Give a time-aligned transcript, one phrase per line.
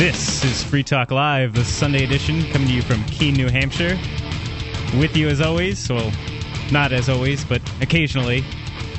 [0.00, 3.98] This is Free Talk Live, the Sunday edition, coming to you from Keene, New Hampshire.
[4.98, 6.10] With you as always, well,
[6.72, 8.42] not as always, but occasionally,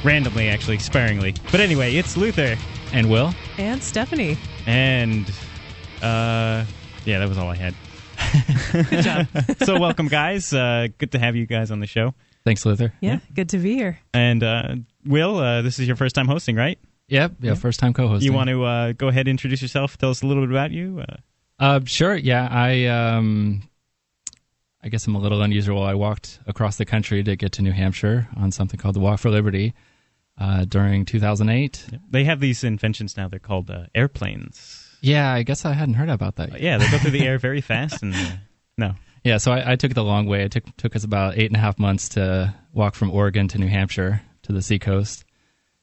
[0.03, 1.33] randomly, actually, sparingly.
[1.51, 2.55] But anyway, it's Luther
[2.93, 3.33] And Will?
[3.57, 4.37] And Stephanie.
[4.67, 5.27] and,
[6.03, 6.65] uh,
[7.03, 7.73] yeah, that was all I had.
[8.71, 9.27] Good job.
[9.65, 10.53] So welcome, guys.
[10.53, 12.13] Uh, good to have you guys on the show.
[12.45, 12.93] Thanks, Luther.
[13.01, 13.97] Yeah, good to be here.
[14.13, 16.77] And uh, Will, uh, this is your first time hosting, right?
[17.11, 18.25] Yep, yeah, first time co-hosting.
[18.25, 19.97] You want to uh, go ahead and introduce yourself?
[19.97, 21.03] Tell us a little bit about you.
[21.07, 21.15] Uh,
[21.59, 22.15] Uh, sure.
[22.15, 23.63] Yeah, I um,
[24.81, 25.83] I guess I'm a little unusual.
[25.83, 29.19] I walked across the country to get to New Hampshire on something called the Walk
[29.19, 29.73] for Liberty
[30.39, 31.85] uh, during 2008.
[32.09, 33.27] they have these inventions now.
[33.27, 34.87] They're called uh, airplanes.
[35.01, 36.53] Yeah, I guess I hadn't heard about that.
[36.53, 38.01] Uh, yeah, they go through the air very fast.
[38.03, 38.31] And uh,
[38.77, 40.43] no, Yeah, so I, I took it the long way.
[40.43, 43.57] It took took us about eight and a half months to walk from Oregon to
[43.59, 45.25] New Hampshire to the seacoast,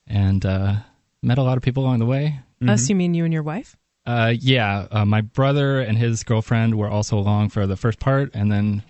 [0.06, 0.76] and uh,
[1.22, 2.40] met a lot of people along the way.
[2.66, 3.76] Us, you mean you and your wife?
[4.04, 8.30] Uh, yeah, uh, my brother and his girlfriend were also along for the first part,
[8.34, 8.82] and then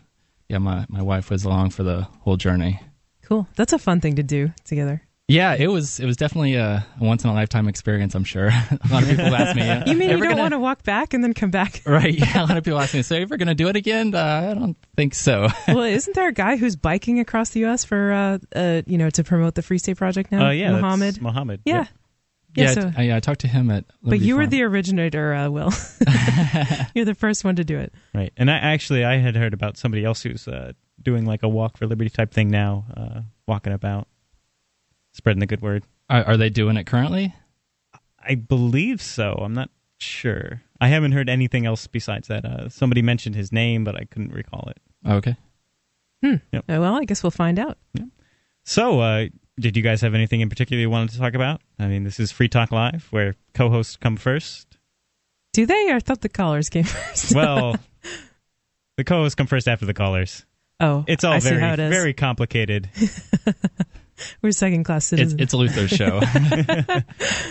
[0.48, 2.80] yeah, my my wife was along for the whole journey.
[3.24, 3.46] Cool.
[3.56, 5.02] That's a fun thing to do together.
[5.30, 8.14] Yeah, it was it was definitely a, a once in a lifetime experience.
[8.14, 9.62] I'm sure a lot of people ask me.
[9.62, 11.82] Yeah, You mean you don't gonna-" want to walk back and then come back?
[11.86, 12.14] Right.
[12.14, 14.14] Yeah, a lot of people ask me, "So, you ever going to do it again?"
[14.14, 15.48] Uh, I don't think so.
[15.66, 17.84] well, isn't there a guy who's biking across the U.S.
[17.84, 20.46] for, uh, uh, you know, to promote the Free State Project now?
[20.46, 21.20] uh, yeah, that's Mohammed.
[21.20, 21.60] Mohammed.
[21.66, 21.76] Yeah.
[21.80, 21.88] Yep.
[22.58, 22.64] Yeah.
[22.64, 23.84] yeah, so, I, yeah, I talked to him at.
[24.02, 25.72] but Liberty you were the originator, uh, Will.
[26.94, 27.92] You're the first one to do it.
[28.14, 28.32] Right.
[28.36, 31.76] And I actually I had heard about somebody else who's uh, doing like a walk
[31.76, 34.08] for liberty type thing now, uh, walking about,
[35.12, 35.84] spreading the good word.
[36.10, 37.34] Are, are they doing it currently?
[38.20, 39.32] I believe so.
[39.40, 40.62] I'm not sure.
[40.80, 42.44] I haven't heard anything else besides that.
[42.44, 44.78] Uh, somebody mentioned his name, but I couldn't recall it.
[45.04, 45.36] Oh, okay.
[46.24, 47.78] Uh, well, I guess we'll find out.
[48.64, 49.26] So, uh,
[49.58, 51.60] did you guys have anything in particular you wanted to talk about?
[51.78, 54.66] I mean, this is Free Talk Live, where co-hosts come first.
[55.52, 55.92] Do they?
[55.92, 57.34] I thought the callers came first.
[57.34, 57.76] Well,
[58.96, 60.44] the co-hosts come first after the callers.
[60.80, 61.90] oh, It's all I see very, how it is.
[61.90, 62.88] very complicated.
[64.42, 65.40] We're second class citizens.
[65.40, 66.20] it's Luther's show.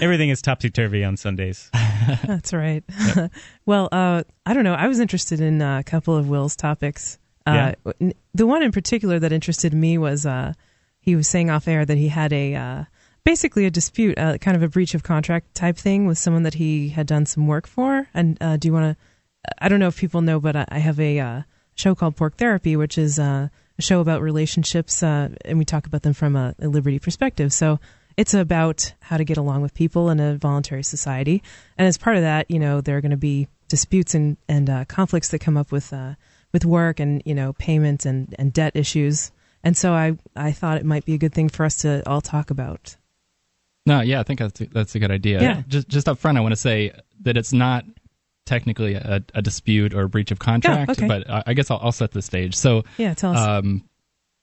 [0.02, 1.70] Everything is topsy turvy on Sundays.
[2.26, 2.84] That's right.
[3.66, 4.74] well, uh, I don't know.
[4.74, 7.20] I was interested in uh, a couple of Will's topics.
[7.46, 7.72] Uh,
[8.02, 10.52] n- The one in particular that interested me was uh,
[11.08, 12.84] he was saying off air that he had a uh,
[13.24, 16.56] basically a dispute, uh, kind of a breach of contract type thing with someone that
[16.56, 18.10] he had done some work for.
[18.14, 19.54] And uh, do you want to?
[19.58, 21.42] I don't know if people know, but I have a uh,
[21.76, 23.48] show called Porc Therapy, which is uh,
[23.80, 27.54] a show about relationships, uh, and we talk about them from a, a liberty perspective.
[27.54, 27.80] So
[28.18, 31.42] it's about how to get along with people in a voluntary society,
[31.78, 34.70] and as part of that, you know, there are going to be disputes and and
[34.70, 36.16] uh, conflicts that come up with uh,
[36.52, 39.32] with work and you know payment and and debt issues.
[39.64, 42.22] And so I I thought it might be a good thing for us to all
[42.22, 42.96] talk about.
[43.86, 45.42] No, yeah, I think that's a, that's a good idea.
[45.42, 45.64] Yeah.
[45.68, 46.92] Just just up front, I want to say
[47.22, 47.86] that it's not
[48.46, 51.08] technically a, a dispute or a breach of contract, okay.
[51.08, 52.56] but I, I guess I'll, I'll set the stage.
[52.56, 53.40] So, Yeah, tell us.
[53.40, 53.84] um,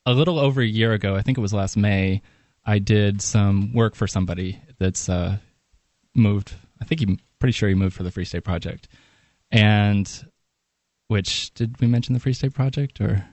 [0.06, 2.20] a little over a year ago, I think it was last May,
[2.64, 5.38] I did some work for somebody that's uh,
[6.14, 6.54] moved.
[6.80, 8.88] I think he pretty sure he moved for the Free State Project,
[9.50, 10.10] and
[11.08, 13.26] which did we mention the Free State Project or?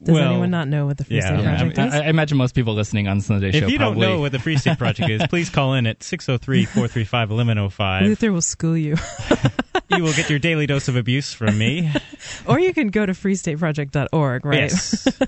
[0.00, 1.94] Does well, anyone not know what the Free yeah, State Project I, is?
[1.94, 4.30] I, I imagine most people listening on Sunday show If you probably don't know what
[4.30, 8.02] the Free State Project is, please call in at 603 435 1105.
[8.04, 8.96] Luther will school you.
[9.90, 11.90] You will get your daily dose of abuse from me.
[12.46, 14.70] or you can go to freestateproject.org, right?
[14.70, 15.06] Yes.
[15.20, 15.26] Or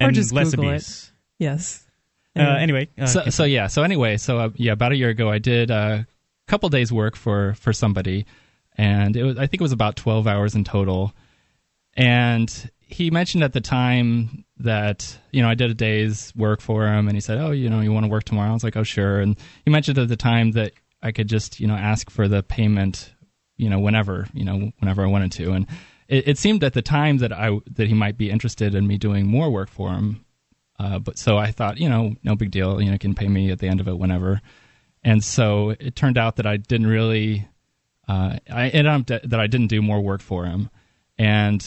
[0.00, 0.68] and just less Google it.
[0.68, 1.12] abuse.
[1.38, 1.86] Yes.
[2.34, 2.62] Uh, Anyway.
[2.62, 5.36] anyway, uh, so, so yeah so anyway so uh, yeah about a year ago i
[5.36, 6.06] did a
[6.46, 8.24] couple days work for for somebody
[8.78, 11.12] and it was i think it was about 12 hours in total
[11.94, 16.86] and he mentioned at the time that you know i did a day's work for
[16.86, 18.76] him and he said oh you know you want to work tomorrow i was like
[18.76, 22.10] oh sure and he mentioned at the time that i could just you know ask
[22.10, 23.12] for the payment
[23.56, 25.66] you know whenever you know whenever i wanted to and
[26.08, 28.98] it, it seemed at the time that i that he might be interested in me
[28.98, 30.24] doing more work for him
[30.82, 32.82] uh, but so I thought, you know, no big deal.
[32.82, 34.40] You know, can pay me at the end of it whenever.
[35.04, 37.48] And so it turned out that I didn't really.
[38.08, 40.70] Uh, I ended up that, I didn't do more work for him,
[41.16, 41.64] and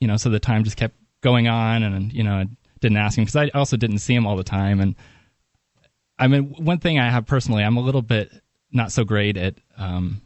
[0.00, 2.46] you know, so the time just kept going on, and you know, I
[2.80, 4.80] didn't ask him because I also didn't see him all the time.
[4.80, 4.96] And
[6.18, 8.30] I mean, one thing I have personally, I'm a little bit
[8.72, 9.54] not so great at.
[9.76, 10.22] Um,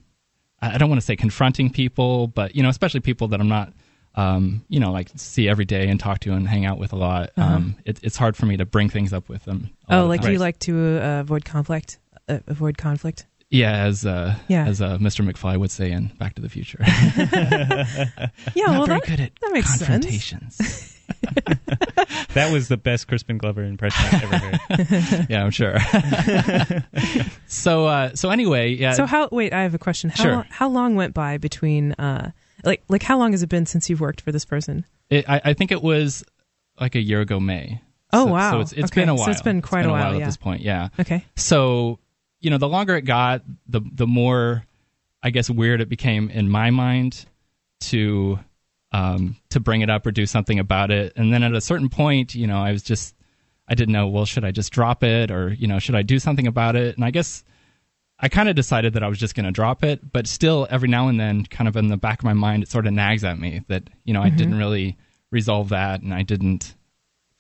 [0.63, 3.75] I don't want to say confronting people, but you know, especially people that I'm not
[4.17, 6.97] um, you know, like see every day and talk to and hang out with a
[6.97, 7.31] lot.
[7.37, 9.71] Um, it, it's hard for me to bring things up with them.
[9.89, 10.33] Oh, like times.
[10.33, 11.99] you like to uh, avoid conflict?
[12.29, 13.27] Uh, avoid conflict?
[13.51, 14.67] Yeah, as uh, Yeah.
[14.67, 15.29] as uh, Mr.
[15.29, 16.79] McFly would say in Back to the Future.
[18.55, 20.95] Yeah, well, very that, good at that makes sense.
[22.35, 25.27] that was the best Crispin Glover impression I've ever heard.
[25.31, 25.77] yeah, I'm sure.
[27.47, 28.93] so, uh, so anyway, yeah.
[28.93, 29.29] So how?
[29.31, 30.11] Wait, I have a question.
[30.11, 30.33] How Sure.
[30.33, 31.93] long, how long went by between?
[31.93, 32.31] Uh,
[32.65, 34.85] like like how long has it been since you've worked for this person?
[35.11, 36.25] It, I, I think it was
[36.81, 37.81] like a year ago May.
[38.13, 38.51] Oh, So- wow.
[38.53, 39.25] So it's it's Okay, been a while.
[39.27, 40.27] so it's been quite a while, at yeah.
[40.27, 40.63] this point.
[40.63, 40.89] Yeah.
[40.99, 41.25] Okay.
[41.37, 41.99] So
[42.45, 44.65] you know, the longer it got, the the more
[45.23, 47.25] I guess weird it became in my mind
[47.81, 48.39] to
[48.93, 51.13] um, to bring it up or do something about it.
[51.17, 53.15] And then at a certain point, you know, I was just
[53.69, 54.07] I didn't know.
[54.09, 56.97] Well, should I just drop it or you know should I do something about it?
[56.97, 57.43] And I guess.
[58.17, 60.89] I kind of decided that I was just going to drop it, but still, every
[60.89, 63.25] now and then, kind of in the back of my mind, it sort of nags
[63.25, 64.97] at me that you know I didn't really
[65.33, 66.77] resolve that, and I didn't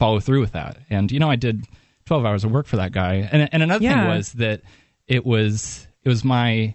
[0.00, 0.78] follow through with that.
[0.90, 1.64] And you know, I did
[2.06, 3.26] 12 hours of work for that guy.
[3.30, 4.00] And and another Yeah.
[4.00, 4.62] thing was that
[5.06, 6.74] it was it was my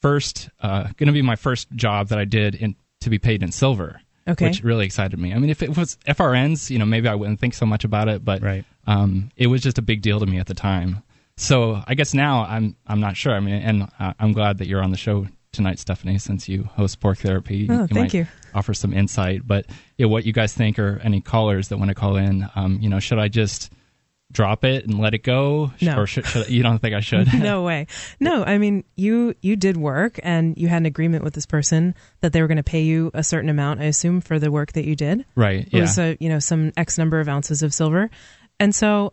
[0.00, 3.42] first uh, going to be my first job that I did in to be paid
[3.42, 4.00] in silver.
[4.28, 4.48] Okay.
[4.48, 5.32] Which really excited me.
[5.34, 8.08] I mean, if it was FRNs, you know, maybe I wouldn't think so much about
[8.08, 8.64] it, but Right.
[8.86, 11.02] um, it was just a big deal to me at the time.
[11.36, 13.32] So I guess now I'm I'm not sure.
[13.34, 16.64] I mean, and uh, I'm glad that you're on the show tonight, Stephanie, since you
[16.64, 17.66] host Porc Therapy.
[17.70, 18.26] Oh, you thank might you.
[18.54, 19.66] Offer some insight, but
[19.96, 22.88] yeah, what you guys think, or any callers that want to call in, um, you
[22.90, 23.72] know, should I just
[24.32, 25.98] drop it and let it go, No.
[25.98, 27.32] or should, should you don't think I should?
[27.38, 27.86] no way.
[28.20, 31.94] No, I mean you you did work and you had an agreement with this person
[32.20, 33.80] that they were going to pay you a certain amount.
[33.80, 35.24] I assume for the work that you did.
[35.34, 35.66] right?
[35.66, 35.80] It Yeah.
[35.80, 38.08] was a you know some X number of ounces of silver,
[38.58, 39.12] and so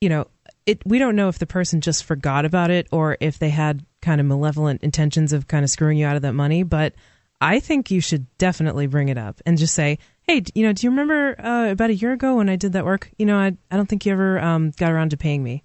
[0.00, 0.26] you know
[0.64, 0.80] it.
[0.86, 4.20] We don't know if the person just forgot about it or if they had kind
[4.20, 6.62] of malevolent intentions of kind of screwing you out of that money.
[6.62, 6.94] But
[7.40, 10.86] I think you should definitely bring it up and just say, "Hey, you know, do
[10.86, 13.10] you remember uh, about a year ago when I did that work?
[13.18, 15.62] You know, I I don't think you ever um, got around to paying me."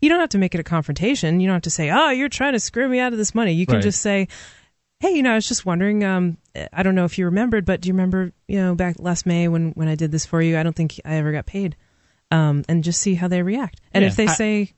[0.00, 1.38] You don't have to make it a confrontation.
[1.38, 3.52] You don't have to say, "Oh, you're trying to screw me out of this money."
[3.52, 3.82] You can Right.
[3.82, 4.26] just say,
[5.00, 6.02] hey, you know, I was just wondering.
[6.04, 6.38] Um,
[6.72, 9.46] I don't know if you remembered, but do you remember, you know, back last May
[9.48, 10.58] when when I did this for you?
[10.58, 11.76] I don't think I ever got paid.
[12.30, 13.80] Um, and just see how they react.
[13.92, 14.08] And Yeah.
[14.08, 14.72] if they I- say,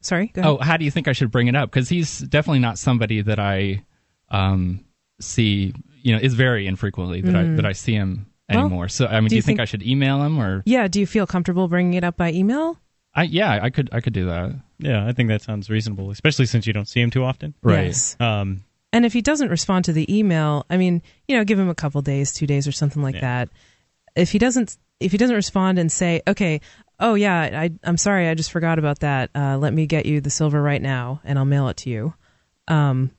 [0.00, 0.50] sorry, go ahead.
[0.52, 1.70] Oh, how do you think I should bring it up?
[1.70, 3.82] Because he's definitely not somebody that I
[4.30, 4.84] um,
[5.20, 5.74] see.
[6.02, 8.54] You know, is very infrequently that I that I see him Mm.
[8.56, 8.88] Well, anymore.
[8.88, 10.62] So, I mean, do do you you think, think- I should email him or?
[10.66, 10.88] yeah.
[10.88, 12.78] Do you feel comfortable bringing it up by email?
[13.14, 14.52] I yeah, I could I could do that.
[14.78, 17.54] Yeah, I think that sounds reasonable, especially since you don't see him too often.
[17.62, 17.86] Right.
[17.86, 18.16] Yes.
[18.20, 18.62] Um,
[18.92, 21.74] And if he doesn't respond to the email, I mean, you know, give him a
[21.74, 23.20] couple days, two days, or something like Yeah.
[23.20, 23.48] that.
[24.16, 26.60] If he doesn't, if he doesn't respond and say, "Okay,
[26.98, 29.30] oh yeah, I, I'm sorry, I just forgot about that.
[29.34, 32.14] Uh, let me get you the silver right now, and I'll mail it to you."
[32.68, 33.10] Um,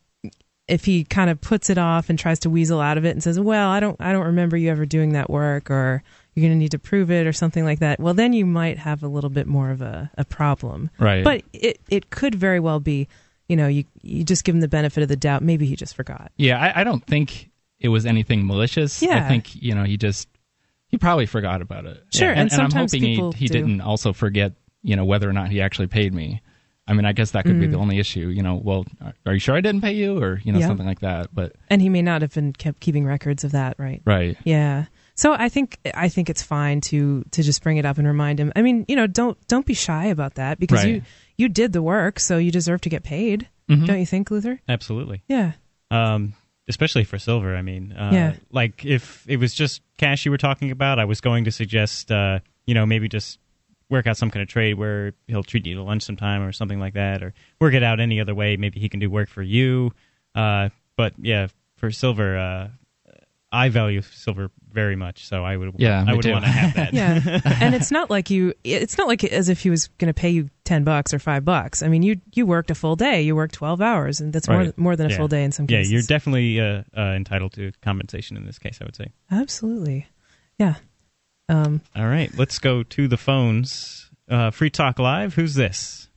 [0.68, 3.22] if he kind of puts it off and tries to weasel out of it and
[3.24, 6.04] says, "Well, I don't, I don't remember you ever doing that work," or
[6.34, 8.78] "You're going to need to prove it," or something like that, well, then you might
[8.78, 10.90] have a little bit more of a, a problem.
[11.00, 11.24] Right.
[11.24, 13.08] But it, it could very well be,
[13.48, 15.44] you know, you you just give him the benefit of the doubt.
[15.44, 16.32] Maybe he just forgot.
[16.38, 17.50] yeah, I, I don't think
[17.80, 19.02] it was anything malicious.
[19.02, 19.26] Yeah.
[19.26, 20.30] I think you know he just
[20.88, 22.02] he probably forgot about it.
[22.14, 24.54] Sure, Yeah, and and, I'm sometimes hoping he he didn't also forget
[24.84, 26.42] you know whether or not he actually paid me.
[26.92, 27.82] I mean, I guess that could be the Mm.
[27.82, 28.28] only issue.
[28.28, 28.86] You know, well,
[29.26, 30.68] are you sure I didn't pay you, or you know, Yeah.
[30.68, 31.34] something like that.
[31.34, 34.02] But And he may not have been kept keeping records of that, right?
[34.06, 34.86] right, Yeah.
[35.16, 38.40] So I think I think it's fine to to just bring it up and remind
[38.40, 38.52] him.
[38.56, 40.96] I mean, you know, don't don't be shy about that because Right.
[40.96, 41.02] you
[41.38, 43.48] you did the work, so you deserve to get paid.
[43.70, 43.88] Mhm.
[43.88, 44.60] Don't you think, Luther?
[44.68, 45.22] absolutely.
[45.28, 45.54] Yeah.
[45.90, 46.34] Um,
[46.68, 47.56] especially for silver.
[47.56, 48.34] I mean, uh, Yeah.
[48.52, 52.12] like if it was just cash you were talking about, I was going to suggest,
[52.12, 53.40] uh, you know, maybe just
[53.92, 56.80] work out some kind of trade where he'll treat you to lunch sometime or something
[56.80, 58.58] like that, or work it out any other way.
[58.58, 59.92] Maybe he can do work for you.
[60.34, 62.70] Uh, but yeah, for silver, uh,
[63.52, 66.94] I value silver very much, so I would, Yeah, I would want to have that.
[66.94, 67.42] Yeah.
[67.60, 70.30] and it's not like you it's not like as if he was going to pay
[70.30, 71.84] you 10 bucks or 5 bucks.
[71.84, 73.24] I mean, you you worked a full day.
[73.24, 74.78] You worked 12 hours and that's more Right.
[74.78, 75.18] more than a Yeah.
[75.18, 75.92] full day in some cases.
[75.92, 78.78] Yeah, you're definitely uh, uh, entitled to compensation in this case.
[78.80, 79.08] I would say.
[79.30, 80.08] Absolutely.
[80.58, 80.76] Yeah.
[81.50, 84.10] Um All right, let's go to the phones.
[84.30, 85.34] Uh, Free Talk Live.
[85.34, 86.08] Who's this?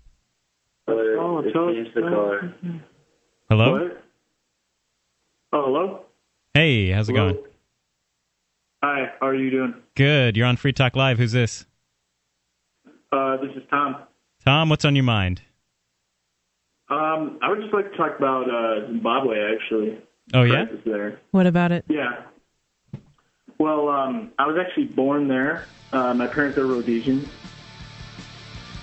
[0.86, 2.54] Oh, it's James the caller.
[3.48, 3.72] Hello.
[3.72, 4.02] What?
[5.52, 6.00] Oh, hello?
[6.52, 7.38] Hey, how's it going?
[8.82, 9.74] Hi, how are you doing?
[9.96, 10.36] Good.
[10.36, 11.18] You're on Free Talk Live.
[11.18, 11.64] Who's this?
[13.10, 13.96] Uh, this is Tom.
[14.44, 15.40] Tom, what's on your mind?
[16.90, 19.98] Um, I would just like to talk about uh, Zimbabwe, actually.
[20.32, 20.66] Oh yeah.
[20.84, 21.20] There.
[21.30, 21.84] what about it?
[21.88, 22.22] Yeah.
[23.58, 25.66] Well, um, I was actually born there.
[25.92, 27.28] Uh, my parents are Rhodesian.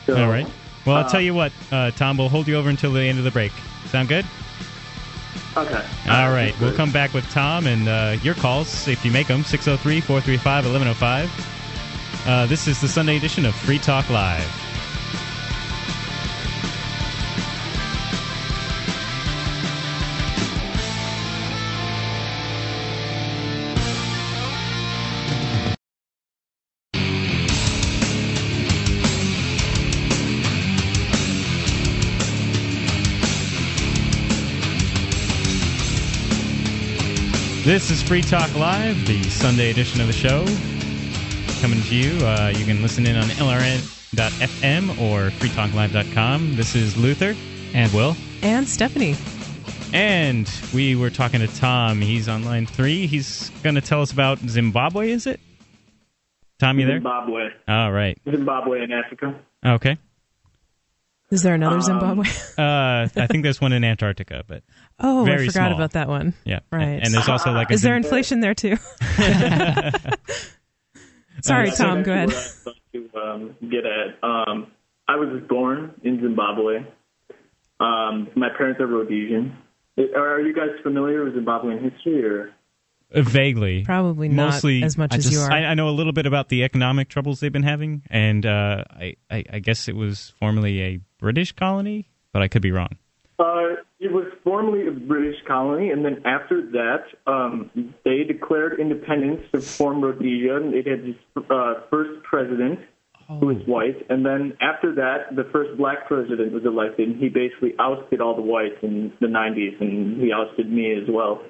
[0.05, 0.47] So, All right.
[0.85, 2.17] Well, I'll uh, tell you what, uh, Tom.
[2.17, 3.51] We'll hold you over until the end of the break.
[3.87, 4.25] Sound good?
[5.55, 5.85] Okay.
[6.09, 6.55] All right.
[6.61, 9.43] We'll come back with Tom and uh, your calls if you make them.
[9.43, 12.27] 603 435 1105.
[12.27, 14.70] Uh, This is the Sunday edition of Free Talk Live.
[37.71, 40.43] This is Free Talk Live, the Sunday edition of the show.
[41.61, 42.25] Coming to you.
[42.25, 46.57] Uh, you can listen in on LRN.FM or freetalklive.com.
[46.57, 47.33] This is Luther.
[47.73, 48.17] And Will.
[48.41, 49.15] And Stephanie.
[49.93, 52.01] And we were talking to Tom.
[52.01, 53.07] He's on line three.
[53.07, 55.39] He's going to tell us about Zimbabwe, is it?
[56.59, 56.97] Tom, you there?
[56.97, 57.51] Zimbabwe.
[57.69, 58.19] All right.
[58.29, 59.39] Zimbabwe in Africa.
[59.65, 59.97] Okay.
[61.29, 62.25] Is there another Um, Zimbabwe?
[62.57, 64.61] Uh, I think there's one in Antarctica, but
[65.01, 65.73] oh, I forgot small.
[65.73, 66.33] about that one.
[66.45, 66.59] yeah.
[66.71, 66.99] Right.
[67.03, 68.77] And there's also like a Is there Zim- inflation there too?
[71.41, 72.03] Sorry, Uh, Tom.
[72.03, 72.29] Go ahead.
[72.29, 74.23] What I was to um, get at.
[74.23, 74.67] Um,
[75.07, 76.85] I was born in Zimbabwe.
[77.79, 79.57] Um, my parents are Rhodesian.
[79.97, 82.51] Are are you guys familiar with Zimbabwean history, or
[83.13, 83.83] uh, vaguely.
[83.83, 85.51] Probably not Mostly- as much I as you are.
[85.51, 88.83] I, I know a little bit about the economic troubles they've been having, and uh,
[88.91, 92.97] I, I, I guess it was formerly a British colony, but I could be wrong.
[93.41, 97.71] Uh, it was formerly a British colony, and then after that, um,
[98.05, 100.57] they declared independence to form Rhodesia.
[100.57, 101.19] And it had its
[101.49, 102.79] uh, first president,
[103.39, 107.07] who was white, and then after that, the first black president was elected.
[107.07, 111.09] And he basically ousted all the whites in the 90s, and he ousted me as
[111.09, 111.41] well.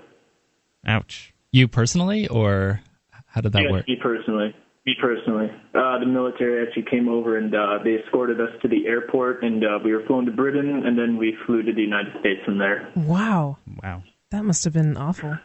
[0.86, 1.34] Ouch.
[1.52, 2.80] You personally, or
[3.26, 3.88] how did that yes, work?
[3.88, 4.56] me personally.
[4.86, 5.48] Me personally.
[5.76, 9.64] Uh, the military actually came over and uh, they escorted us to the airport, and
[9.64, 12.58] uh, we were flown to Britain, and then we flew to the United States from
[12.58, 12.92] there.
[12.96, 14.02] wow, Wow.
[14.32, 15.38] that must have been awful.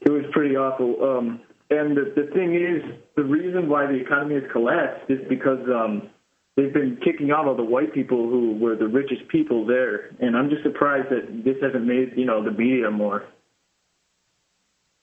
[0.00, 0.96] It was pretty awful.
[1.02, 2.82] Um, and the, the thing is,
[3.16, 6.08] the reason why the economy has collapsed is because um,
[6.56, 10.10] they've been kicking out all the white people who were the richest people there.
[10.20, 13.24] And I'm just surprised that this hasn't made you know the media more.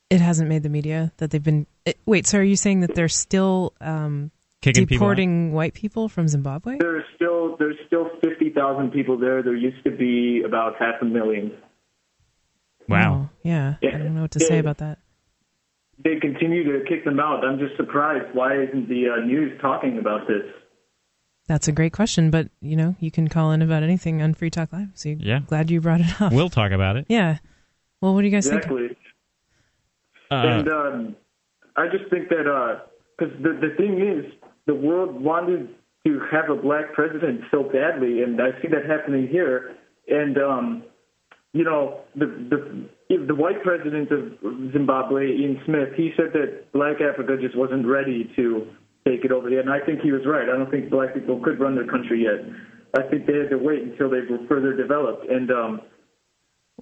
[0.09, 1.65] It hasn't made the media that they've been.
[1.85, 4.31] It, wait, so are you saying that they're still um,
[4.61, 6.77] Kicking people deporting white people from Zimbabwe?
[6.79, 9.41] There's still there's still 50,000 people there.
[9.41, 11.53] There used to be about half a million.
[12.87, 13.29] Wow.
[13.29, 13.75] Oh, yeah.
[13.81, 14.99] I don't know what to say about that.
[16.03, 17.43] They continue to kick them out.
[17.45, 18.35] I'm just surprised.
[18.35, 20.43] Why isn't the uh, news talking about this?
[21.47, 24.49] That's a great question, but you know, you can call in about anything on Free
[24.49, 24.89] Talk Live.
[24.95, 25.39] So Yeah.
[25.47, 26.33] glad you brought it up.
[26.33, 27.05] We'll talk about it.
[27.07, 27.37] yeah.
[28.01, 28.65] Well, what do you guys think?
[30.31, 30.49] Exactly.
[30.49, 31.15] Uh, and um,
[31.75, 32.45] I just think that
[33.17, 34.31] because the the thing is,
[34.65, 35.69] the world wanted
[36.05, 39.75] to have a black president so badly, and I see that happening here.
[40.07, 40.83] And um,
[41.53, 46.97] you know, the the the white president of Zimbabwe, Ian Smith, he said that black
[47.01, 48.67] Africa just wasn't ready to
[49.07, 50.49] take it over yet, and I think he was right.
[50.49, 52.45] I don't think black people could run their country yet.
[52.97, 55.29] I think they had to wait until they were further developed.
[55.29, 55.81] And um,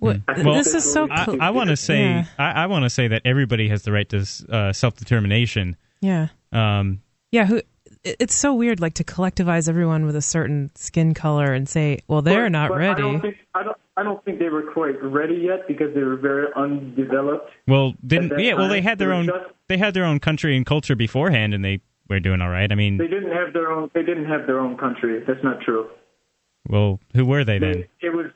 [0.03, 1.07] What, Well, this is so.
[1.07, 2.25] Cl- I, I want to say Yeah.
[2.38, 5.75] I, I want to say that everybody has the right to uh, self determination.
[6.01, 6.27] yeah.
[6.51, 7.45] Um, Yeah.
[7.45, 7.62] Who?
[8.05, 12.22] It's so weird, like to collectivize everyone with a certain skin color and say, "Well,
[12.22, 14.63] they're But- not but I ready." don't think I don't I don't think they were
[14.74, 17.50] quite ready yet because they were very undeveloped.
[17.67, 18.53] well, didn't At that yeah?
[18.55, 21.53] Well, they had their they own just- they had their own country and culture beforehand,
[21.53, 21.79] and they
[22.10, 22.69] were doing all right.
[22.69, 23.89] I mean, They didn't have their own.
[23.93, 25.24] They didn't have their own country.
[25.25, 25.88] That's not true.
[26.67, 27.86] well, who were they then?
[28.01, 28.27] They, it was.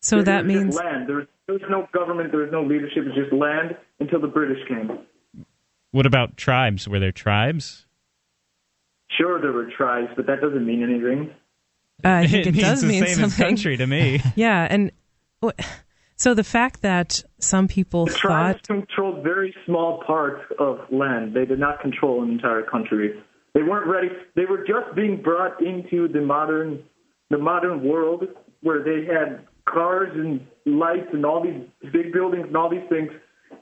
[0.00, 1.08] So it that means land.
[1.08, 2.30] There was, there was no government.
[2.30, 3.04] There was no leadership.
[3.06, 4.98] It's just land until the British came.
[5.92, 6.88] What about tribes?
[6.88, 7.86] Were there tribes?
[9.18, 11.30] Sure, there were tribes, but that doesn't mean anything.
[12.04, 13.24] uh, I think it, means does the mean same something.
[13.44, 14.20] as country to me.
[14.36, 14.92] Yeah, and
[16.16, 21.34] so the fact that some people The tribes controlled very small parts of land.
[21.34, 23.20] They did not control an entire country.
[23.54, 24.08] They weren't ready.
[24.36, 26.84] They were just being brought into the modern,
[27.30, 28.24] the modern world
[28.62, 31.62] where they had cars and lights and all these
[31.92, 33.10] big buildings and all these things,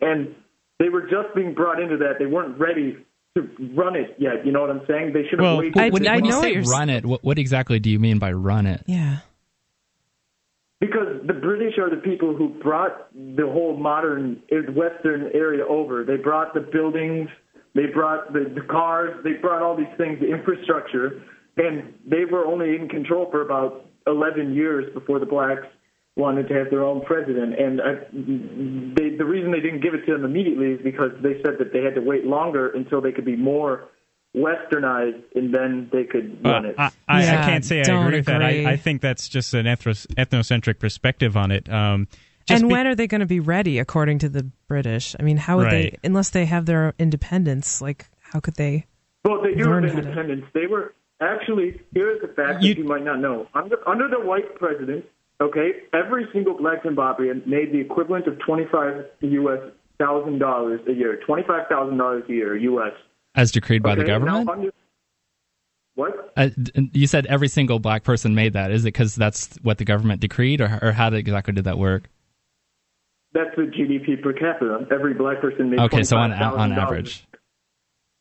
[0.00, 0.34] and
[0.78, 2.14] they were just being brought into that.
[2.18, 2.96] They weren't ready
[3.36, 4.44] to run it yet.
[4.46, 5.12] You know what I'm saying?
[5.12, 5.76] They should have Well, waited.
[5.78, 7.98] I- when, I when you know say you're run it, what, what exactly do you
[7.98, 8.82] mean by run it?
[8.86, 9.18] yeah.
[10.80, 16.04] Because the British are the people who brought the whole modern uh, Western area over.
[16.04, 17.28] They brought the buildings,
[17.74, 21.20] they brought the, the cars, they brought all these things, the infrastructure,
[21.56, 25.66] and they were only in control for about 11 years before the blacks
[26.18, 27.58] wanted to have their own president.
[27.58, 31.40] And uh, they, the reason they didn't give it to them immediately is because they
[31.44, 33.88] said that they had to wait longer until they could be more
[34.36, 36.74] westernized, and then they could run Uh, it.
[36.78, 38.42] I, I, Yeah, I can't say I don't agree with that.
[38.42, 41.70] I, I think that's just an ethnos, ethnocentric perspective on it.
[41.72, 42.08] Um,
[42.46, 45.14] just and be- when are they going to be ready, according to the British?
[45.18, 45.98] I mean, how would Right.
[46.02, 47.80] they, unless they have their independence?
[47.80, 48.86] Like, how could they?
[49.24, 50.44] Well, they do learn have how to- independence.
[50.52, 51.80] They were actually.
[51.94, 53.46] Here's the fact You- that you might not know.
[53.54, 55.04] Under under the white president,
[55.40, 59.60] okay, every single black Zimbabwean made the equivalent of twenty five U.S.
[59.98, 61.20] thousand dollars a year.
[61.26, 62.92] Twenty five thousand dollars a year, U.S.
[63.34, 64.48] As decreed by the Okay, now government?
[64.48, 64.72] under-
[65.94, 66.32] what?
[66.36, 66.50] Uh,
[66.92, 68.70] you said every single black person made that.
[68.70, 71.76] Is it because that's what the government decreed, or, or how did, exactly did that
[71.76, 72.08] work?
[73.32, 74.86] That's the GDP per capita.
[74.92, 76.04] Every black person makes okay.
[76.04, 77.26] So on on average,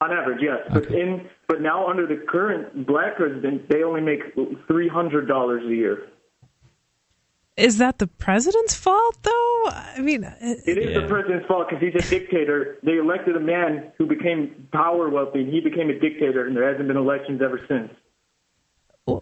[0.02, 0.60] On average, yes.
[0.74, 4.22] But in but now under the current black president, they only make
[4.68, 6.08] three hundred dollars a year.
[7.58, 9.64] Is that the president's fault, though?
[9.68, 11.02] I mean, it- It is Yeah.
[11.02, 12.78] the president's fault because he's a dictator.
[12.84, 15.42] They elected a man who became power wealthy.
[15.42, 17.92] and He became a dictator, and there hasn't been elections ever since.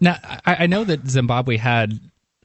[0.02, 1.94] now I, I know that Zimbabwe had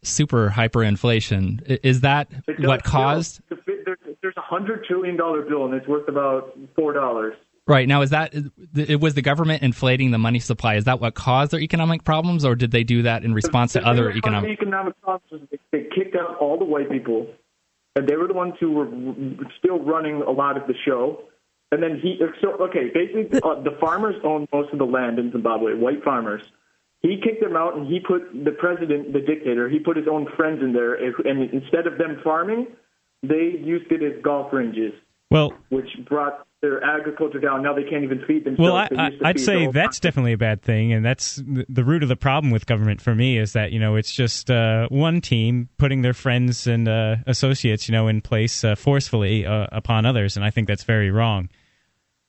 [0.02, 1.68] super hyperinflation.
[1.70, 2.28] I- Is that
[2.60, 3.40] what caused?
[3.66, 7.34] There's, there's a hundred trillion dollar bill, and it's worth about four dollars.
[7.70, 8.34] Right now, is that
[8.74, 10.74] it was the government inflating the money supply?
[10.74, 13.86] Is that what caused their economic problems, or did they do that in response to
[13.86, 14.50] other economic?
[14.50, 15.48] economic problems.
[15.70, 17.28] They kicked out all the white people,
[17.94, 18.88] and they were the ones who were
[19.60, 21.22] still running a lot of the show.
[21.70, 25.30] And then he, so okay, basically uh, the farmers own most of the land in
[25.30, 26.42] Zimbabwe, white farmers.
[27.02, 30.26] He kicked them out, and he put the president, the dictator, he put his own
[30.36, 32.66] friends in there, and instead of them farming,
[33.22, 34.92] they used it as golf ranges,
[35.30, 37.62] Well, which brought their agriculture down.
[37.62, 38.60] Now they can't even feed themselves.
[38.60, 41.36] Well, I, I, I'd feed say the whole that's definitely a bad thing, and that's
[41.36, 44.12] the, the root of the problem with government for me is that you know it's
[44.12, 48.74] just uh, one team putting their friends and uh, associates you know in place uh,
[48.74, 51.48] forcefully uh, upon others, and I think that's very wrong.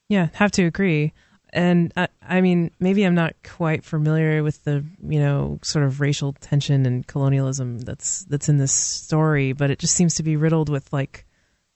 [0.08, 1.14] yeah, have to agree.
[1.54, 6.00] And I, I mean, maybe I'm not quite familiar with the you know sort of
[6.00, 10.38] racial tension and colonialism that's that's in this story, but it just seems to be
[10.38, 11.26] riddled with like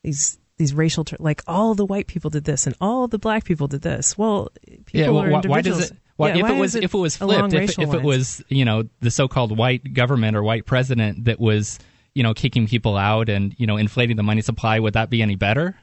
[0.04, 3.44] these these racial ter- like all the white people did this and all the black
[3.44, 4.18] people did this.
[4.18, 4.52] Well,
[4.86, 5.98] people Yeah, well, are why, why does it?
[6.18, 8.42] Why, Yeah, if why it was it if it was flipped, if, if it was
[8.48, 11.78] you know the so-called white government or white president that was
[12.14, 15.22] you know kicking people out and you know inflating the money supply, would that be
[15.22, 15.78] any better?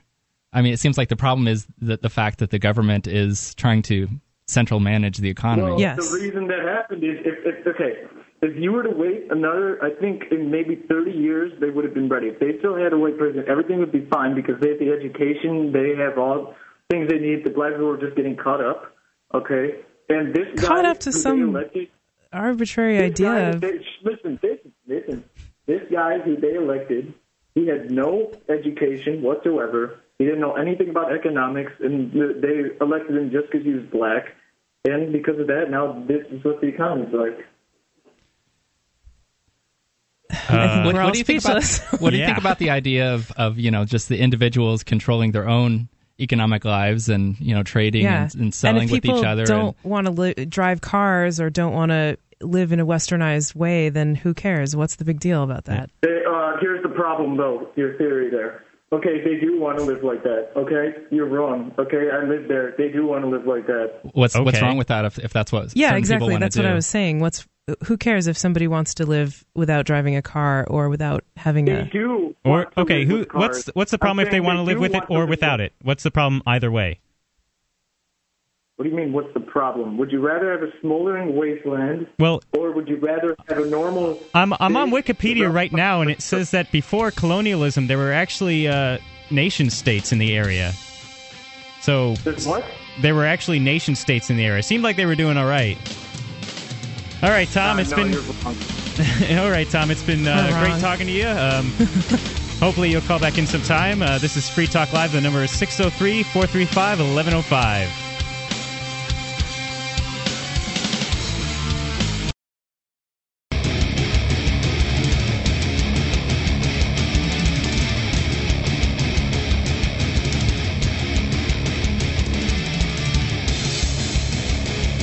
[0.55, 3.55] I mean, it seems like the problem is that the fact that the government is
[3.55, 4.09] trying to
[4.47, 5.71] central manage the economy.
[5.71, 6.11] Well, Yes.
[6.11, 8.03] the reason that happened is if, if okay,
[8.43, 11.95] if you were to wait another, I think in maybe 30 years they would have
[11.95, 12.27] been ready.
[12.27, 14.91] If they still had a white president, everything would be fine because they have the
[14.91, 16.55] education, they have all
[16.91, 17.45] things they need.
[17.45, 18.95] The black people are just getting caught up.
[19.33, 19.77] Okay,
[20.09, 21.89] and this Caught guy up to some elected,
[22.33, 23.51] arbitrary guy idea.
[23.51, 25.25] Of, they, listen, listen, listen.
[25.67, 27.15] This guy who they elected,
[27.55, 30.01] he had no education whatsoever.
[30.19, 34.27] He didn't know anything about economics, and they elected him just because he was black.
[34.85, 37.47] And because of that, now this is what the economy's like.
[40.49, 41.65] I think what, what do you think about
[42.01, 45.33] what do you think about the idea of, of you know just the individuals controlling
[45.33, 45.89] their own
[46.21, 49.45] economic lives and you know trading yeah, and, and selling if with people each other?
[49.45, 53.89] don't want to li- drive cars or don't want to live in a westernized way,
[53.89, 54.75] then who cares?
[54.75, 55.91] What's the big deal about that?
[56.01, 57.69] They, uh, here's the problem, though.
[57.77, 58.65] Your theory there.
[58.93, 60.51] Okay, they do want to live like that.
[60.55, 61.73] Okay, you're wrong.
[61.79, 62.75] Okay, I live there.
[62.77, 64.01] They do want to live like that.
[64.13, 66.33] what's what's wrong with that if, if that's what Yeah, certain exactly.
[66.33, 66.69] wanna That's what do?
[66.69, 67.21] I was saying.
[67.21, 67.47] What's
[67.85, 71.73] who cares if somebody wants to live without driving a car or without having They
[71.73, 72.35] a do.
[72.45, 74.95] Or okay, who what's what's the I'm problem if they saying want to live with
[74.95, 75.73] it or without it?
[75.83, 77.01] What's the problem either way?
[78.77, 79.13] What do you mean?
[79.13, 79.97] What's the problem?
[79.99, 84.19] Would you rather have a smoldering wasteland, Well, or would you rather have a normal?
[84.35, 88.67] I'm I'm on Wikipedia right now, and it says that before colonialism, there were actually
[88.67, 88.99] uh,
[89.31, 90.73] nation states in the area.
[91.81, 92.65] So There's what?
[93.01, 94.61] there were actually nation states in the area.
[94.61, 95.79] It seemed like they were doing all right.
[97.23, 97.77] All right, Tom.
[97.77, 98.15] Uh, it's no, been
[99.39, 99.93] all right, Tom.
[99.93, 101.29] It's been uh, great talking to you.
[101.29, 101.67] Um,
[102.59, 104.03] hopefully, you'll call back in some time.
[104.03, 105.13] Uh, this is Free Talk Live.
[105.13, 107.89] The number is 603 435 1105.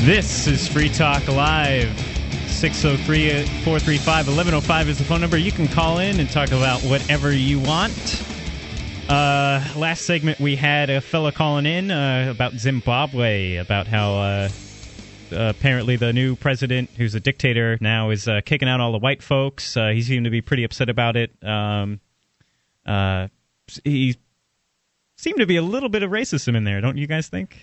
[0.05, 2.08] This is Free Talk Live.
[2.59, 5.37] 603 435 1105 is the phone number.
[5.37, 8.21] You can call in and talk about whatever you want.
[9.07, 14.49] Uh, last segment, we had a fella calling in uh, about Zimbabwe, about how uh,
[15.31, 19.23] apparently the new president, who's a dictator now, is uh, kicking out all the white
[19.23, 19.77] folks.
[19.77, 21.31] Uh, he seemed to be pretty upset about it.
[21.41, 22.01] Um,
[22.85, 23.29] uh,
[23.85, 24.17] he
[25.15, 27.55] seemed to be a little bit of racism in there, don't you guys think?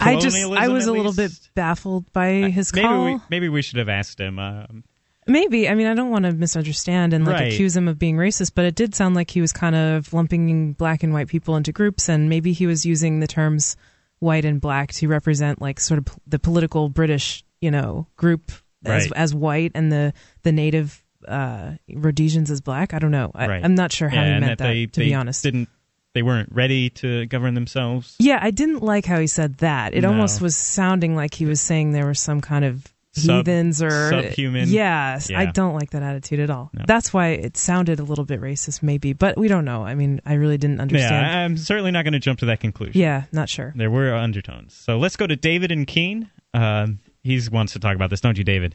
[0.00, 3.04] I just I was a little bit baffled by his maybe call.
[3.04, 4.38] we maybe we should have asked him.
[4.38, 4.84] Um,
[5.26, 5.70] Maybe.
[5.70, 7.52] I mean, I don't want to misunderstand and like Right.
[7.54, 10.74] accuse him of being racist, but it did sound like he was kind of lumping
[10.74, 13.74] black and white people into groups, and maybe he was using the terms
[14.18, 18.52] white and black to represent like sort of p- the political British, you know, group
[18.84, 19.12] as Right.
[19.16, 22.92] as white and the the native uh, Rhodesians as black.
[22.92, 23.30] I don't know.
[23.34, 23.64] I, Right.
[23.64, 24.68] I'm not sure how yeah, he meant that that.
[24.74, 25.70] they to be honest, didn't
[26.14, 28.16] they weren't ready to govern themselves.
[28.18, 29.94] yeah, I didn't like how he said that.
[29.94, 30.08] It No.
[30.08, 34.10] almost was sounding like he was saying there were some kind of Sub- heathens or
[34.10, 34.68] subhuman.
[34.68, 36.70] Yes, I don't like that attitude at all.
[36.72, 36.84] No.
[36.86, 39.84] That's why it sounded a little bit racist, maybe, but we don't know.
[39.84, 41.24] I mean, I really didn't understand.
[41.26, 43.00] I- I'm certainly not going to jump to that conclusion.
[43.00, 43.72] Yeah, not sure.
[43.76, 44.74] There were undertones.
[44.74, 46.28] So let's go to David and Keene.
[46.54, 48.74] Um, he wants to talk about this, don't you, David?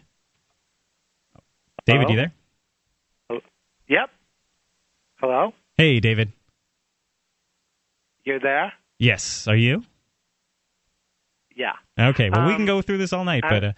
[1.85, 2.11] David, Hello?
[2.11, 3.39] you there?
[3.89, 4.09] Yep.
[5.19, 5.53] Hello?
[5.77, 6.31] Hey, David.
[8.29, 8.73] You're there?
[8.99, 9.81] Yes, are you?
[11.55, 11.73] Yeah.
[11.99, 13.73] Okay, well, we can Um, go through this all night, I- but uh,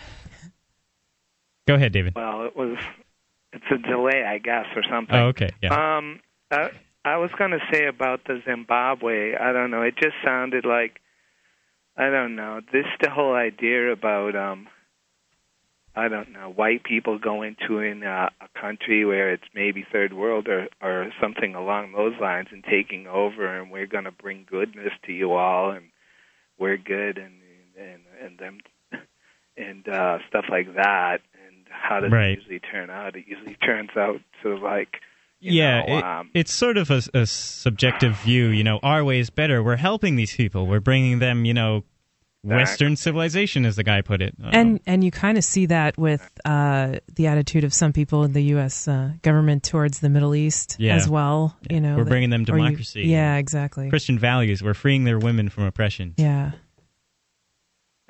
[1.69, 2.15] go ahead, David.
[2.17, 2.77] Well, it was.
[3.53, 5.15] It's a delay, I guess, or something.
[5.15, 5.71] Oh, okay, yeah.
[5.97, 6.19] Um,
[6.51, 6.69] I,
[7.05, 9.35] I was going to say about the Zimbabwe.
[9.37, 9.83] I don't know.
[9.83, 10.99] It just sounded like.
[11.95, 12.59] I don't know.
[12.73, 14.67] This the whole idea about um.
[15.95, 16.49] I don't know.
[16.49, 21.11] White people going to in uh, a country where it's maybe third world or or
[21.21, 25.33] something along those lines and taking over, and we're going to bring goodness to you
[25.33, 25.85] all, and
[26.57, 27.33] we're good, and
[27.77, 28.57] and and them
[29.57, 31.19] and uh stuff like that.
[31.47, 32.29] And how does Right.
[32.31, 33.15] it usually turn out?
[33.15, 35.01] It usually turns out to like
[35.41, 38.47] you yeah, know, it- um, it's sort of a, a subjective view.
[38.49, 39.63] You know, our way is better.
[39.63, 40.67] We're helping these people.
[40.67, 41.83] We're bringing them, you know,
[42.43, 44.33] Western civilization, as the guy put it.
[44.41, 48.33] And and you kind of see that with uh, the attitude of some people in
[48.33, 48.87] the U.S.
[48.87, 50.95] Uh, government towards the Middle East Yeah.
[50.95, 51.55] as well.
[51.69, 51.73] Yeah.
[51.75, 53.01] You know, We're that- bringing them or you- democracy.
[53.03, 53.89] yeah, exactly.
[53.89, 54.63] Christian values.
[54.63, 56.15] We're freeing their women from oppression.
[56.17, 56.51] Yeah,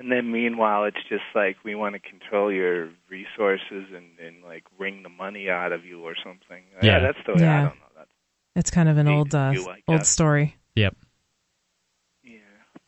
[0.00, 4.64] and then meanwhile it's just like we want to control your resources and and like
[4.78, 6.62] wring the money out of you or something.
[6.82, 7.00] Yeah.
[7.00, 7.62] that's the way I Yeah.
[7.68, 8.08] don't know that.
[8.56, 10.56] it's kind of an old uh, view, I old story.
[10.74, 10.96] Yep.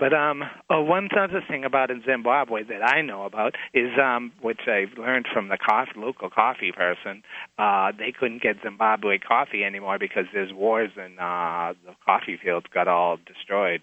[0.00, 0.08] Yeah.
[0.08, 4.32] But um oh one other thing about in Zimbabwe that I know about is um
[4.42, 7.22] which I learned from the coffee, local coffee person,
[7.58, 12.66] uh they couldn't get Zimbabwe coffee anymore because there's wars and uh the coffee fields
[12.74, 13.82] got all destroyed.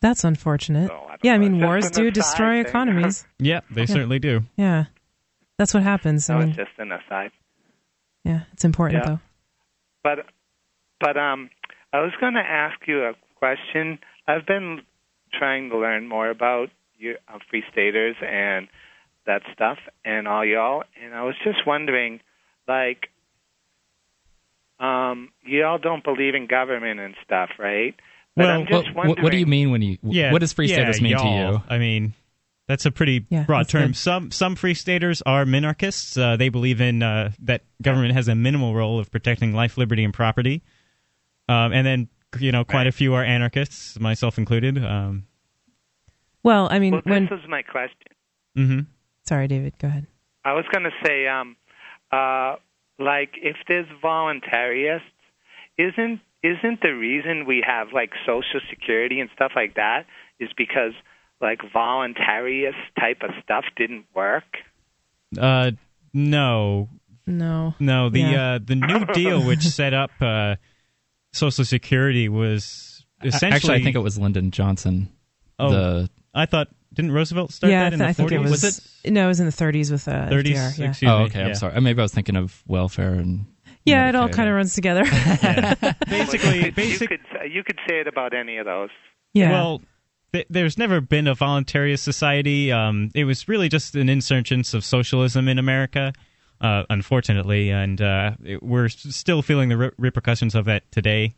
[0.00, 0.88] That's unfortunate.
[0.88, 2.66] So, I don't yeah, I mean Just wars do destroy thing.
[2.66, 3.26] economies.
[3.38, 4.42] Yeah, they certainly do.
[4.56, 4.84] yeah,
[5.58, 6.28] that's what happens.
[6.30, 7.30] I That was just an aside.
[8.24, 9.10] yeah, it's important Yeah.
[9.10, 9.20] though.
[10.02, 10.26] But
[11.00, 11.50] but um
[11.92, 13.98] I was going to ask you a question.
[14.26, 14.82] I've been
[15.38, 16.68] trying to learn more about
[16.98, 18.68] you uh, free staters and
[19.26, 22.20] that stuff and all y'all and I was just wondering
[22.68, 23.08] like
[24.80, 27.94] um y'all don't believe in government and stuff, right?
[28.36, 29.98] But Well, I'm just What, what, what do you mean when you?
[30.02, 30.32] Yeah.
[30.32, 31.52] what does free yeah, status mean to y'all.
[31.52, 31.62] you?
[31.68, 32.14] I mean,
[32.66, 33.88] that's a pretty Yeah, broad term.
[33.88, 33.96] good.
[33.96, 36.18] Some some free staters are minarchists.
[36.20, 40.02] Uh, they believe in uh, that government has a minimal role of protecting life, liberty,
[40.02, 40.62] and property.
[41.48, 44.82] Um, and then you know, quite a few are anarchists, myself included.
[44.84, 45.26] Um,
[46.42, 48.12] Well, I mean, Well, when this is my question.
[48.54, 48.80] hmm
[49.24, 50.06] sorry, David, go ahead.
[50.44, 51.56] I was going to say, um,
[52.12, 52.56] uh,
[52.98, 55.00] like, if there's voluntarists,
[55.78, 60.04] isn't isn't the reason we have like Social Security and stuff like that
[60.38, 60.92] is because
[61.40, 64.44] like voluntarist type of stuff didn't work?
[65.38, 65.70] Uh,
[66.12, 66.90] no,
[67.26, 68.10] No, no.
[68.10, 68.52] The Yeah.
[68.54, 70.56] uh, the New Deal, which set up uh,
[71.34, 73.52] Social Security, was essentially.
[73.56, 75.08] Actually, I think it was Lyndon Johnson.
[75.58, 78.34] Oh, The I thought didn't Roosevelt start yeah, that in I the think 40s?
[78.34, 78.50] it was.
[78.62, 80.42] Was No, it was in the 30s with uh, 30s.
[80.44, 80.88] FDR, yeah.
[80.88, 81.40] Excuse oh, okay.
[81.40, 81.46] yeah.
[81.46, 81.74] I'm sorry.
[81.74, 83.46] Uh, Maybe I was thinking of welfare and.
[83.86, 85.04] Yeah, it all kind of runs together.
[85.42, 85.92] Yeah.
[86.08, 87.00] basically, you could, basic.
[87.10, 88.88] you could you could say it about any of those.
[89.34, 89.50] yeah.
[89.50, 89.82] Well,
[90.32, 92.72] th- there's never been a voluntarist society.
[92.72, 96.12] Um, it was really just an insurgence of socialism in America,
[96.60, 101.34] uh, unfortunately, and uh, it, we're still feeling the re- repercussions of that today.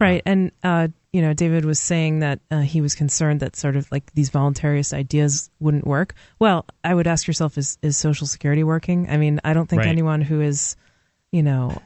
[0.00, 3.76] Right, and uh, you know, David was saying that uh, he was concerned that sort
[3.76, 6.14] of like these voluntarist ideas wouldn't work.
[6.40, 9.08] Well, I would ask yourself: Is is Social Security working?
[9.08, 9.88] I mean, I don't think Right.
[9.88, 10.74] anyone who is,
[11.30, 11.80] you know,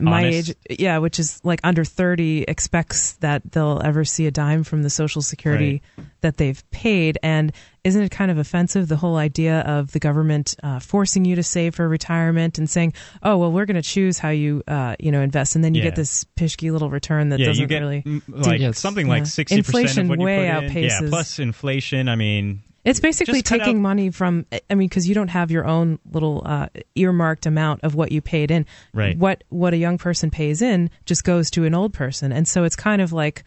[0.00, 0.50] my Honest.
[0.70, 4.84] age, yeah, which is like under thirty, expects that they'll ever see a dime from
[4.84, 5.82] the Social Security
[6.20, 7.18] that they've paid.
[7.24, 7.52] And
[7.84, 11.42] isn't it kind of offensive the whole idea of the government uh, forcing you to
[11.42, 15.10] save for retirement and saying, "Oh, well, we're going to choose how you, uh, you
[15.12, 15.88] know, invest," and then you Yeah.
[15.88, 18.22] get this pishky little return that yeah, doesn't you get really.
[18.28, 18.78] like Yes.
[18.78, 19.12] something Yeah.
[19.14, 20.84] like sixty percent Inflation of what you way put in.
[20.84, 22.08] Yeah, outpaces- plus inflation.
[22.08, 24.46] I mean, It's basically taking out- money from.
[24.70, 28.20] I mean, because you don't have your own little uh, earmarked amount of what you
[28.22, 28.64] paid in.
[28.94, 29.16] Right.
[29.18, 32.64] What what a young person pays in just goes to an old person, and so
[32.64, 33.42] it's kind of like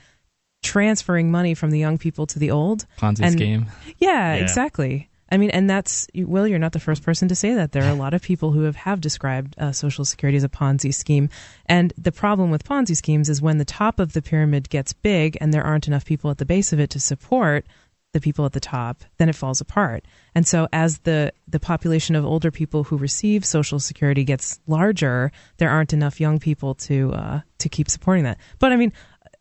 [0.64, 2.86] transferring money from the young people to the old.
[2.98, 3.66] Ponzi And- scheme.
[4.00, 4.42] Yeah, Yeah.
[4.42, 5.10] exactly.
[5.32, 6.48] I mean, and that's Will.
[6.48, 7.72] You're not the first person to say that.
[7.72, 10.50] There are a lot of people who have have described uh, Social Security as a
[10.50, 11.28] Ponzi scheme.
[11.66, 15.38] And the problem with Ponzi schemes is when the top of the pyramid gets big
[15.42, 17.66] and there aren't enough people at the base of it to support
[18.12, 20.06] the people at the top, then it falls apart.
[20.36, 25.32] And so, as the the population of older people who receive Social Security gets larger,
[25.58, 28.38] there aren't enough young people to uh, to keep supporting that.
[28.60, 28.94] But I mean,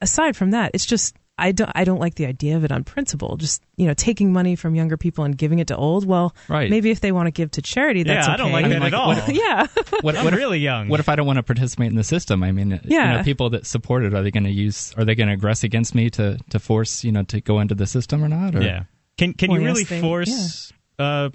[0.03, 2.85] aside from that, it's just I don't I don't like the idea of it on
[2.85, 3.37] principle.
[3.39, 6.05] Just you know, taking money from younger people and giving it to old.
[6.05, 6.69] Well, Right.
[6.69, 8.75] maybe if they want to give to charity, that's yeah, I don't like okay.
[8.75, 9.09] that like, at all.
[9.15, 9.67] what- yeah,
[10.03, 10.89] What, I'm what if- really young.
[10.89, 12.43] What if I don't want to participate in the system?
[12.43, 13.17] I mean, you Yeah.
[13.17, 14.93] know, people that support it, are they going to use?
[14.99, 17.75] Are they going to aggress against me to to force you know to go into
[17.75, 18.55] the system or not?
[18.55, 18.63] Or?
[18.63, 18.85] Yeah.
[19.17, 21.31] Can can Well, you yes, really they- force uh,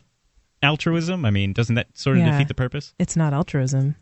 [0.62, 1.25] altruism?
[1.25, 2.32] I mean, doesn't that sort of Yeah.
[2.32, 2.93] defeat the purpose?
[2.99, 3.95] it's not altruism.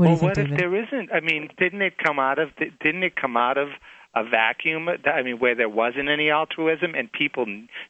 [0.00, 0.52] What well, do you think, what David?
[0.52, 1.12] if there isn't?
[1.12, 3.68] I mean, didn't it come out of didn't it come out of
[4.14, 4.88] a vacuum?
[4.88, 7.46] I mean, where there wasn't any altruism and people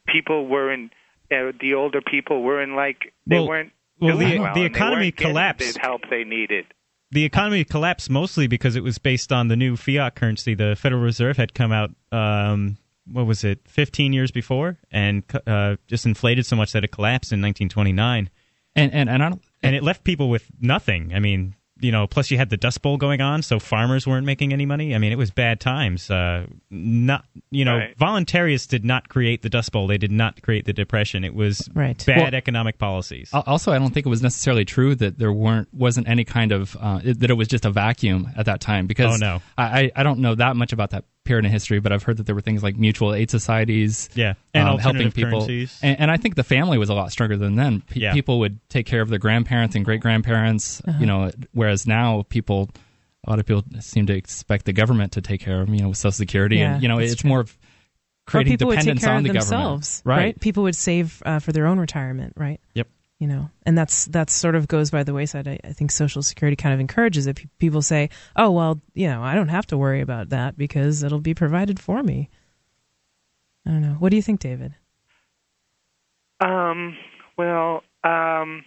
[0.07, 0.91] people weren't
[1.31, 4.65] uh, the older people weren't like they Well- weren't well, the- well, the and they
[4.65, 5.75] economy collapsed.
[5.75, 6.65] The help they needed.
[7.11, 10.53] The economy collapsed mostly because it was based on the new fiat currency.
[10.55, 12.77] The Federal Reserve had come out, um,
[13.11, 17.31] what was it, 15 years before, and uh, just inflated so much that it collapsed
[17.33, 18.29] in 1929.
[18.75, 19.41] and and and I don't.
[19.61, 21.13] and it left people with nothing.
[21.13, 24.25] I mean, you know, plus you had the Dust Bowl going on, so farmers weren't
[24.25, 24.93] making any money.
[24.95, 26.09] I mean, it was bad times.
[26.09, 27.97] Uh, not, you know, Right.
[27.97, 29.87] voluntarists did not create the Dust Bowl.
[29.87, 31.23] They did not create the Depression.
[31.23, 32.01] It was Right.
[32.05, 33.29] bad Well- economic policies.
[33.33, 36.77] Also, I don't think it was necessarily true that there weren't wasn't any kind of
[36.79, 38.87] uh, it, that it was just a vacuum at that time.
[38.87, 39.41] Because Oh, no.
[39.57, 42.17] I, I I don't know that much about that period in history, but I've heard
[42.17, 44.33] that there were things like mutual aid societies, Yeah.
[44.53, 45.43] And um, helping people.
[45.47, 47.81] And, and I think the family was a lot stronger than then.
[47.81, 48.13] Pe- Yeah.
[48.13, 50.97] People would take care of their grandparents and great grandparents, Uh-huh.
[50.99, 52.69] you know, whereas now people,
[53.25, 55.81] a lot of people seem to expect the government to take care of them, you
[55.83, 57.27] know, with Social Security, Yeah, and you know, it's true.
[57.29, 60.39] more of Or creating people would take dependence care on of the themselves, government, right?
[60.39, 62.59] People would save uh, for their own retirement, right?
[62.73, 62.87] Yep.
[63.21, 65.47] You know, and that's that's sort of goes by the wayside.
[65.47, 67.35] I, I think Social Security kind of encourages it.
[67.35, 71.03] Pe- People say, "Oh, well, you know, I don't have to worry about that because
[71.03, 72.29] it'll be provided for me."
[73.63, 73.93] I don't know.
[73.99, 74.73] What do you think, David?
[76.39, 76.97] Um,
[77.37, 78.65] well, um,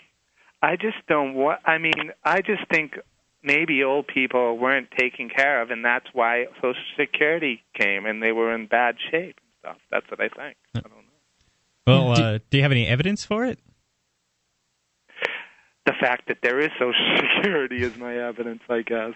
[0.63, 1.59] I just don't want.
[1.65, 2.97] I mean, I just think
[3.43, 8.31] maybe old people weren't taken care of, and that's why Social Security came, and they
[8.31, 9.77] were in bad shape and stuff.
[9.91, 10.57] That's what I think.
[10.77, 11.03] I don't know.
[11.89, 13.59] well, uh, do you have any evidence for it?
[15.87, 16.95] The fact that there is Social
[17.37, 19.15] Security is my evidence, I guess.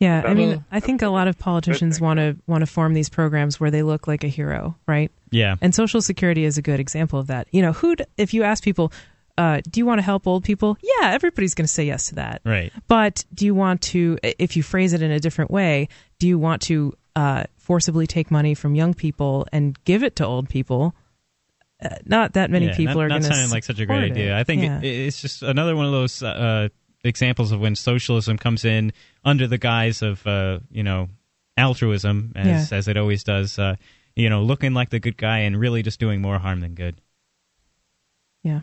[0.00, 3.08] Yeah, I mean, I think a lot of politicians want to want to form these
[3.08, 5.10] programs where they look like a hero, right?
[5.30, 5.56] Yeah.
[5.60, 7.48] And Social Security is a good example of that.
[7.50, 8.92] You know, who if you ask people,
[9.38, 10.76] uh, do you want to help old people?
[10.82, 12.42] Yeah, everybody's going to say yes to that.
[12.44, 12.72] Right.
[12.86, 16.38] But do you want to, if you phrase it in a different way, do you
[16.38, 20.94] want to uh, forcibly take money from young people and give it to old people?
[21.82, 23.86] Uh, not that many Yeah, people not, are not going to sounding like such a
[23.86, 24.36] great idea.
[24.36, 24.78] I think yeah.
[24.78, 26.68] it, it's just another one of those uh,
[27.04, 28.92] examples of when socialism comes in
[29.24, 31.08] under the guise of uh, you know
[31.56, 32.78] altruism, as Yeah.
[32.78, 33.58] as it always does.
[33.58, 33.76] Uh,
[34.16, 37.00] you know, looking like the good guy and really just doing more harm than good.
[38.42, 38.60] yeah.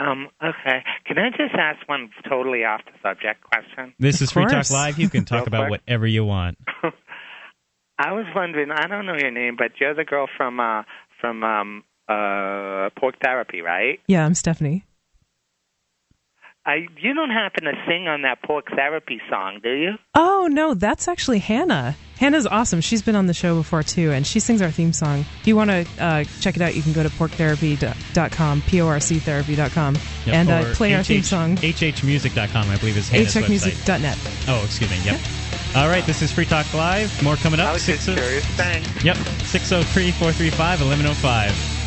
[0.00, 0.84] Um, okay.
[1.06, 3.94] Can I just ask one totally off the subject question?
[3.98, 4.70] This is Free Talk.
[4.70, 4.96] Live.
[4.98, 5.70] You can talk about quick.
[5.82, 6.56] whatever you want.
[7.98, 8.70] I was wondering.
[8.70, 10.82] I don't know your name, but you're the girl from uh,
[11.20, 14.00] from um, uh, Porc Therapy, right?
[14.06, 14.84] Yeah, I'm Stephanie.
[16.66, 19.92] I you don't happen to sing on that Porc Therapy song, do you?
[20.14, 21.96] Oh no, that's actually Hannah.
[22.18, 22.80] Hannah's awesome.
[22.82, 25.20] She's been on the show before too, and she sings our theme song.
[25.40, 29.94] If you want to uh, check it out, you can go to porctherapy.com, p-o-r-c therapy.com,
[30.26, 30.34] Yep.
[30.34, 31.56] and Or uh, play our theme HH song.
[31.56, 33.44] hhmusic.com, I believe, is Hannah's website.
[33.72, 34.18] hmusic.net.
[34.48, 34.98] Oh, excuse me.
[35.04, 35.20] Yep.
[35.76, 37.22] All right, this is Free Talk Live.
[37.22, 37.68] More coming up.
[37.68, 38.44] I was just Six- curious.
[38.56, 39.04] Thanks.
[39.04, 41.77] Yep, 603 435 1105.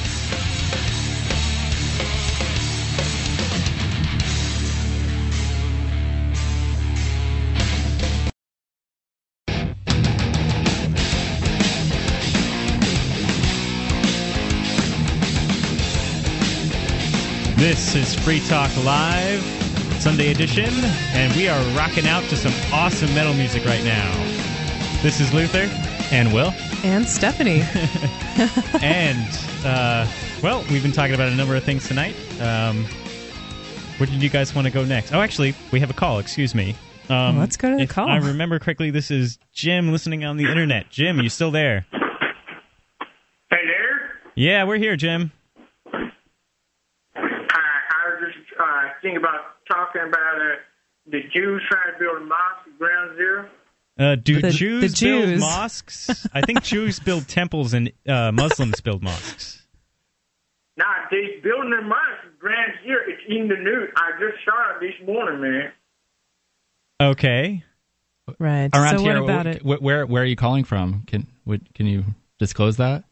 [17.62, 19.40] This is Free Talk Live,
[20.02, 20.68] Sunday edition,
[21.14, 24.12] and we are rocking out to some awesome metal music right now.
[25.04, 25.70] This is Luther.
[26.12, 26.52] And Will,
[26.84, 27.62] And Stephanie.
[28.82, 30.08] and uh,
[30.42, 32.16] well, we've been talking about a number of things tonight.
[32.42, 32.84] Um,
[33.98, 35.14] where did you guys want to go next?
[35.14, 36.18] Oh, actually, we have a call.
[36.18, 36.76] Excuse me.
[37.10, 38.10] Um, Let's go to the if call.
[38.10, 40.90] I remember correctly, this is Jim listening on the internet.
[40.90, 41.86] Jim, you still there?
[41.92, 44.20] Hey there.
[44.34, 45.32] Yeah, we're here, Jim.
[47.14, 47.20] I,
[47.54, 48.34] I was
[49.04, 50.56] just uh, about talking about uh,
[51.08, 53.50] the Jews trying to build a mosque at Ground Zero.
[54.00, 56.28] Uh, do The- Jews, the build mosques?
[56.34, 59.66] I think Jews build temples and uh, Muslims build mosques.
[60.78, 63.02] Nah, they building their mosque at Ground Zero.
[63.08, 63.90] It's in the news.
[63.96, 65.72] I just saw it this morning, man.
[67.02, 67.64] Okay.
[68.40, 68.70] right.
[68.74, 69.62] around so here, what about wh- it?
[69.62, 71.04] wh- where where are you calling from?
[71.08, 72.06] Can would, can you
[72.40, 73.04] disclose that?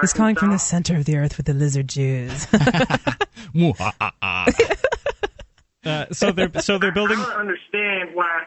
[0.00, 2.46] He's calling from the center of the earth with the lizard Jews.
[5.82, 7.18] Uh, so they're so they're building.
[7.18, 8.42] I don't understand why.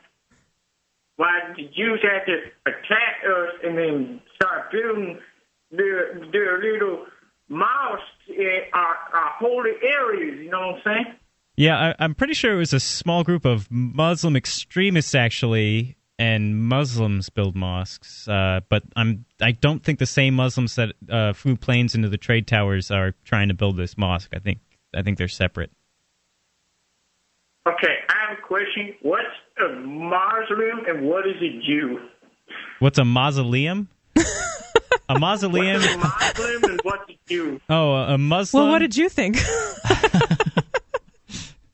[1.15, 5.19] why the Jews had to attack us and then start building
[5.71, 7.05] their their little
[7.49, 10.39] mosques in our, our holy areas.
[10.43, 11.15] You know what I'm saying?
[11.55, 16.63] Yeah, I, I'm pretty sure it was a small group of Muslim extremists actually, and
[16.63, 18.27] Muslims build mosques.
[18.27, 22.17] Uh, but I'm I don't think the same Muslims that uh, flew planes into the
[22.17, 24.31] trade towers are trying to build this mosque.
[24.33, 24.59] I think
[24.95, 25.71] I think they're separate.
[27.67, 28.93] Okay, I have a question.
[29.01, 29.23] What's
[29.59, 31.99] a mausoleum and what is a Jew?
[32.79, 33.87] What's a mausoleum?
[35.09, 35.81] a mausoleum.
[35.81, 37.61] What's a mausoleum and what's a Jew?
[37.69, 38.63] Oh, a Muslim.
[38.63, 39.37] Well, what did you think?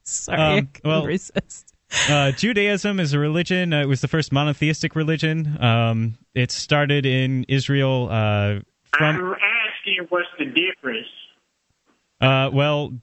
[0.03, 1.73] Sorry, Um, I well- resist.
[2.10, 3.73] uh, Judaism is a religion.
[3.73, 5.58] Uh, it was the first monotheistic religion.
[5.63, 8.08] Um, it started in Israel.
[8.12, 8.60] Uh,
[8.95, 11.08] from I'm asking what's the difference.
[12.21, 12.93] uh, well,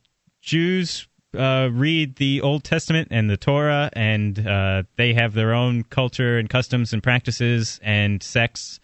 [0.47, 5.83] Jews uh, read the Old Testament and the Torah, and uh, they have their own
[5.83, 8.79] culture and customs and practices and sex,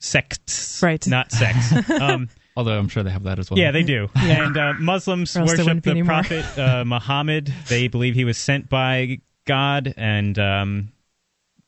[0.00, 1.06] sects, Right.
[1.06, 1.90] Not sex.
[2.00, 3.58] um, Although I'm sure they have that as well.
[3.58, 4.08] Yeah, they do.
[4.16, 6.02] And uh, Muslims Or else there worship the.
[6.04, 7.52] Prophet uh, Muhammad.
[7.68, 10.92] They believe he was sent by God, and um,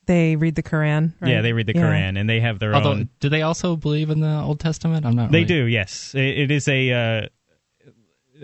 [0.06, 1.14] They read the Quran.
[1.20, 1.32] Right?
[1.32, 1.82] yeah, they read the Yeah.
[1.82, 3.08] Quran, and they have their Although, own.
[3.18, 5.04] do they also believe in the Old Testament?
[5.04, 5.32] I'm not.
[5.32, 6.14] They really- do, yes.
[6.14, 7.26] It, it is a uh,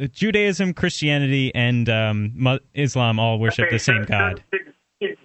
[0.09, 4.43] Judaism, Christianity, and um, Islam all worship Okay, the same so- so God.
[4.53, 5.17] The, the-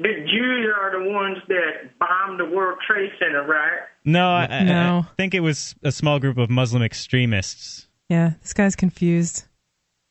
[0.00, 3.80] the Jews are the ones that bombed the World Trade Center, right?
[4.04, 5.06] No, I, I- No.
[5.10, 7.88] I think it was a small group of Muslim extremists.
[8.08, 9.44] Yeah, this guy's confused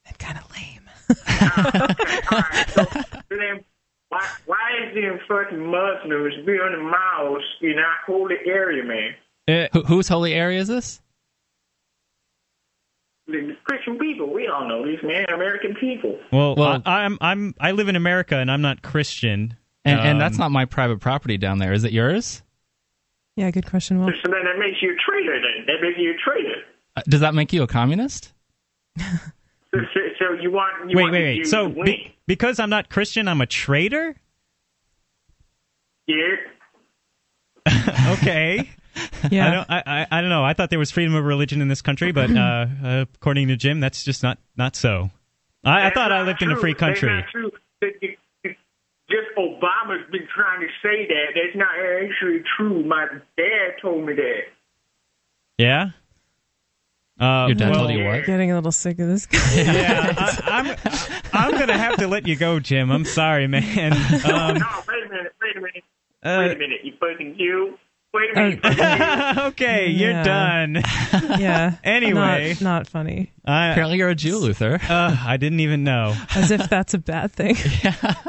[0.05, 0.73] and kind of lame.
[1.89, 2.69] Okay, all right.
[2.69, 2.83] So
[3.29, 3.63] then,
[4.09, 9.15] why, why is them fucking Muslims building malls in our holy area, man?
[9.47, 11.01] Uh, Who, whose holy area is this?
[13.27, 15.25] The Christian people, we all know these man.
[15.33, 16.17] American people.
[16.31, 19.55] well, Well- I, I'm I'm I live in America, and I'm not Christian.
[19.85, 21.71] And, and that's Um, not my private property down there.
[21.73, 22.41] Is it yours?
[23.37, 24.07] Yeah, good question, Will.
[24.23, 25.39] So then that makes you a traitor.
[25.39, 26.61] Then that makes you a traitor.
[26.97, 28.33] Uh, Does that make you a communist?
[29.73, 31.47] So, so, so you want you Wait, want wait, wait.
[31.47, 34.15] So be, because I'm not Christian, I'm a traitor?
[36.07, 36.35] yeah.
[38.13, 38.69] okay.
[39.31, 39.47] Yeah.
[39.47, 39.69] I don't.
[39.71, 40.07] I, I.
[40.17, 40.43] I don't know.
[40.45, 43.55] I thought there was freedom of religion in this country, but uh, uh, according to
[43.57, 45.09] Jim, that's just not not so.
[45.63, 46.61] I, I That's thought I not lived in a true.
[46.61, 47.25] free That's country.
[47.31, 47.51] true.
[49.09, 51.27] Just Obama's been trying to say that.
[51.33, 51.69] That's not
[52.03, 52.83] actually true.
[52.83, 53.07] My
[53.37, 54.41] dad told me that.
[55.57, 55.89] Yeah.
[57.19, 58.25] Uh, Your dad well, told you what?
[58.25, 59.39] Getting a little sick of this guy.
[59.55, 60.75] Yeah, I,
[61.33, 61.51] I'm.
[61.51, 62.91] I'm gonna have to let you go, Jim.
[62.91, 63.93] I'm sorry, man.
[63.93, 65.33] Um, no, wait a minute.
[65.41, 65.83] Wait a minute.
[66.23, 66.79] uh, wait a minute.
[66.83, 66.99] You fucking Jew.
[66.99, 66.99] Wait a minute.
[66.99, 67.77] you fucking Jew.
[68.15, 70.23] okay, you're Yeah.
[70.23, 70.75] done.
[71.39, 71.75] yeah.
[71.83, 72.49] Anyway.
[72.53, 73.31] Not, not funny.
[73.45, 74.79] I, Apparently, you're a Jew, Luther.
[74.89, 76.15] uh, I didn't even know.
[76.35, 77.55] As if that's a bad thing.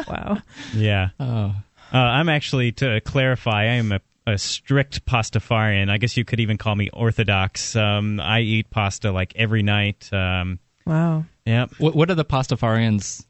[0.09, 0.39] Wow.
[0.75, 1.11] Yeah.
[1.21, 1.55] Oh,
[1.93, 5.91] Uh, I'm actually, to clarify, I am a, a strict pastafarian.
[5.91, 7.75] I guess you could even call me orthodox.
[7.77, 10.13] Um, I eat pasta like every night.
[10.13, 11.25] Um, Wow.
[11.47, 11.71] yep.
[11.79, 13.25] what, what are the Pastafarians'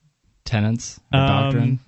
[0.44, 1.78] tenets or Um, doctrine?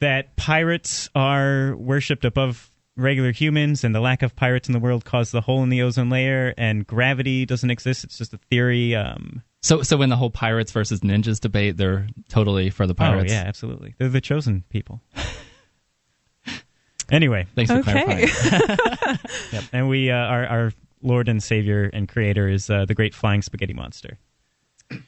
[0.00, 5.04] That pirates are worshipped above regular humans, and the lack of pirates in the world
[5.04, 8.04] caused the hole in the ozone layer, and gravity doesn't exist.
[8.04, 8.94] It's just a theory.
[8.94, 13.32] Um, So, so in the whole pirates versus ninjas debate, they're totally for the pirates.
[13.32, 13.94] Oh, yeah, absolutely.
[13.98, 15.00] They're the chosen people.
[17.10, 18.04] anyway, Thanks for Okay.
[18.04, 19.18] clarifying.
[19.52, 19.64] Yep.
[19.72, 23.42] And we, uh, our, our Lord and Savior and Creator is uh, the Great Flying
[23.42, 24.18] Spaghetti Monster.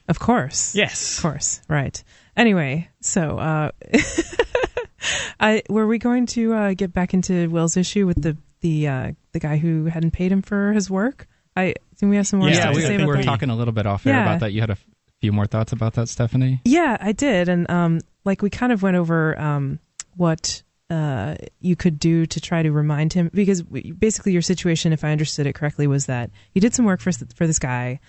[0.07, 0.73] Of course.
[0.75, 1.17] Yes.
[1.17, 1.61] Of course.
[1.67, 2.03] Right.
[2.37, 3.71] Anyway, so uh,
[5.39, 9.11] I were we going to uh, get back into Will's issue with the the uh,
[9.31, 11.27] the guy who hadn't paid him for his work?
[11.55, 13.17] I think we have some more Yeah, stuff Yeah, to we, say about we were
[13.17, 13.25] that.
[13.25, 14.21] talking a little bit off air Yeah.
[14.23, 14.51] about that.
[14.53, 14.85] You had a f-
[15.21, 16.61] few more thoughts about that, Stephanie?
[16.65, 19.79] Yeah, I did, and um, like we kind of went over um,
[20.17, 25.03] what uh, you could do to try to remind him because basically your situation, if
[25.03, 27.99] I understood it correctly, was that you did some work for for this guy,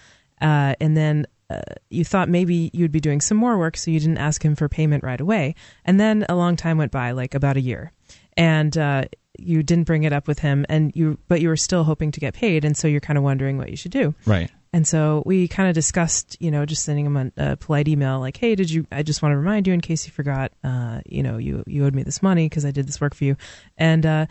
[0.41, 4.01] uh, and then uh, you thought maybe you'd be doing some more work, so you
[4.01, 5.55] didn't ask him for payment right away,
[5.85, 7.93] and then a long time went by, like about a year,
[8.37, 9.05] and uh,
[9.39, 12.21] you didn't bring it up with him, and you but you were still hoping to
[12.21, 14.15] get paid, and so you're kind of wondering what you should do.
[14.25, 14.51] Right.
[14.73, 18.21] And so we kind of discussed, you know, just sending him a, a polite email
[18.21, 18.87] like, "Hey, did you?
[18.93, 21.87] I just want to remind you in case you forgot, uh, you know, you you
[21.87, 23.37] owed me this money because I did this work for you."
[23.77, 24.27] And uh,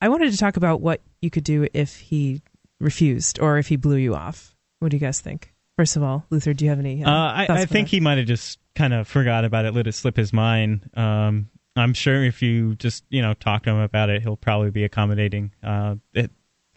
[0.00, 2.42] I wanted to talk about what you could do if he
[2.78, 4.54] refused or if he blew you off.
[4.78, 5.52] What do you guys think?
[5.80, 7.02] First of all, Luther, do you have any?
[7.02, 7.90] Uh, Uh, I, I think that?
[7.92, 10.90] he might have just kind of forgot about it, let it slip his mind.
[10.94, 14.70] Um, I'm sure if you just you know talk to him about it, he'll probably
[14.70, 15.52] be accommodating.
[15.62, 16.30] Uh, it,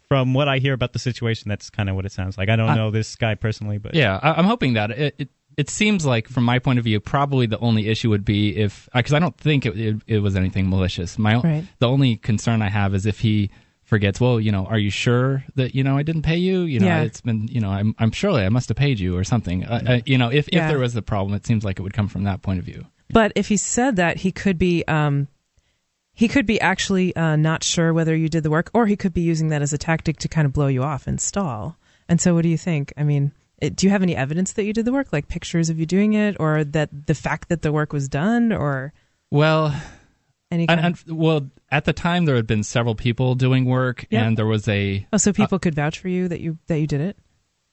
[0.08, 2.48] from what I hear about the situation, that's kind of what it sounds like.
[2.48, 5.30] I don't I- know this guy personally, but Yeah, I, I'm hoping that it, it,
[5.58, 8.88] it seems like, from my point of view, probably the only issue would be if
[8.96, 11.18] because I don't think it, it, it was anything malicious.
[11.20, 11.66] My Right.
[11.80, 13.52] the only concern I have is if he
[13.94, 14.20] forgets.
[14.20, 16.62] Well, you know, are you sure that you know I didn't pay you?
[16.64, 17.02] You know, Yeah.
[17.04, 19.64] it's been you know I'm I'm surely I must have paid you or something.
[19.66, 20.64] Uh, uh, you know, if Yeah.
[20.66, 22.66] if there was a problem, it seems like it would come from that point of
[22.66, 22.86] view.
[23.10, 25.28] But if he said that, he could be um,
[26.14, 29.14] he could be actually uh, not sure whether you did the work, or he could
[29.14, 31.78] be using that as a tactic to kind of blow you off and stall.
[32.10, 32.94] And so, what do you think?
[32.98, 35.70] I mean, it, do you have any evidence that you did the work, like pictures
[35.70, 38.92] of you doing it, or that the fact that the work was done, or
[39.32, 39.74] Well,
[40.54, 40.98] any and, kind?
[41.08, 44.24] and, well, at the time there had been several people doing work, Yeah.
[44.26, 46.88] and there was a oh, so people could vouch for you that you that you
[46.88, 47.18] did it.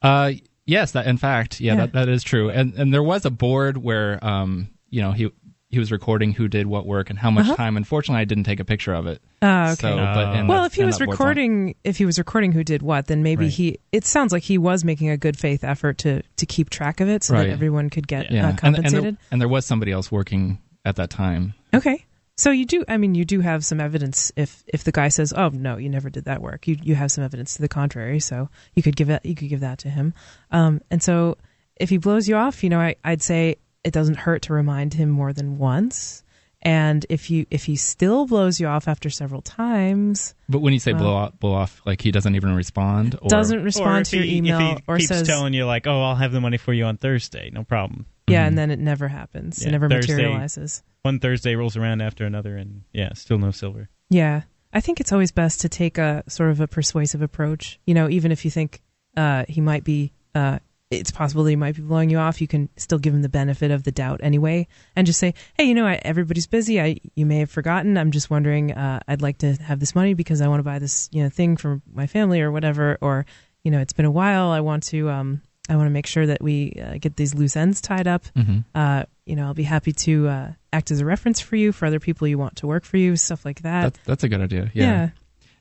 [0.02, 0.32] Uh,
[0.66, 1.80] yes, that in fact, yeah, Yeah.
[1.80, 2.50] That, that is true.
[2.50, 5.30] And and there was a board where um, you know, he
[5.68, 7.54] he was recording who did what work and how much Uh-huh.
[7.54, 7.76] time.
[7.76, 9.22] Unfortunately, I didn't take a picture of it.
[9.40, 9.74] Oh, okay.
[9.76, 11.10] So, but and well, if he and was that on.
[11.10, 13.52] recording, if he was recording who did what, then maybe Right.
[13.52, 13.78] he.
[13.92, 17.08] It sounds like he was making a good faith effort to to keep track of
[17.08, 17.46] it so Right.
[17.46, 19.04] that everyone could get yeah, uh, and, and compensated.
[19.16, 21.54] there, and there was somebody else working at that time.
[21.72, 22.04] Okay.
[22.40, 25.34] So you do I mean you do have some evidence if if the guy says,
[25.36, 28.18] "Oh, no, you never did that work." You you have some evidence to the contrary,
[28.18, 30.14] so you could give it you could give that to him.
[30.50, 31.36] Um and so
[31.76, 34.94] if he blows you off, you know, I I'd say it doesn't hurt to remind
[34.94, 36.24] him more than once.
[36.62, 40.78] And if you if he still blows you off after several times, But when you
[40.78, 44.10] say Well- blow off, blow off, like he doesn't even respond, or doesn't respond if
[44.12, 46.40] to your email if he or keeps says telling you like, "Oh, I'll have the
[46.40, 48.06] money for you on Thursday," no problem.
[48.30, 49.62] Yeah, and then it never happens.
[49.62, 50.82] Yeah, it never Thursday- materializes.
[51.02, 53.88] One Thursday rolls around after another, and yeah, still no silver.
[54.10, 54.42] Yeah.
[54.72, 57.80] I think it's always best to take a sort of a persuasive approach.
[57.86, 58.82] You know, even if you think
[59.16, 60.60] uh, he might be, uh,
[60.90, 63.28] it's possible that he might be blowing you off, you can still give him the
[63.28, 66.80] benefit of the doubt anyway and just say, hey, you know, I, everybody's busy.
[66.80, 67.96] I You may have forgotten.
[67.96, 70.78] I'm just wondering, uh, I'd like to have this money because I want to buy
[70.78, 72.96] this, you know, thing for my family or whatever.
[73.00, 73.26] Or,
[73.64, 74.50] you know, it's been a while.
[74.50, 77.56] I want to, um, I want to make sure that we uh, get these loose
[77.56, 78.24] ends tied up.
[78.36, 78.64] Mhm.
[78.74, 81.86] Uh, you know, I'll be happy to uh, act as a reference for you for
[81.86, 83.82] other people you want to work for you, stuff like that.
[83.82, 84.70] that's that's a good idea.
[84.74, 84.84] Yeah.
[84.84, 85.08] yeah.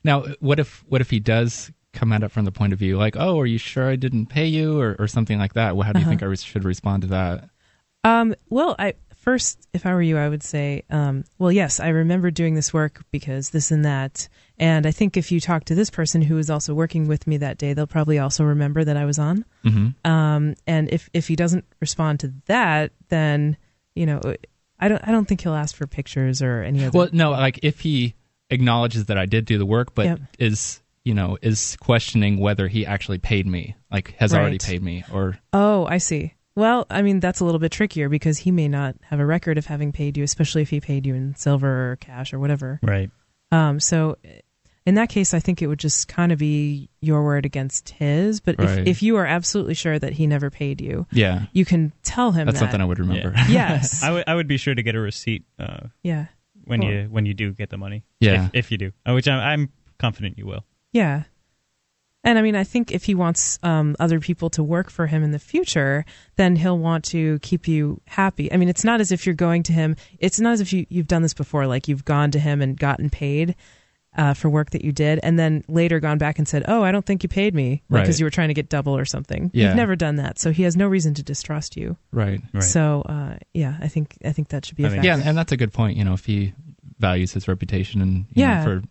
[0.04, 2.96] Now, what if what if he does come at it from the point of view
[2.98, 5.76] like, oh, are you sure I didn't pay you, or or something like that?
[5.76, 6.10] Well, how do you Uh-huh.
[6.18, 7.48] think I should respond to that?
[8.04, 11.88] Um, well, I first, if I were you, I would say, um, well, yes, I
[11.88, 14.28] remember doing this work because this and that.
[14.60, 17.38] And I think if you talk to this person who was also working with me
[17.38, 19.44] that day, they'll probably also remember that I was on.
[19.64, 23.56] hmm Um, and if if he doesn't respond to that, then
[23.94, 24.20] you know,
[24.78, 26.96] I don't I don't think he'll ask for pictures or any other.
[26.96, 28.14] Well, no, like if he
[28.50, 30.20] acknowledges that I did do the work, but Yep.
[30.38, 35.04] is you know is questioning whether he actually paid me, like has already paid me,
[35.10, 36.34] or Oh, I see.
[36.54, 39.56] Well, I mean, that's a little bit trickier because he may not have a record
[39.56, 42.78] of having paid you, especially if he paid you in silver or cash or whatever.
[42.82, 43.10] Right.
[43.52, 44.18] Um, so
[44.86, 48.40] in that case, I think it would just kind of be your word against his.
[48.40, 48.78] But Right.
[48.80, 52.32] if, if you are absolutely sure that he never paid you, yeah, you can tell
[52.32, 52.64] him that's that.
[52.66, 53.34] something I would remember.
[53.48, 54.02] yes.
[54.04, 56.26] I would I would be sure to get a receipt uh, yeah.
[56.64, 56.90] when Cool.
[56.90, 58.04] you when you do get the money.
[58.20, 58.46] Yeah.
[58.46, 60.64] if, if you do, uh, which I'm, I'm confident you will.
[60.92, 61.24] Yeah.
[62.22, 65.22] And I mean, I think if he wants um, other people to work for him
[65.22, 66.04] in the future,
[66.36, 68.52] then he'll want to keep you happy.
[68.52, 69.96] I mean, it's not as if you're going to him.
[70.18, 72.78] It's not as if you, you've done this before, like you've gone to him and
[72.78, 73.54] gotten paid
[74.16, 76.90] uh, for work that you did, and then later gone back and said, "Oh, I
[76.92, 78.18] don't think you paid me because Right.
[78.18, 79.68] you were trying to get double or something." Yeah.
[79.68, 81.96] You've never done that, so he has no reason to distrust you.
[82.12, 82.40] right.
[82.52, 82.62] Right.
[82.62, 85.36] So, uh, yeah, I think I think that should be a I mean- Yeah, and
[85.38, 85.96] that's a good point.
[85.96, 86.52] You know, if he
[86.98, 88.58] values his reputation and you Yeah.
[88.58, 88.82] know, for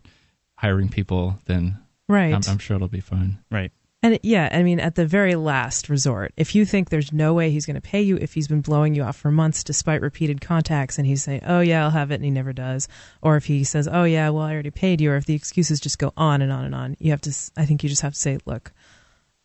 [0.55, 2.34] hiring people, then right.
[2.34, 3.39] I'm, I'm sure it'll be fine.
[3.51, 3.72] right.
[4.02, 7.52] And yeah, I mean, at the very last resort, if you think there's no way
[7.52, 10.39] he's going to pay you if he's been blowing you off for months despite repeated
[10.39, 12.88] contacts and he's saying, oh, yeah, I'll have it, and he never does,
[13.22, 15.82] or if he says, oh, yeah, well, I already paid you, or if the excuses
[15.82, 18.14] just go on and on and on, you have to, I think you just have
[18.14, 18.72] to say, look,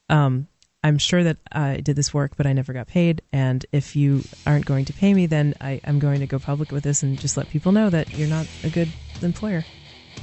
[0.08, 0.46] um,
[0.84, 3.22] I'm sure that I did this work, but I never got paid.
[3.32, 6.70] And if you aren't going to pay me, then I, I'm going to go public
[6.70, 8.88] with this and just let people know that you're not a good
[9.22, 9.64] employer.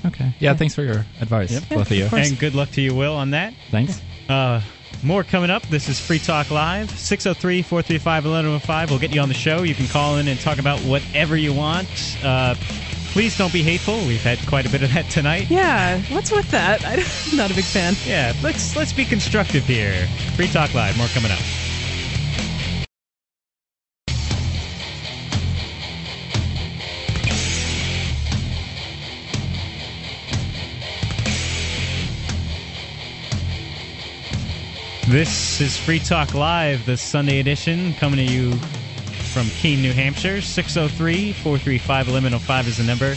[0.05, 0.33] Okay.
[0.39, 0.53] Yeah.
[0.53, 1.63] Thanks for your advice, Yep.
[1.69, 2.05] both of you.
[2.05, 2.13] of.
[2.13, 3.53] And good luck to you, Will, on that.
[3.71, 3.99] Thanks.
[4.31, 4.61] Uh,
[5.03, 5.63] more coming up.
[5.63, 6.89] This is Free Talk Live.
[6.91, 8.89] 603 435 1105.
[8.89, 9.63] We'll get you on the show.
[9.63, 11.89] You can call in and talk about whatever you want.
[12.23, 12.55] Uh,
[13.11, 13.97] please don't be hateful.
[14.07, 15.49] We've had quite a bit of that tonight.
[15.49, 16.85] Yeah, what's with that?
[16.85, 17.95] I'm not a big fan.
[18.05, 20.07] Yeah, let's let's be constructive here.
[20.35, 20.97] Free Talk Live.
[20.97, 21.39] More coming up.
[35.11, 38.53] This is Free Talk Live, the Sunday edition, coming to you
[39.33, 40.39] from Keene, New Hampshire.
[40.39, 43.15] 603 435 1105 is the number.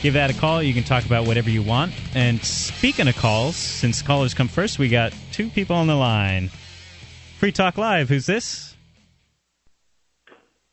[0.00, 0.62] Give that a call.
[0.62, 1.92] You can talk about whatever you want.
[2.14, 6.50] And speaking of calls, since callers come first, we got two people on the line.
[7.38, 8.08] Free Talk Live.
[8.08, 8.76] Who's this?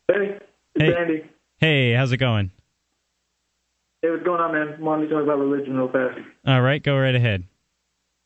[0.06, 0.38] Hey,
[0.76, 0.94] it's Hey.
[0.94, 1.24] Andy.
[1.58, 2.52] Hey, how's it going?
[4.00, 4.80] Hey, what's going on, man?
[4.80, 6.20] Wanted to talk about religion real fast.
[6.46, 7.42] All right, go right ahead.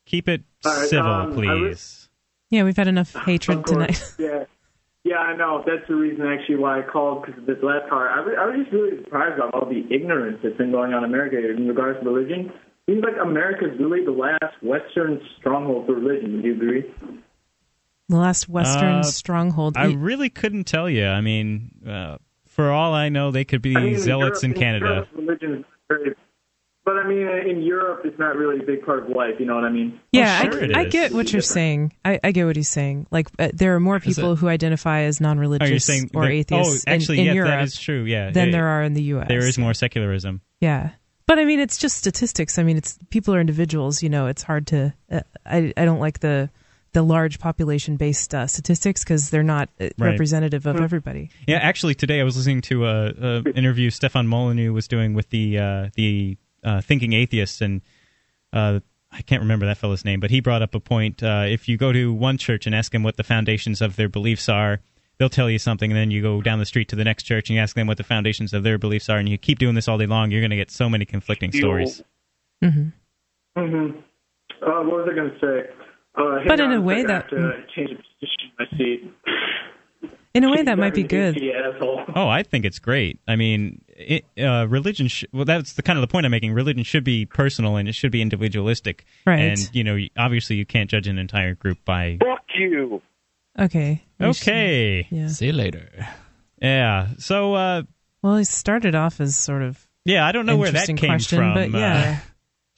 [0.05, 1.96] Keep it right, civil, um, I please.
[2.49, 4.01] Yeah, we've had enough hatred tonight.
[4.19, 4.43] Yeah.
[5.03, 5.63] Yeah, I know.
[5.65, 8.11] That's the reason actually why I called because of this last part.
[8.11, 11.05] I was, I was just really surprised about all the ignorance that's been going on
[11.05, 12.51] in America in regards to religion.
[12.89, 16.35] Seems like America's really the last Western stronghold for religion.
[16.35, 16.83] Would you agree?
[18.09, 19.77] The last Western Uh, stronghold.
[19.77, 21.05] I really couldn't tell you.
[21.05, 24.59] I mean, uh, for all I know, they could be I mean, zealots in Europe-
[24.61, 24.85] Canada.
[24.87, 26.15] Europe, religion is very,
[26.87, 29.35] but I mean, in Europe, it's not really a big part of life.
[29.39, 29.99] You know what I mean?
[30.13, 31.91] yeah, sure it I, I get what you're saying.
[32.05, 33.07] I, I get what he's saying.
[33.11, 36.85] Like, uh, there are more people it- who identify as non-religious saying or that- atheists
[36.87, 38.03] Oh, actually, in, in yeah, Europe that is true.
[38.05, 39.27] Yeah, than yeah, there are in the U.S.
[39.27, 40.39] There is more secularism.
[40.61, 40.91] Yeah,
[41.25, 42.57] but I mean, it's just statistics.
[42.57, 44.01] I mean, it's people are individuals.
[44.01, 44.93] You know, it's hard to.
[45.11, 46.49] Uh, I I don't like the
[46.93, 50.11] the large population based uh, statistics because they're not uh, Right.
[50.11, 51.29] representative of everybody.
[51.45, 55.29] Yeah, actually, today I was listening to a, a interview Stefan Molyneux was doing with
[55.29, 56.37] the uh, the
[56.67, 57.81] uh, Thinking Atheists, and
[58.53, 58.79] uh,
[59.11, 61.23] I can't remember that fellow's name, but he brought up a point.
[61.23, 64.09] Uh, if you go to one church and ask them what the foundations of their
[64.09, 64.79] beliefs are,
[65.17, 67.49] they'll tell you something, and then you go down the street to the next church
[67.49, 69.75] and you ask them what the foundations of their beliefs are, and you keep doing
[69.75, 72.03] this all day long, you're going to get so many conflicting stories.
[72.61, 72.89] hmm
[73.57, 73.97] Mm-hmm.
[74.61, 75.69] Uh, what was I going to say?
[76.15, 78.67] Uh, hang But in on a way second, I that- to change the position of
[78.71, 79.13] my seat.
[80.33, 81.33] In a way, that might be good.
[81.35, 82.03] Fucking asshole.
[82.15, 83.19] Oh, I think it's great.
[83.27, 85.07] I mean, it, uh, religion.
[85.07, 86.53] Sh- well, that's the kind of the point I'm making.
[86.53, 89.05] Religion should be personal and it should be individualistic.
[89.25, 89.39] Right.
[89.39, 92.17] And you know, obviously, you can't judge an entire group by.
[92.19, 93.01] Fuck you.
[93.57, 94.03] Okay.
[94.19, 95.07] We should- Okay.
[95.09, 95.27] Yeah.
[95.29, 95.89] See you later.
[96.61, 97.07] Yeah.
[97.17, 97.83] So, uh,
[98.21, 101.39] Well, he started off as sort of yeah, I don't know where that came question,
[101.39, 101.53] from.
[101.55, 102.19] but uh, yeah.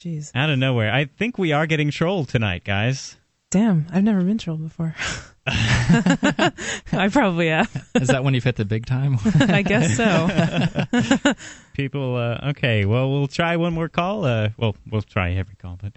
[0.02, 0.30] Jeez.
[0.34, 0.92] out of nowhere.
[0.92, 3.16] I think we are getting trolled tonight, guys.
[3.50, 4.94] Damn, I've never been trolled before.
[5.46, 7.88] I probably have.
[7.94, 9.18] Is that when you've hit the big time?
[9.40, 11.34] I guess so.
[11.74, 12.84] People, uh, okay.
[12.84, 14.24] Well, we'll try one more call.
[14.24, 15.92] Uh, well, we'll try every call, but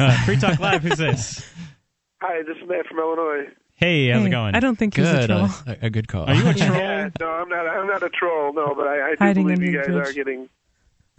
[0.00, 0.82] uh, Free Talk Live.
[0.82, 1.44] Who's this?
[2.20, 3.46] Hi, this is Matt from Illinois.
[3.74, 4.54] Hey, how's Hey, it going?
[4.56, 5.26] I don't think he's a good.
[5.28, 5.44] troll.
[5.44, 6.24] Uh, a, a good call.
[6.24, 6.72] Are you a troll?
[6.76, 7.66] Yeah, no, I'm not.
[7.68, 8.52] I'm not a troll.
[8.52, 10.08] No, but I, I do Hiding believe under you guys bridge.
[10.08, 10.48] are getting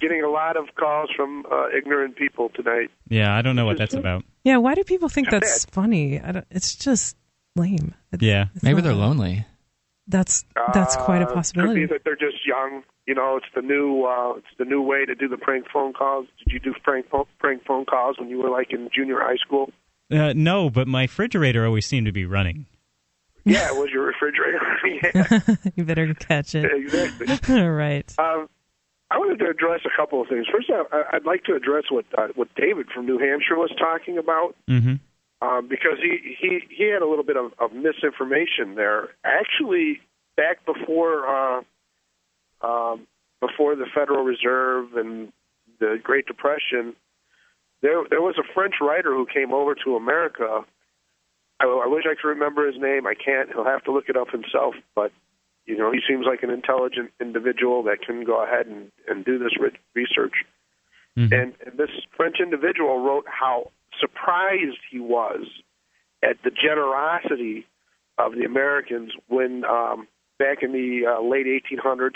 [0.01, 2.89] getting a lot of calls from uh, ignorant people tonight.
[3.07, 4.23] Yeah, I don't know what that's about.
[4.43, 6.19] yeah, why do people think that's funny?
[6.19, 7.15] I don't, it's just
[7.55, 7.93] lame.
[8.11, 8.45] It's- Yeah.
[8.55, 9.45] it's Maybe they're lonely.
[10.07, 10.43] That's
[10.73, 11.81] that's quite a Uh, possibility.
[11.81, 12.83] Could be that they're just young.
[13.05, 15.93] You know, it's the new uh, it's the new way to do the prank phone
[15.93, 16.25] calls.
[16.43, 19.37] Did you do prank phone, prank phone calls when you were like in junior high
[19.37, 19.71] school?
[20.11, 22.65] Uh, no, but my refrigerator always seemed to be running.
[23.45, 24.59] Yeah, it was your refrigerator.
[24.83, 26.65] yeah, you better catch it.
[26.71, 27.55] exactly.
[27.61, 28.11] All right.
[28.19, 28.49] Um,
[29.11, 30.45] I wanted to address a couple of things.
[30.51, 34.17] First, I, I'd like to address what uh, what David from New Hampshire was talking
[34.17, 34.55] about.
[34.67, 34.95] Mm-hmm.
[35.41, 39.09] Um, because he, he, he had a little bit of, of misinformation there.
[39.23, 40.01] Actually,
[40.35, 41.61] back before uh,
[42.61, 43.07] um,
[43.39, 45.31] before the Federal Reserve and
[45.79, 46.93] the Great Depression,
[47.81, 50.65] there there was a French writer who came over to America.
[51.61, 53.07] I, I wish I could remember his name.
[53.07, 53.49] I can't.
[53.49, 54.75] He'll have to look it up himself.
[54.93, 55.11] But
[55.65, 59.37] you know, he seems like an intelligent individual that can go ahead and, and do
[59.37, 60.33] this re- research.
[61.15, 61.31] Mhm.
[61.31, 65.45] And, and this French individual wrote how surprised he was
[66.23, 67.65] at the generosity
[68.17, 72.15] of the Americans when um, back in the uh, late 1800s,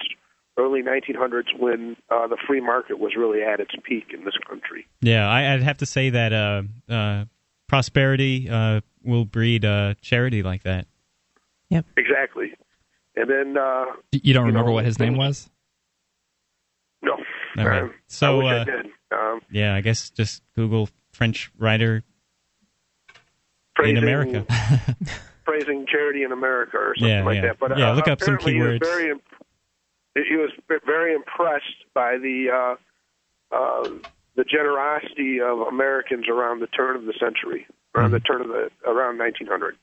[0.58, 4.86] early 1900s, when uh, the free market was really at its peak in this country.
[5.02, 6.64] Yeah, I, I'd have to say that uh,
[6.94, 7.26] uh,
[7.68, 10.88] prosperity uh, will breed uh, charity like that.
[11.70, 11.86] Yep.
[11.98, 12.54] Exactly.
[13.16, 15.50] And then uh, You don't You remember know, what his name was?
[17.02, 17.14] no,
[17.58, 17.84] All right.
[17.84, 18.86] Um, So, I wish uh, I did.
[19.12, 22.04] Um, Yeah, I guess just Google French writer
[23.84, 24.46] in America.
[25.46, 27.42] praising charity in America or something Yeah, like yeah.
[27.42, 27.60] that.
[27.60, 28.80] But Yeah, uh, look up some apparently he was keywords.
[28.80, 29.14] very
[30.30, 30.52] he was
[30.86, 32.50] very impressed by the
[33.52, 33.90] uh, uh,
[34.36, 38.70] the generosity of Americans around the turn of the century, around the turn of the
[38.86, 39.76] around 1900.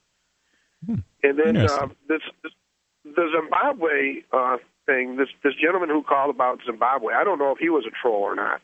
[0.89, 1.67] And then Hmm.
[1.67, 2.53] Uh, this, this
[3.05, 4.57] the Zimbabwe uh,
[4.87, 5.17] thing.
[5.17, 7.13] This this gentleman who called about Zimbabwe.
[7.15, 8.61] I don't know if he was a troll or not.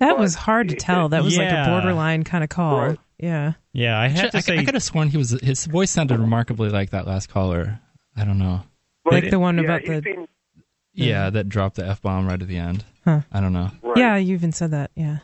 [0.00, 1.08] That But was hard to tell.
[1.08, 2.78] That was like a borderline kind of call.
[2.80, 2.98] Right.
[3.18, 3.54] Yeah.
[3.72, 4.58] Yeah, I have to I, say.
[4.58, 5.30] I could have sworn he was.
[5.42, 7.80] His voice sounded remarkably like that last caller.
[8.16, 8.62] I don't know.
[9.04, 10.28] But Like the one yeah, about the- seemed-
[10.92, 12.84] Yeah, that dropped the f bomb right at the end.
[13.04, 13.20] Huh.
[13.32, 13.70] I don't know.
[13.82, 13.96] right.
[13.96, 14.90] Yeah, you even said that.
[14.94, 15.18] Yeah.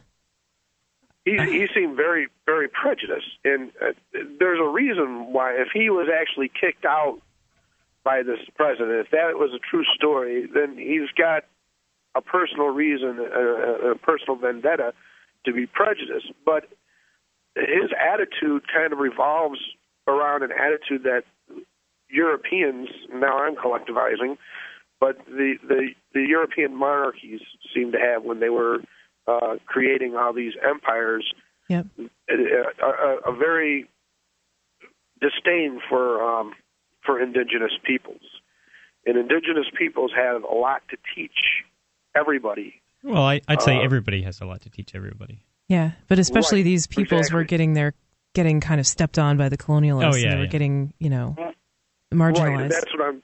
[1.25, 3.93] he he seemed very very prejudiced, and uh,
[4.39, 5.53] there's a reason why.
[5.55, 7.21] If he was actually kicked out
[8.05, 11.45] by this president, if that was a true story, then he's got
[12.15, 14.93] a personal reason, a, a personal vendetta
[15.45, 16.33] to be prejudiced.
[16.45, 16.69] But
[17.57, 19.61] his attitude kind of revolves
[20.07, 21.25] around an attitude that
[22.09, 22.89] Europeans.
[23.13, 24.37] Now I'm collectivizing,
[25.01, 27.41] but the the the European monarchies
[27.75, 28.79] seem to have when they were
[29.27, 31.33] uh, creating all these empires.
[31.69, 31.87] Yep.
[32.31, 33.89] A, a, a very
[35.21, 36.53] disdain for um,
[37.05, 38.23] for indigenous peoples,
[39.07, 41.65] and indigenous peoples have a lot to teach
[42.17, 42.81] everybody.
[43.03, 45.45] Well, I, would say Uh, everybody has a lot to teach everybody.
[45.69, 47.37] Yeah, but especially Right, these peoples exactly.
[47.37, 47.95] were getting their
[48.35, 50.13] getting kind of stepped on by the colonialists.
[50.15, 50.49] Oh, yeah, and they were yeah.
[50.51, 51.37] getting you know
[52.13, 52.63] marginalized.
[52.63, 53.23] and that's what I'm.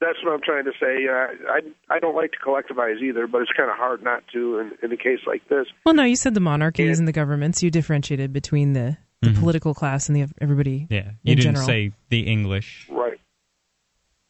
[0.00, 1.06] That's what I'm trying to say.
[1.06, 1.60] Uh, I
[1.94, 4.92] I don't like to collectivize either, but it's kind of hard not to in, in
[4.92, 5.66] a case like this.
[5.84, 7.62] well, no, you said the monarchies And- and the governments.
[7.62, 9.38] You differentiated between the, the Mhm.
[9.40, 10.86] political class and the everybody.
[10.88, 11.66] Yeah, you In didn't general.
[11.66, 12.86] say the English.
[12.90, 13.20] Right.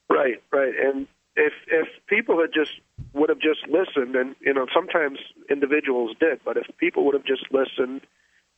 [0.09, 0.75] Right, right.
[0.77, 1.07] And
[1.41, 2.73] if if people had just
[3.15, 5.19] would have just listened and you know, sometimes
[5.51, 8.03] individuals did, but if people would have just listened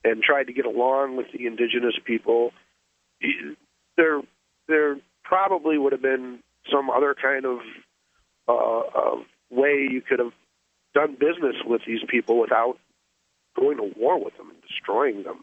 [0.05, 2.53] and tried to get along with the indigenous people,
[3.23, 3.55] y-
[3.97, 4.21] there
[4.69, 7.59] there probably would have been some other kind of
[8.49, 9.19] uh, of
[9.51, 10.33] way you could have
[10.95, 12.79] done business with these people without
[13.59, 15.43] going to war with them and destroying them.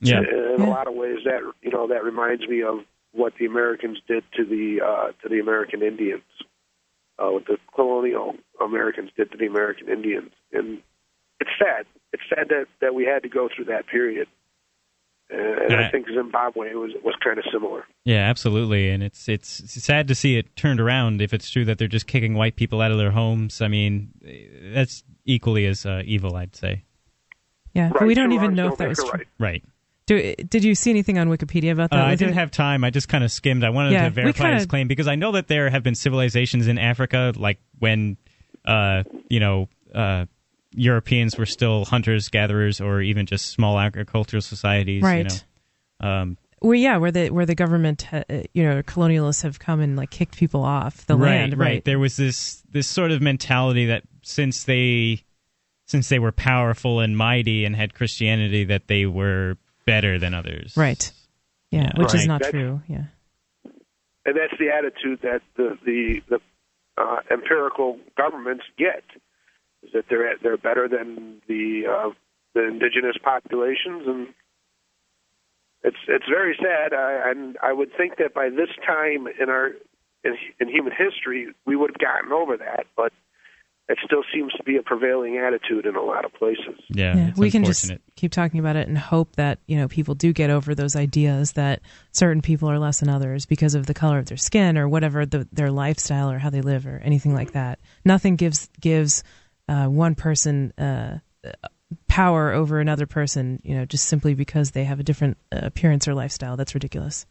[0.00, 2.80] Yeah, In a lot of ways, that you know that reminds me of
[3.12, 6.22] what the Americans did to the uh, to the American Indians,
[7.18, 10.82] uh, what the colonial Americans did to the American Indians, and
[11.40, 11.86] it's sad.
[12.12, 14.28] It's sad that that we had to go through that period.
[15.32, 15.86] Uh, and Yeah.
[15.86, 17.84] I think Zimbabwe was was kind of similar.
[18.04, 18.90] yeah, absolutely.
[18.90, 19.48] And it's it's
[19.82, 21.22] sad to see it turned around.
[21.22, 24.10] If it's true that they're just kicking white people out of their homes, I mean,
[24.74, 26.84] that's equally as uh, evil, I'd say.
[27.72, 29.10] Yeah, but we don't two even know if that was a true.
[29.12, 29.26] right.
[29.38, 29.64] Right.
[30.18, 32.04] Do, did you see anything on Wikipedia about Uh, that?
[32.06, 32.84] I didn't there- have time.
[32.84, 33.64] I just kind of skimmed.
[33.64, 35.94] I wanted Yeah, to verify his kinda- claim because I know that there have been
[35.94, 38.16] civilizations in Africa, like when,
[38.64, 40.26] uh, you know, uh,
[40.74, 45.02] Europeans were still hunters, gatherers, or even just small agricultural societies.
[45.02, 45.30] right.
[45.30, 45.38] You
[46.00, 46.08] know?
[46.08, 49.80] um, Well, yeah, where the where the government, ha- uh, you know, colonialists have come
[49.80, 51.58] and like kicked people off the right, land.
[51.58, 51.84] right.
[51.84, 55.24] There was this this sort of mentality that since they
[55.86, 60.76] since they were powerful and mighty and had Christianity, that they were better than others.
[60.76, 61.10] Right.
[61.70, 62.02] Yeah, Yeah.
[62.02, 62.82] which is not That's- true.
[62.88, 63.04] Yeah.
[64.24, 66.40] and that's the attitude that the the, the
[66.98, 69.02] uh, empirical governments get
[69.82, 72.10] is that they're they're better than the uh,
[72.54, 74.28] the indigenous populations, and
[75.82, 76.92] it's it's very sad.
[76.94, 79.72] I, and I would think that by this time in our
[80.24, 83.12] in, in human history, we would have gotten over that, but
[83.88, 86.80] it still seems to be a prevailing attitude in a lot of places.
[86.88, 87.32] Yeah, yeah.
[87.36, 90.50] We can just keep talking about it and hope that you know people do get
[90.50, 91.80] over those ideas that
[92.12, 95.26] certain people are less than others because of the color of their skin or whatever
[95.26, 97.78] the, their lifestyle or how they live or anything like that.
[98.04, 99.24] Nothing gives gives
[99.68, 101.18] uh, one person uh,
[102.08, 106.06] power over another person, you know, just simply because they have a different uh, appearance
[106.06, 106.56] or lifestyle.
[106.56, 107.26] That's ridiculous.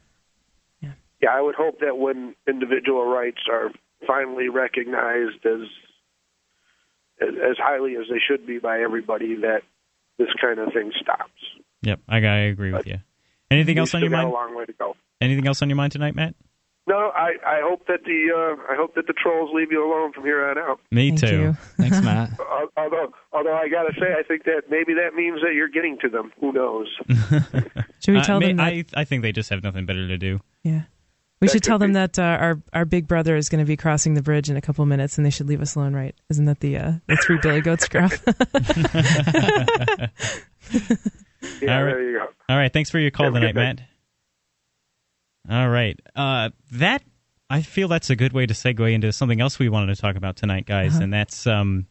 [1.22, 3.70] Yeah, I would hope that when individual rights are
[4.08, 5.68] finally recognized as
[7.22, 9.62] as highly as they should be by everybody, that
[10.18, 11.32] this kind of thing stops.
[11.84, 12.98] Yep, I, I agree with you.
[13.50, 14.30] Anything else on your still mind?
[14.30, 14.96] a long way to go.
[15.20, 16.36] Anything else on your mind tonight, Matt?
[16.88, 20.14] No, I, I hope that the uh, I hope that the trolls leave you alone
[20.14, 20.80] from here on out.
[20.90, 21.54] Me Thank too.
[21.78, 22.32] Thanks, Matt.
[22.40, 25.98] Al- Although although I gotta say, I think that maybe that means that you're getting
[26.02, 26.32] to them.
[26.40, 26.88] Who knows?
[28.00, 28.64] Should we Uh, tell may- them that?
[28.66, 30.40] I I think they just have nothing better to do.
[30.64, 30.82] Yeah.
[31.42, 31.94] We That should tell could them be.
[31.96, 34.62] that uh, our our big brother is going to be crossing the bridge in a
[34.62, 36.14] couple minutes, and they should leave us alone, right?
[36.30, 38.22] Isn't that the uh, the three Billy Goats Gruff?
[41.60, 41.92] Yeah, All right.
[41.94, 42.28] there you go.
[42.50, 43.56] All right, thanks for your call Have a tonight.
[43.56, 43.82] Matt.
[45.50, 47.02] All right, uh, that
[47.50, 50.16] I feel that's a good way to segue into something else we wanted to talk
[50.16, 51.04] about tonight, guys, Uh-huh.
[51.06, 51.88] and that's um,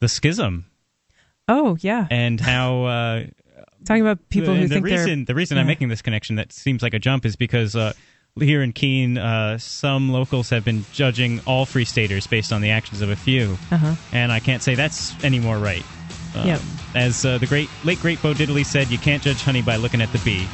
[0.00, 0.66] the schism
[1.48, 3.24] oh yeah, and how uh,
[3.84, 6.52] talking about people the, who the think reason the reason I'm making this connection that
[6.52, 7.92] seems like a jump is because uh,
[8.38, 12.70] here in Keene, uh, some locals have been judging all free staters based on the
[12.70, 13.56] actions of a few.
[13.70, 13.94] Uh huh.
[14.12, 15.84] and I can't say that's any more right.
[16.34, 16.60] Um, Yep.
[16.94, 20.00] As uh, the great late great Bo Diddley said, you can't judge honey by looking
[20.00, 20.46] at the bee.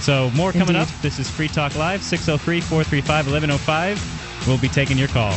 [0.00, 0.82] So more coming Indeed.
[0.82, 0.88] up.
[1.02, 4.46] This is Free Talk Live, 603-435-1105.
[4.46, 5.36] We'll be taking your calls.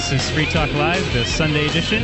[0.00, 2.02] This is Free Talk Live, the Sunday edition,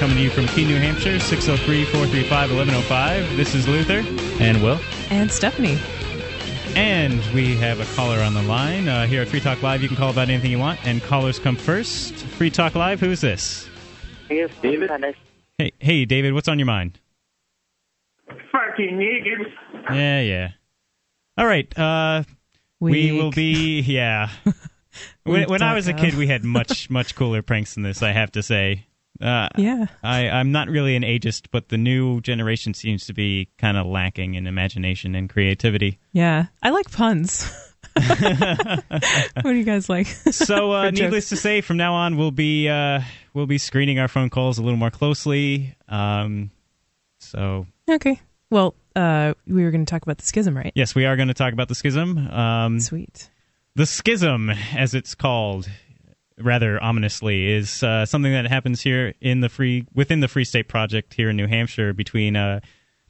[0.00, 3.36] coming to you from Keene, New Hampshire, 603-435-1105.
[3.36, 4.02] This is Luther.
[4.42, 4.80] And Will?
[5.10, 5.78] And Stephanie.
[6.74, 9.80] And we have a caller on the line uh, here at Free Talk Live.
[9.80, 12.14] You can call about anything you want, and callers come first.
[12.14, 13.70] Free Talk Live, who is this?
[14.28, 14.90] Yes, David?
[15.56, 16.98] Hey, hey, David, what's on your mind?
[18.26, 19.52] Fucking niggas.
[19.94, 20.48] Yeah, yeah.
[21.38, 21.78] All right.
[21.78, 22.24] Uh,
[22.80, 23.82] we will be.
[23.82, 24.30] Yeah.
[25.24, 28.02] when when I was a kid, we had much much cooler pranks than this.
[28.02, 28.86] I have to say.
[29.20, 29.84] Uh, Yeah.
[30.02, 33.86] I, I'm not really an ageist, but the new generation seems to be kind of
[33.86, 35.98] lacking in imagination and creativity.
[36.12, 36.46] Yeah.
[36.62, 37.44] I like puns.
[37.94, 40.06] what do you guys like?
[40.06, 41.00] So, uh, For jokes.
[41.00, 43.00] needless to say, from now on, we'll be uh,
[43.34, 45.74] we'll be screening our phone calls a little more closely.
[45.88, 46.50] Um,
[47.18, 48.20] so, okay.
[48.48, 50.72] Well, uh, we were going to talk about the schism, right?
[50.74, 52.16] yes, we are going to talk about the schism.
[52.30, 53.28] Um, Sweet.
[53.80, 55.66] The schism, as it's called,
[56.36, 60.68] rather ominously, is uh, something that happens here in the free within the Free State
[60.68, 62.60] Project here in New Hampshire between uh,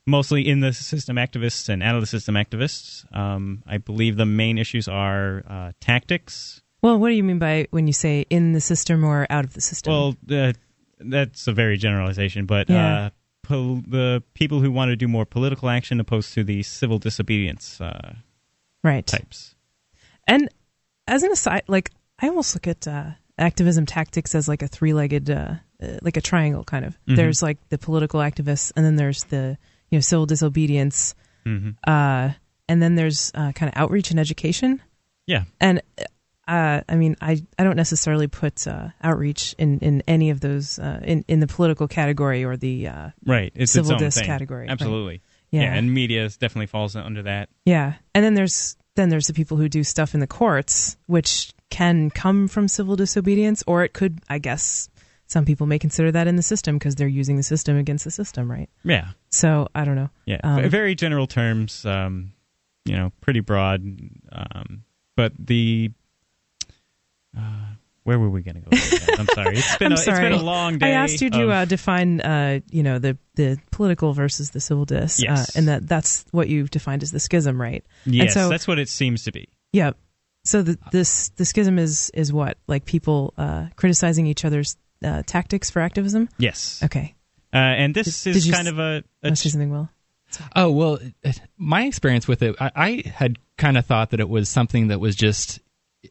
[0.07, 3.05] mostly in the system activists and out of the system activists.
[3.13, 6.63] Um, I believe the main issues are uh, tactics.
[6.83, 9.55] Well, what do you mean by when you say in the system or out of
[9.55, 9.93] the system?
[9.93, 10.53] Well, uh,
[11.01, 13.07] that's a very generalization, but Yeah.
[13.07, 13.11] uh,
[13.43, 17.81] pol- the people who want to do more political action opposed to the civil disobedience
[17.81, 18.15] uh,
[18.85, 19.05] right.
[19.05, 19.57] types.
[20.29, 20.49] And
[21.11, 25.29] as an aside, like I almost look at uh, activism tactics as like a three-legged,
[25.31, 26.99] uh, uh, like a triangle kind of.
[27.09, 27.17] Mhm.
[27.17, 29.59] There's like the political activists, and then there's the
[29.91, 32.31] you know civil disobedience, hmm uh,
[32.69, 34.81] and then there's uh, kind of outreach and education.
[35.27, 35.45] Yeah.
[35.61, 35.83] And
[36.47, 40.79] uh, I mean, I I don't necessarily put uh, outreach in, in any of those
[40.79, 43.53] uh, in in the political category or the uh, Right.
[43.55, 44.27] It's Civil its own dis thing.
[44.27, 44.71] category, right.
[44.71, 45.23] Absolutely.
[45.51, 47.49] yeah and media definitely falls under that.
[47.65, 51.53] Yeah, and then there's then there's the people who do stuff in the courts, which
[51.71, 54.89] can come from civil disobedience, or it could, I guess,
[55.27, 58.11] some people may consider that in the system because they're using the system against the
[58.11, 58.69] system, right?
[58.85, 59.11] Yeah.
[59.31, 60.11] So I don't know.
[60.27, 60.41] Yeah.
[60.43, 62.33] Um, very general terms, um,
[62.85, 63.83] you know, pretty broad.
[64.33, 64.85] Um,
[65.17, 65.93] but the.
[67.37, 67.75] Uh,
[68.05, 68.69] where were we going to go?
[68.71, 69.21] With that?
[69.21, 69.57] I'm sorry.
[69.59, 70.27] It's been, I'm a, sorry.
[70.27, 70.87] it's been a long day.
[70.87, 74.61] I asked you to of- uh, define, uh, you know, the the political versus the
[74.61, 75.55] civil dis, Yes.
[75.55, 77.85] uh, and that that's what you've defined as the schism, right?
[78.07, 79.49] yes, so- that's what it seems to be.
[79.73, 79.93] Yeah.
[80.45, 85.23] So the this the schism is is what like people uh, criticizing each other's uh,
[85.27, 86.29] tactics for activism.
[86.39, 86.81] Yes.
[86.83, 87.15] Okay.
[87.53, 89.03] Uh, and this Did- is did kind s- of a.
[89.23, 89.91] a Must say something well.
[90.57, 90.99] Oh well,
[91.59, 95.01] my experience with it, I, I had kind of thought that it was something that
[95.01, 95.59] was just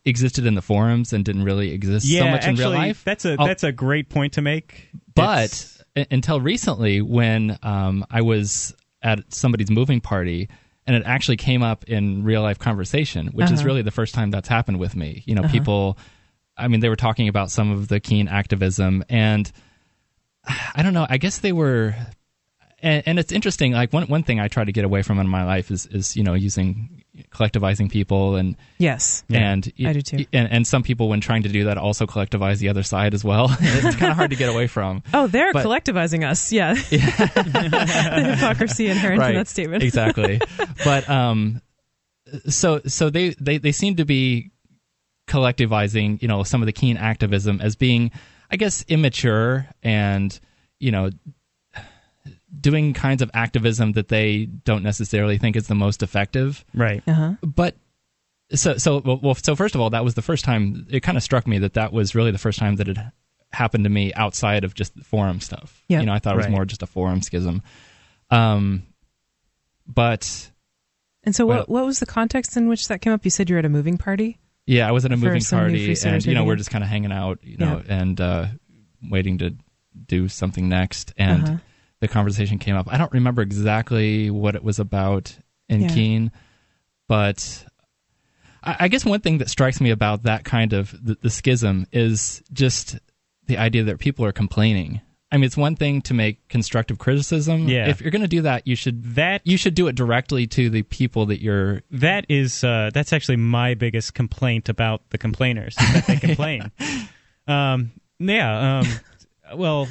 [0.06, 3.04] existed in the forums and didn't really exist yeah, so much actually, in real life.
[3.04, 4.90] That's a I'll- that's a great point to make.
[5.16, 10.48] but It's- until recently, when um, I was at somebody's moving party,
[10.86, 13.66] and it actually came up in real life conversation, which is Uh-huh.
[13.68, 15.24] really the first time that's happened with me.
[15.26, 15.98] You know, people.
[16.58, 19.52] I mean, they were talking about some of the Keene activism, and
[20.76, 21.06] I don't know.
[21.10, 21.96] I guess they were,
[22.82, 23.72] and, and it's interesting.
[23.74, 26.16] Like one one thing I try to get away from in my life is is
[26.18, 26.99] you know using
[27.32, 29.24] collectivizing people and Yes.
[29.30, 30.26] and I do too.
[30.34, 33.24] And, and some people, when trying to do that, also collectivize the other side as
[33.24, 33.48] well.
[33.60, 35.04] it's kind of hard to get away from.
[35.14, 36.52] Oh, they're But- collectivizing us.
[36.52, 36.74] Yeah.
[36.90, 39.84] the hypocrisy inherent in that statement.
[39.84, 40.40] exactly.
[40.84, 41.62] But um,
[42.48, 44.52] so so they they they seem to be
[45.28, 48.12] collectivizing, you know, some of the Keene activism as being,
[48.52, 50.38] I guess, immature and
[50.80, 51.10] you know
[52.60, 57.02] doing kinds of activism that they don't necessarily think is the most effective right.
[57.08, 57.34] Uh-huh.
[57.44, 57.76] but
[58.54, 61.18] so so well, well so first of all that was the first time it kind
[61.18, 62.98] of struck me that that was really the first time that it
[63.52, 66.00] happened to me outside of just forum stuff Yeah.
[66.02, 66.52] you know i thought it was Right.
[66.54, 67.62] more just a forum schism
[68.32, 68.84] um
[69.88, 70.52] but
[71.24, 73.24] And so, Well- what what was the context in which that came up?
[73.26, 74.40] You said you were at a moving party.
[74.66, 77.12] yeah i was at a moving party and you know we're just kind of hanging
[77.12, 78.46] out you know and uh
[79.10, 79.56] waiting to
[80.06, 81.58] do something next and Uh-huh.
[82.02, 85.38] The conversation came up i don't remember exactly what it was about
[85.68, 85.88] in Yeah.
[85.90, 86.32] Keene,
[87.08, 87.66] but
[88.64, 91.86] I, I guess one thing that strikes me about that kind of the, the schism
[91.92, 92.98] is just
[93.46, 95.02] the idea that people are complaining.
[95.32, 97.68] I mean, it's one thing to make constructive criticism.
[97.70, 97.88] Yeah.
[97.88, 100.72] If you're going to do that, you should That you should do it directly to
[100.72, 101.84] the people that you're.
[101.92, 106.72] that is uh, that's actually my biggest complaint about the complainers is that they complain.
[107.48, 108.80] um, yeah.
[108.80, 108.88] Um,
[109.60, 109.88] well,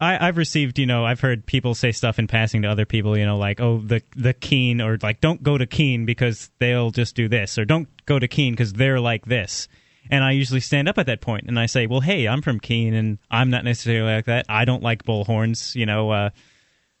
[0.00, 3.18] I, I've received you know I've heard people say stuff in passing to other people
[3.18, 6.90] you know like oh the the Keene or like don't go to Keene because they'll
[6.90, 9.66] just do this or don't go to Keene because they're like this.
[10.10, 12.60] And I usually stand up at that point and I say, "Well, hey, I'm from
[12.60, 14.46] Keene and I'm not necessarily like that.
[14.48, 15.74] I don't like bullhorns.
[15.74, 16.30] You know, uh,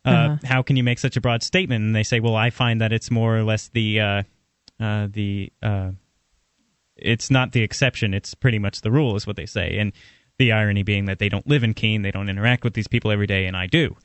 [0.04, 0.36] uh, Uh-huh.
[0.44, 2.92] how can you make such a broad statement?" And they say, "Well, I find that
[2.92, 4.22] it's more or less the uh,
[4.78, 5.92] uh, the uh,
[6.96, 9.78] it's not the exception; it's pretty much the rule," is what they say.
[9.78, 9.92] And
[10.38, 13.10] the irony being that they don't live in Keene, they don't interact with these people
[13.10, 13.96] every day, and I do.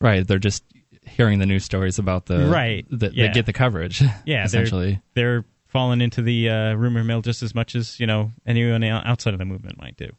[0.00, 0.26] Right.
[0.26, 0.64] They're just
[1.06, 3.26] hearing the news stories about the Right, that yeah.
[3.26, 4.00] they get the coverage.
[4.00, 5.00] Yeah, they're- essentially.
[5.14, 9.34] They're falling into the uh, rumor mill just as much as you know anyone outside
[9.34, 10.10] of the movement might do.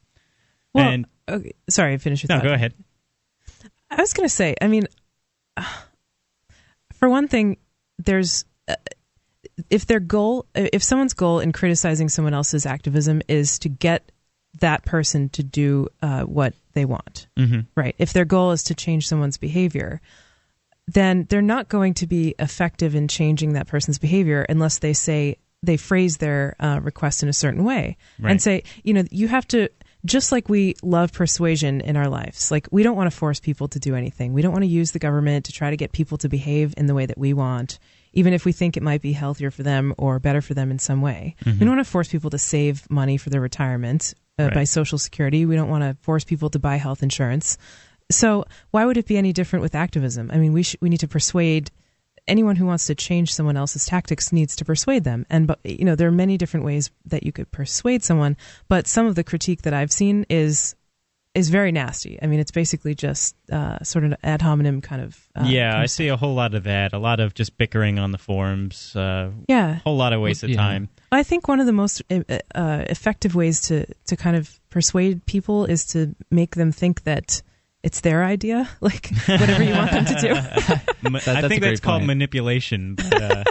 [0.74, 2.44] Well, and okay, sorry, finish your No, thought.
[2.48, 2.74] go ahead.
[3.90, 4.88] I was going to say, I mean,
[6.94, 7.58] for one thing,
[7.98, 8.76] there's uh,
[9.70, 14.11] if their goal, if someone's goal in criticizing someone else's activism is to get
[14.60, 17.66] that person to do uh, what they want, Mhm.
[17.76, 17.96] right?
[17.98, 20.02] If their goal is to change someone's behavior,
[20.88, 25.38] then they're not going to be effective in changing that person's behavior unless they say
[25.64, 28.32] they phrase their uh, request in a certain way Right.
[28.32, 29.70] and say, you know, you have to
[30.04, 32.50] just like we love persuasion in our lives.
[32.50, 34.34] Like we don't want to force people to do anything.
[34.34, 36.88] We don't want to use the government to try to get people to behave in
[36.88, 37.78] the way that we want,
[38.12, 40.80] even if we think it might be healthier for them or better for them in
[40.80, 41.36] some way.
[41.46, 44.54] We don't want to force people to save money for their retirement Right.
[44.54, 45.46] by Social Security.
[45.46, 47.58] We don't want to force people to buy health insurance.
[48.12, 50.30] So why would it be any different with activism?
[50.34, 51.72] I mean, we sh- we need to persuade
[52.28, 55.26] anyone who wants to change someone else's tactics needs to persuade them.
[55.30, 58.36] And but you know, there are many different ways that you could persuade someone.
[58.68, 60.76] But some of the critique that I've seen is
[61.34, 62.20] is very nasty.
[62.22, 65.18] I mean, it's basically just uh, sort of ad hominem kind of.
[65.34, 66.92] Uh, yeah, kind I see a whole lot of that.
[66.92, 68.94] A lot of just bickering on the forums.
[68.94, 70.58] Uh, Yeah, a whole lot of waste of Yeah.
[70.58, 70.90] time.
[71.12, 72.22] I think one of the most uh,
[72.56, 77.42] uh, effective ways to to kind of persuade people is to make them think that
[77.84, 80.34] it's their idea, like whatever you want them to do.
[81.02, 82.96] That- I think great that's called manipulation.
[83.10, 83.44] But, uh,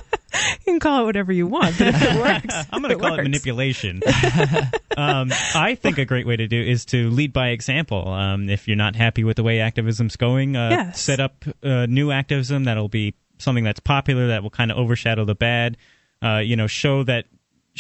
[0.67, 3.01] you can call it whatever you want, but if it works, I'm going to it
[3.09, 4.01] call it manipulation.
[4.97, 8.07] um, I think a great way to do is to lead by example.
[8.09, 11.01] Um, if you're not happy with the way activism's going, uh, Yes.
[11.03, 15.25] set up uh, new activism that'll be something that's popular that will kind of overshadow
[15.25, 15.77] the bad.
[16.23, 17.27] Uh, you know, show that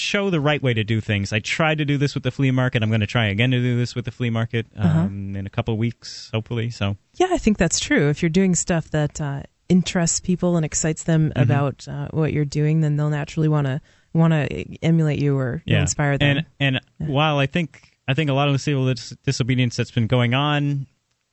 [0.00, 1.32] show the right way to do things.
[1.32, 2.82] I tried to do this with the flea market.
[2.82, 5.00] I'm going to try again to do this with the flea market um, Uh-huh.
[5.38, 6.70] in a couple of weeks, hopefully.
[6.70, 8.08] So Yeah, I think that's true.
[8.08, 11.40] If you're doing stuff that uh, interests people and excites them Mm-hmm.
[11.42, 13.80] about uh, what you're doing, then they'll naturally want to
[14.12, 15.80] want to emulate you or yeah.
[15.82, 16.38] inspire them.
[16.58, 19.92] And and while I think I think a lot of the civil dis- disobedience that's
[19.92, 20.88] been going on,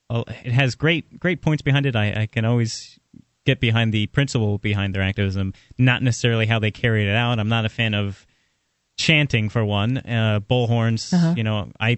[0.09, 1.95] it has great great points behind it.
[1.95, 2.99] I, I can always
[3.45, 7.39] get behind the principle behind their activism, not necessarily how they carried it out.
[7.39, 8.26] I'm not a fan of
[8.98, 11.14] chanting for one, uh, bullhorns.
[11.14, 11.34] Uh-huh.
[11.38, 11.98] You know, I.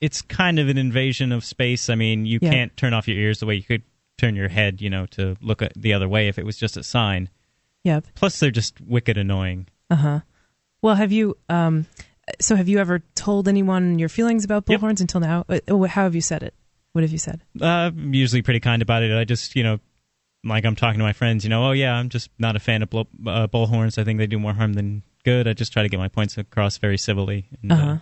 [0.00, 1.90] It's kind of an invasion of space.
[1.90, 2.50] I mean, you Yeah.
[2.50, 3.82] can't turn off your ears the way you could
[4.16, 6.76] turn your head, you know, to look at the other way if it was just
[6.78, 7.28] a sign.
[7.84, 8.06] yep.
[8.14, 9.66] Plus, they're just wicked annoying.
[9.90, 10.20] Uh huh.
[10.82, 11.36] Well, have you?
[11.50, 11.86] Um,
[12.40, 14.80] so, have you ever told anyone your feelings about Yep.
[14.80, 15.44] bullhorns until now?
[15.48, 16.54] Uh, oh, How have you said it?
[16.92, 17.42] What have you said?
[17.60, 19.14] Uh, I'm usually pretty kind about it.
[19.16, 19.80] I just, you know,
[20.44, 22.82] like I'm talking to my friends, you know, oh yeah, I'm just not a fan
[22.82, 23.98] of blow, uh, bullhorns.
[23.98, 25.46] I think they do more harm than good.
[25.48, 27.46] I just try to get my points across very civilly.
[27.62, 27.96] And, Uh uh, huh.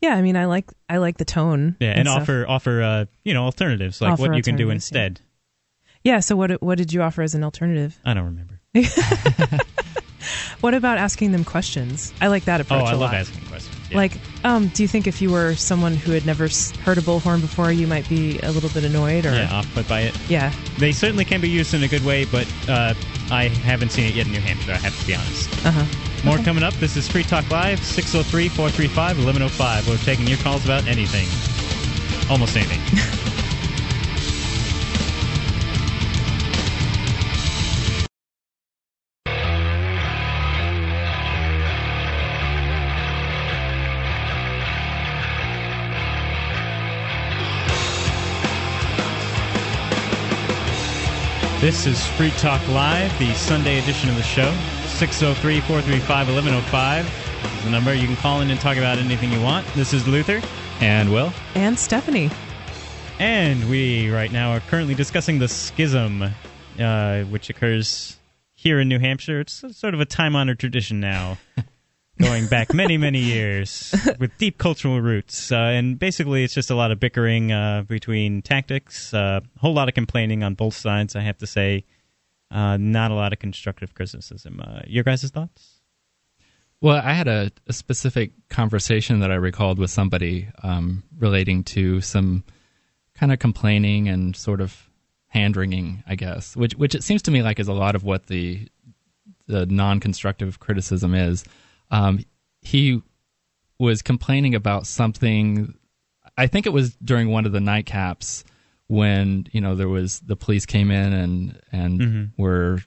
[0.00, 1.76] Yeah, I mean, I like I like the tone.
[1.80, 2.22] yeah, and stuff.
[2.22, 4.98] offer offer uh, you know alternatives like Offer what you can do alternatives, yeah.
[5.04, 5.20] instead.
[6.02, 6.20] Yeah.
[6.20, 7.98] So, what what did you offer as an alternative?
[8.04, 8.60] I don't remember.
[10.60, 12.12] What about asking them questions?
[12.22, 12.84] I like that approach.
[12.84, 12.86] Oh.
[12.86, 13.14] I a love lot.
[13.14, 13.76] asking questions.
[13.90, 13.96] Yeah.
[13.98, 14.12] Like,
[14.44, 16.44] um, do you think if you were someone who had never
[16.84, 19.26] heard a bullhorn before, you might be a little bit annoyed?
[19.26, 20.18] Or yeah, off put by it.
[20.30, 20.52] Yeah.
[20.78, 22.94] They certainly can be used in a good way, but uh,
[23.30, 24.72] I haven't seen it yet in New Hampshire.
[24.72, 25.66] I have to be honest.
[25.66, 26.13] Uh huh.
[26.24, 26.72] More coming up.
[26.74, 29.88] This is Free Talk Live, 603 435 1105.
[29.88, 31.28] We're taking your calls about anything.
[32.30, 32.80] Almost anything.
[51.64, 54.54] This is Free Talk Live, the Sunday edition of the show.
[55.04, 57.92] 603 435 1105 is the number.
[57.92, 59.66] You can call in and talk about anything you want.
[59.74, 60.40] This is Luther.
[60.80, 61.30] And Will?
[61.54, 62.30] And Stephanie.
[63.18, 66.24] And we, right now, are currently discussing the schism,
[66.80, 68.16] uh, which occurs
[68.54, 69.40] here in New Hampshire.
[69.40, 71.36] It's sort of a time honored tradition now,
[72.18, 75.52] going back many, many years with deep cultural roots.
[75.52, 79.74] Uh, and basically, it's just a lot of bickering uh, between tactics, uh, a whole
[79.74, 81.84] lot of complaining on both sides, I have to say.
[82.50, 84.60] Uh, not a lot of constructive criticism.
[84.64, 85.80] Uh, your guys' thoughts?
[86.80, 92.00] Well, I had a, a specific conversation that I recalled with somebody um, relating to
[92.00, 92.44] some
[93.14, 94.90] kind of complaining and sort of
[95.28, 98.04] hand wringing, I guess, which which it seems to me like is a lot of
[98.04, 98.68] what the
[99.46, 101.44] the non constructive criticism is.
[101.90, 102.24] Um,
[102.60, 103.02] he
[103.78, 105.74] was complaining about something.
[106.36, 108.44] I think it was during one of the nightcaps
[108.88, 112.30] when you know there was the police came in and and Mhm.
[112.36, 112.82] were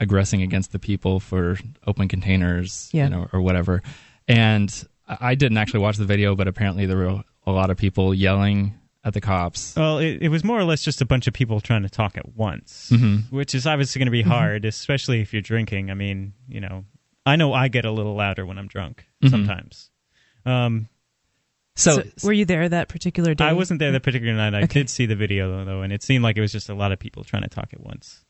[0.00, 3.04] aggressing against the people for open containers, Yeah.
[3.04, 3.82] you know, or whatever.
[4.28, 4.72] And
[5.08, 8.74] I didn't actually watch the video, but apparently there were a lot of people yelling
[9.04, 9.74] at the cops.
[9.76, 12.18] Well, it, it was more or less just a bunch of people trying to talk
[12.18, 13.30] at once, Mhm.
[13.30, 15.90] which is obviously going to be hard, especially if you're drinking.
[15.90, 16.84] I mean, you know,
[17.24, 19.30] I know I get a little louder when I'm drunk Mhm.
[19.30, 19.90] sometimes.
[20.44, 20.88] Um,
[21.76, 23.44] So, were you there that particular day?
[23.44, 24.54] I wasn't there that particular night.
[24.54, 24.80] I Okay.
[24.80, 26.98] did see the video though, and it seemed like it was just a lot of
[26.98, 28.24] people trying to talk at once.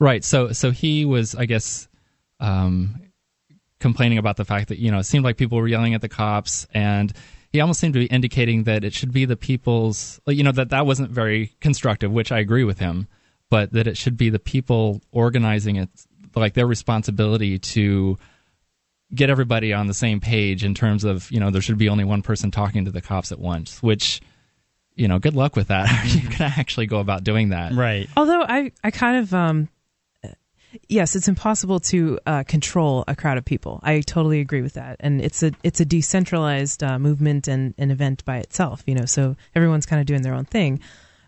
[0.00, 0.24] Right.
[0.24, 1.88] So so he was, I guess,
[2.40, 3.00] um,
[3.80, 6.08] complaining about the fact that you know it seemed like people were yelling at the
[6.08, 7.12] cops, and
[7.52, 10.70] he almost seemed to be indicating that it should be the people's, you know, that
[10.70, 13.06] that wasn't very constructive, which I agree with him,
[13.48, 15.88] but that it should be the people organizing it,
[16.34, 18.18] like their responsibility to
[19.14, 22.04] get everybody on the same page in terms of you know there should be only
[22.04, 24.20] one person talking to the cops at once, which.
[24.94, 25.86] You know, good luck with that.
[25.86, 27.72] How are you going to actually go about doing that?
[27.72, 28.08] Right.
[28.16, 29.68] Although I, I kind of, um,
[30.88, 33.80] yes, it's impossible to uh, control a crowd of people.
[33.82, 37.90] I totally agree with that, and it's a it's a decentralized uh, movement and an
[37.90, 38.82] event by itself.
[38.86, 40.80] You know, so everyone's kind of doing their own thing.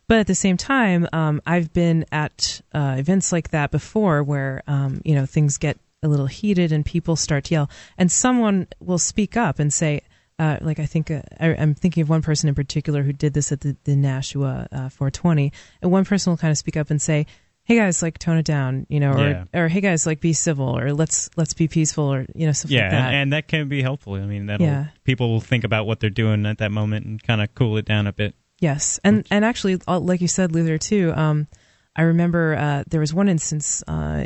[0.09, 4.63] But at the same time, um, I've been at uh, events like that before, where
[4.67, 8.67] um, you know things get a little heated and people start to yell, and someone
[8.81, 10.01] will speak up and say,
[10.39, 13.35] uh, like I think uh, I, I'm thinking of one person in particular who did
[13.35, 16.89] this at the, the Nashua uh, 420, and one person will kind of speak up
[16.91, 17.27] and say,
[17.65, 19.45] "Hey guys, like tone it down," you know, or Yeah.
[19.63, 22.71] or "Hey guys, like be civil," or "Let's let's be peaceful," or you know, stuff
[22.71, 23.07] Yeah, like that.
[23.09, 24.15] and, and that can be helpful.
[24.15, 24.87] I mean, that'll Yeah.
[25.05, 27.85] people will think about what they're doing at that moment and kind of cool it
[27.85, 28.35] down a bit.
[28.61, 31.13] Yes, and and actually, uh, like you said, Luther too.
[31.15, 31.49] Um,
[31.97, 33.83] I remember uh, there was one instance.
[33.87, 34.25] Uh,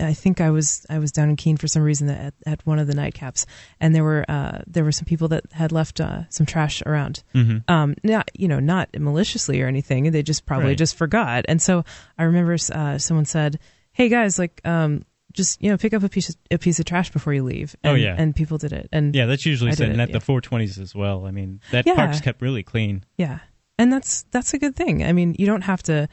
[0.00, 2.78] I think I was I was down in Keene for some reason at, at one
[2.78, 3.44] of the nightcaps,
[3.80, 7.22] and there were uh, there were some people that had left uh, some trash around.
[7.34, 7.70] Mm-hmm.
[7.70, 10.10] Um, not you know not maliciously or anything.
[10.10, 10.78] They just probably Right.
[10.78, 11.44] just forgot.
[11.48, 11.84] And so
[12.16, 13.58] I remember uh, someone said,
[13.92, 15.04] "Hey guys, like." Um,
[15.34, 17.74] just you know, pick up a piece of, a piece of trash before you leave.
[17.84, 18.14] Oh, yeah.
[18.18, 18.90] and people did it.
[18.92, 20.18] And Yeah, that's usually said, it, and at yeah.
[20.18, 21.24] the 420s as well.
[21.24, 21.94] I mean, that Yeah.
[21.94, 23.02] park's kept really clean.
[23.16, 23.38] Yeah.
[23.78, 25.02] And that's that's a good thing.
[25.02, 26.06] I mean, you don't have to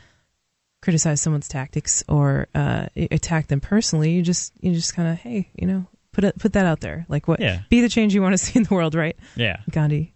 [0.82, 4.12] criticize someone's tactics or uh, attack them personally.
[4.12, 7.06] You just you just kind of hey, you know, put it put that out there.
[7.10, 7.62] Like what Yeah.
[7.70, 9.16] be the change you want to see in the world, right?
[9.36, 10.14] Yeah, Gandhi.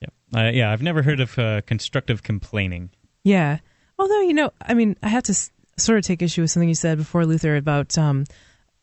[0.00, 0.12] yep.
[0.34, 2.90] Uh, yeah, I've never heard of uh, constructive complaining.
[3.24, 3.58] Yeah.
[3.98, 6.68] Although, you know, I mean, I have to s- sort of take issue with something
[6.68, 8.24] you said before Luther about um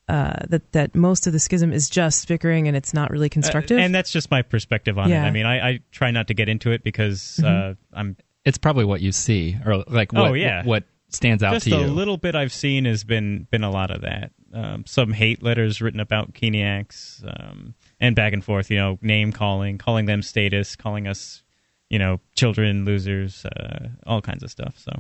[0.10, 3.78] uh, that that most of the schism is just bickering and it's not really constructive.
[3.78, 5.24] Uh, and that's just my perspective on Yeah.
[5.24, 5.28] it.
[5.28, 8.86] I mean, I, I try not to get into it because uh, I'm It's probably
[8.86, 10.64] what you see, or like what, Oh, yeah.
[10.64, 13.92] what stands out just to a little bit I've seen has been been a lot
[13.92, 14.32] of that.
[14.54, 18.70] Um, some hate letters written about Keeniacs um, and back and forth.
[18.72, 21.44] You know, name calling, calling them statists, calling us,
[21.90, 24.76] you know, children, losers, uh, all kinds of stuff.
[24.78, 24.92] So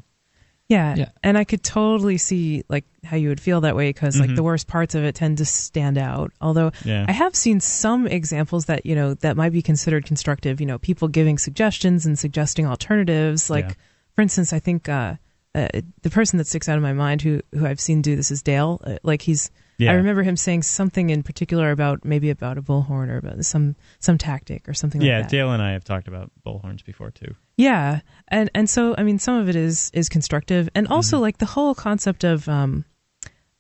[0.70, 0.96] Yeah.
[0.96, 1.10] Yeah.
[1.24, 4.36] And I could totally see like how you would feel that way because like Mhm.
[4.36, 6.34] the worst parts of it tend to stand out.
[6.42, 7.06] Although Yeah.
[7.08, 10.78] I have seen some examples that, you know, that might be considered constructive, you know,
[10.78, 13.50] people giving suggestions and suggesting alternatives.
[13.50, 13.74] Like Yeah.
[14.14, 15.16] for instance, I think uh,
[15.56, 15.68] uh
[16.02, 18.42] the person that sticks out of my mind who who I've seen do this is
[18.44, 18.80] Dale.
[18.84, 19.92] Uh, like he's Yeah.
[19.92, 23.76] I remember him saying something in particular about maybe about a bullhorn or about some
[24.00, 25.36] some tactic or something yeah, like that.
[25.36, 27.36] Yeah Dale and I have talked about bullhorns before too.
[27.58, 31.22] Yeah, and and so I mean, some of it is is constructive, and also Mm-hmm.
[31.24, 32.86] like the whole concept of um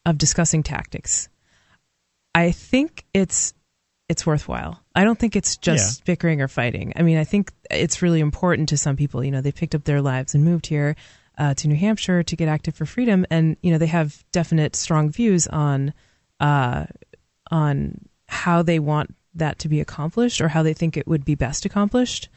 [0.05, 1.29] of discussing tactics.
[2.35, 3.53] I think it's
[4.09, 4.79] it's worthwhile.
[4.95, 6.93] I don't think it's just bickering or fighting.
[6.95, 9.23] I mean, I think it's really important to some people.
[9.23, 10.95] You know, they picked up their lives and moved here
[11.37, 14.75] uh, to New Hampshire to get active for freedom, and you know, they have definite,
[14.75, 15.93] strong views on
[16.39, 16.85] uh,
[17.51, 21.35] on how they want that to be accomplished or how they think it would be
[21.35, 22.29] best accomplished.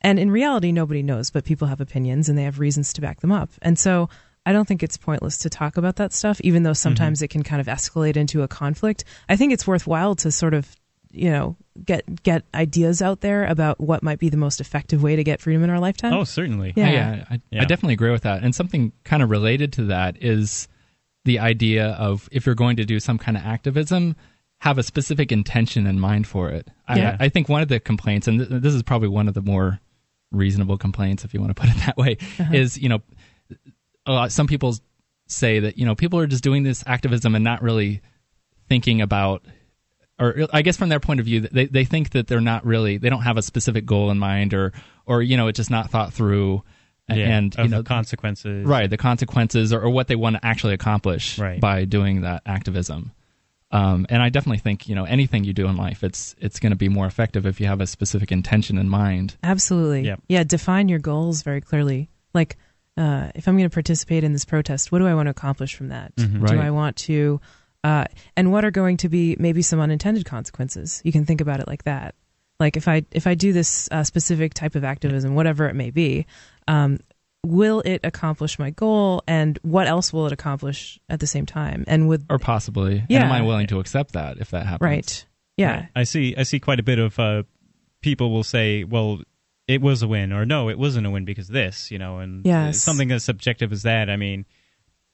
[0.00, 3.20] And in reality, nobody knows, but people have opinions and they have reasons to back
[3.20, 3.50] them up.
[3.62, 4.08] And so
[4.44, 7.44] I don't think it's pointless to talk about that stuff, even though sometimes it can
[7.44, 9.04] kind of escalate into a conflict.
[9.28, 10.74] I think it's worthwhile to sort of,
[11.12, 15.16] you know, get get ideas out there about what might be the most effective way
[15.16, 16.12] to get freedom in our lifetime.
[16.12, 16.72] Oh, certainly.
[16.76, 16.90] Yeah.
[16.90, 17.62] yeah, I, Yeah.
[17.62, 18.42] I definitely agree with that.
[18.42, 20.68] And something kind of related to that is
[21.24, 24.16] the idea of if you're going to do some kind of activism,
[24.60, 26.68] have a specific intention in mind for it.
[26.88, 27.16] Yeah.
[27.18, 29.42] I, I think one of the complaints, and th- this is probably one of the
[29.42, 29.80] more
[30.30, 32.52] reasonable complaints, if you want to put it that way, uh-huh.
[32.52, 33.00] is you know,
[34.06, 34.76] a lot, some people
[35.26, 38.02] say that you know people are just doing this activism and not really
[38.68, 39.44] thinking about
[40.22, 42.98] or I guess from their point of view, they they think that they're not really
[42.98, 44.72] they don't have a specific goal in mind, or
[45.06, 46.62] or you know it's just not thought through,
[47.08, 48.64] Yeah, and of you know the consequences.
[48.66, 51.60] right the consequences or, or what they want to actually accomplish Right.
[51.60, 53.12] by doing that activism.
[53.70, 56.72] Um, and I definitely think you know anything you do in life, it's it's going
[56.72, 59.36] to be more effective if you have a specific intention in mind.
[59.42, 60.02] Absolutely.
[60.02, 60.20] Yep.
[60.28, 62.10] Yeah, define your goals very clearly.
[62.34, 62.58] Like,
[62.98, 65.74] uh, if I'm going to participate in this protest, what do I want to accomplish
[65.74, 66.14] from that?
[66.16, 66.42] Mhm.
[66.42, 66.52] Right.
[66.52, 67.40] Do I want to,
[67.84, 68.04] uh,
[68.36, 71.00] and what are going to be maybe some unintended consequences?
[71.04, 72.14] You can think about it like that.
[72.60, 75.90] Like if I if I do this uh, specific type of activism, whatever it may
[75.90, 76.26] be,
[76.68, 77.00] um,
[77.44, 81.84] will it accomplish my goal, and what else will it accomplish at the same time?
[81.88, 83.24] And with Or possibly, and Yeah.
[83.24, 84.80] am I willing to accept that if that happens?
[84.86, 85.26] right,
[85.56, 85.88] yeah, Right.
[85.96, 86.36] I see.
[86.36, 87.42] I see quite a bit of uh,
[88.00, 89.22] people will say, "Well,
[89.66, 92.46] it was a win, or no, it wasn't a win because this, you know, and
[92.46, 92.80] Yes.
[92.80, 94.08] something as subjective as that.
[94.08, 94.44] I mean,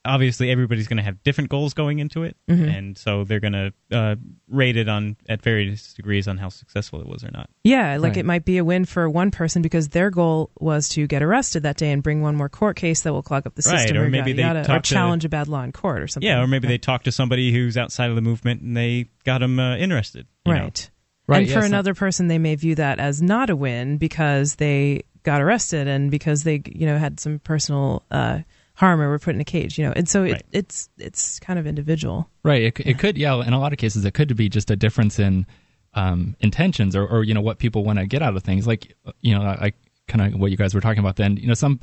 [0.05, 2.63] obviously everybody's going to have different goals going into it, Mm-hmm.
[2.69, 4.15] and so they're going to uh,
[4.47, 7.49] rate it on at various degrees on how successful it was or not.
[7.63, 8.17] Yeah, like Right.
[8.17, 11.63] it might be a win for one person because their goal was to get arrested
[11.63, 13.81] that day and bring one more court case that will clog up the system, Right,
[13.83, 16.01] system, or maybe yada, they yada, or talk to- challenge a bad law in court
[16.01, 16.27] or something.
[16.27, 19.39] Yeah, or maybe they talked to somebody who's outside of the movement and they got
[19.39, 20.25] them uh, interested.
[20.45, 20.59] you know.
[20.61, 20.89] right.
[21.27, 24.55] Right, And for yes, another person, they may view that as not a win because
[24.55, 28.39] they got arrested and because they, you know, had some personal uh,
[28.79, 29.77] harm or were put in a cage.
[29.77, 30.45] You know, and so it, Right.
[30.51, 32.29] it's it's kind of individual.
[32.43, 32.63] Right.
[32.63, 33.35] It, it could, yeah.
[33.45, 35.45] In a lot of cases, it could be just a difference in
[35.93, 38.65] um, intentions or, or, you know, what people want to get out of things.
[38.65, 39.73] Like, you know, I
[40.07, 41.35] kind of what you guys were talking about then.
[41.37, 41.79] You know, some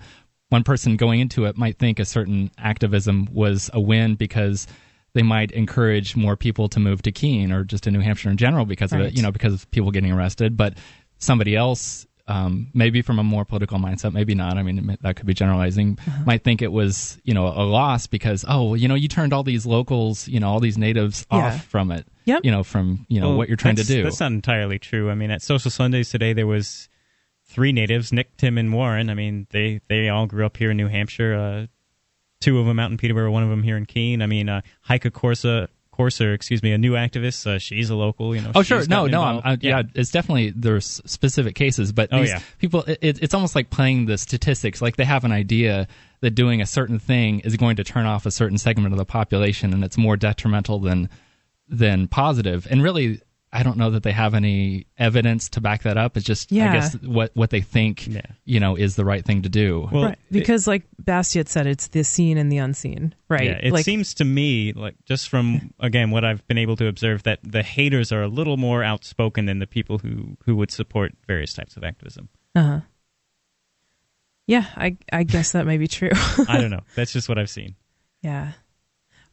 [0.48, 4.66] one person going into it might think a certain activism was a win because
[5.12, 8.36] they might encourage more people to move to Keene or just to New Hampshire in
[8.36, 10.56] general because of it, you know, because of people getting arrested.
[10.56, 10.74] But
[11.18, 14.58] somebody else, um, maybe from a more political mindset, maybe not.
[14.58, 15.98] I mean, that could be generalizing.
[16.06, 16.24] Uh-huh.
[16.26, 19.42] Might think it was, you know, a loss because oh, you know, you turned all
[19.44, 21.38] these locals, you know, all these natives Yeah.
[21.46, 22.06] off from it.
[22.24, 22.40] Yep.
[22.44, 24.02] You know, from you know Well, what you're trying to do.
[24.02, 25.10] That's not entirely true.
[25.10, 26.88] I mean, at Social Sundays today, there was
[27.44, 29.08] three natives: Nick, Tim, and Warren.
[29.08, 31.34] I mean, they they all grew up here in New Hampshire.
[31.34, 31.66] Uh,
[32.40, 34.20] two of them out in Peterborough, one of them here in Keene.
[34.22, 35.68] I mean, uh, Heike Corsa.
[35.96, 37.46] Corser, excuse me, a new activist.
[37.46, 38.52] Uh, she's a local, you know.
[38.54, 39.64] Oh sure, no, no, I'm, involved.
[39.64, 39.82] I, yeah.
[39.94, 42.40] it's definitely there's specific cases, but Oh, yeah.
[42.58, 44.82] people, it, it's almost like playing the statistics.
[44.82, 45.88] Like they have an idea
[46.20, 49.04] that doing a certain thing is going to turn off a certain segment of the
[49.04, 51.08] population, and it's more detrimental than
[51.68, 52.66] than positive.
[52.70, 53.20] And really,
[53.58, 56.16] I don't know that they have any evidence to back that up.
[56.16, 56.70] It's just, Yeah.
[56.70, 58.20] I guess, what what they think, Yeah.
[58.44, 59.88] you know, is the right thing to do.
[59.90, 60.18] Well, right.
[60.30, 63.14] Because, like Bastiat said, it's the seen and the unseen.
[63.28, 63.44] Right.
[63.44, 66.86] Yeah, it like, seems to me like just from again what I've been able to
[66.86, 70.70] observe that the haters are a little more outspoken than the people who who would
[70.70, 72.28] support various types of activism.
[72.54, 72.80] Uh-huh.
[74.46, 76.10] Yeah, I I guess that may be true.
[76.48, 76.82] I don't know.
[76.94, 77.74] That's just what I've seen.
[78.22, 78.52] yeah.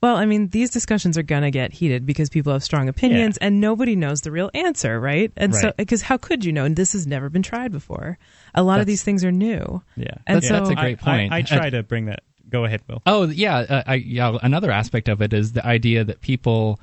[0.03, 3.61] Well, I mean, these discussions are gonna get heated because people have strong opinions, and
[3.61, 5.31] nobody knows the real answer, right?
[5.37, 6.65] And so, because how could you know?
[6.65, 8.17] And this has never been tried before.
[8.53, 9.81] A lot of these things are new.
[9.95, 11.31] Yeah, And That's- so- that's a great I- I- point.
[11.31, 12.19] I, try to bring that.
[12.49, 13.01] Go ahead, Will.
[13.05, 14.37] Oh yeah, uh, I, yeah.
[14.43, 16.81] Another aspect of it is the idea that people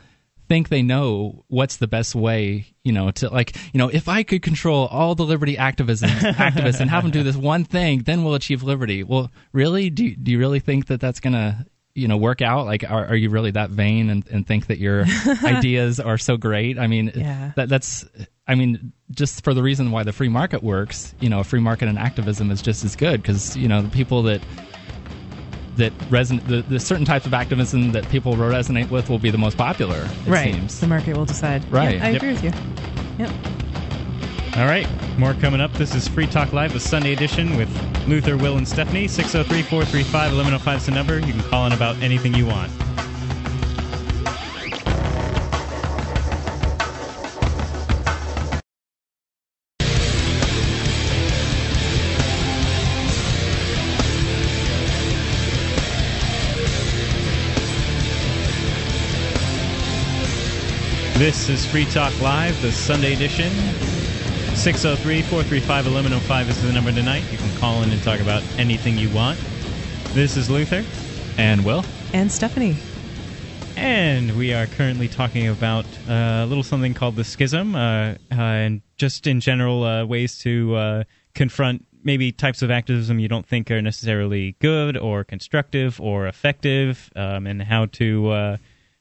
[0.49, 4.23] think they know what's the best way, you know, to like, you know, if I
[4.23, 6.09] could control all the liberty activism
[6.49, 9.05] activists and have them do this one thing, then we'll achieve liberty.
[9.05, 11.67] Well, really, do do you really think that that's gonna,
[12.01, 12.67] you know, work out?
[12.67, 15.05] Like, are, are you really that vain and, and think that your
[15.45, 16.79] ideas are so great?
[16.79, 17.53] I mean, Yeah.
[17.57, 18.05] that that's.
[18.49, 21.61] I mean, just for the reason why the free market works, you know, a free
[21.61, 24.41] market and activism is just as good because you know the people that
[25.77, 29.39] that resonate the, the certain types of activism that people resonate with will be the
[29.39, 29.99] most popular.
[30.27, 30.53] It right.
[30.55, 30.81] seems.
[30.81, 31.63] The market will decide.
[31.71, 31.97] Right.
[31.97, 32.17] Yeah, I Yep.
[32.23, 32.53] agree with you.
[33.19, 33.31] Yep.
[34.57, 35.73] All right, more coming up.
[35.75, 37.69] This is Free Talk Live, the Sunday edition with
[38.09, 39.07] Luther, Will, and Stephanie.
[39.07, 41.21] 603 435 1105 is the number.
[41.21, 42.71] You can call in about anything you want.
[61.21, 64.00] This is Free Talk Live, the Sunday edition.
[64.55, 67.25] 603 435 1105 is the number tonight.
[67.33, 69.39] You can call in and talk about anything you want.
[70.13, 70.85] This is Luther,
[71.39, 72.77] And Will, And Stephanie.
[73.77, 78.15] and we are currently talking about uh, a little something called the schism, uh, uh,
[78.31, 81.05] and just in general uh, ways to uh,
[81.35, 87.11] confront maybe types of activism you don't think are necessarily good or constructive or effective,
[87.17, 88.57] um, and how to uh,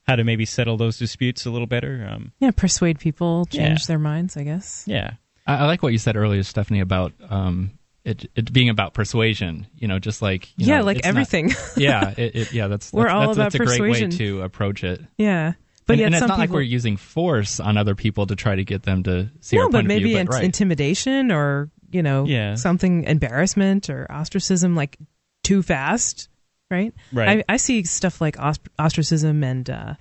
[0.06, 2.08] how to maybe settle those disputes a little better.
[2.10, 3.86] Um, Yeah, persuade people, change Yeah.
[3.88, 4.84] their minds, I guess.
[4.86, 5.12] yeah,
[5.50, 7.72] I, I like what you said earlier, Stephanie, about um,
[8.04, 9.66] it, it being about persuasion.
[9.76, 11.50] You know, just like you yeah, know, like it's not- everything.
[11.76, 12.68] yeah, it, it, yeah.
[12.68, 15.00] That's We're that's, all that's, about that's a great way to approach it.
[15.18, 15.52] yeah.
[15.86, 18.54] But and, yet and it's not like we're using force on other people to try
[18.54, 20.18] to get them to see no, our but point maybe of view.
[20.18, 20.44] in- but right.
[20.44, 22.54] intimidation or you know Yeah.
[22.54, 24.98] something embarrassment or ostracism like
[25.42, 26.28] too fast,
[26.70, 26.94] right?
[27.12, 27.44] Right.
[27.48, 29.94] I, I see stuff like os- ostracism and uh,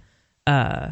[0.45, 0.91] uh,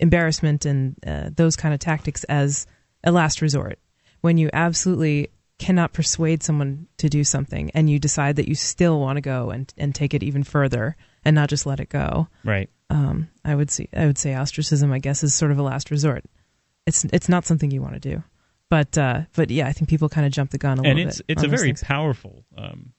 [0.00, 2.66] embarrassment and uh, those kind of tactics as
[3.04, 3.78] a last resort
[4.20, 9.00] when you absolutely cannot persuade someone to do something and you decide that you still
[9.00, 12.28] want to go and, and take it even further and not just let it go.
[12.44, 12.70] right.
[12.90, 13.88] Um, I would see.
[13.94, 14.92] I would say ostracism.
[14.92, 16.24] I guess is sort of a last resort.
[16.86, 18.22] It's it's not something you want to do,
[18.70, 21.08] but uh, but yeah, I think people kind of jump the gun a and little
[21.08, 21.26] it's bit.
[21.36, 21.82] it's a very things.
[21.82, 22.92] powerful um,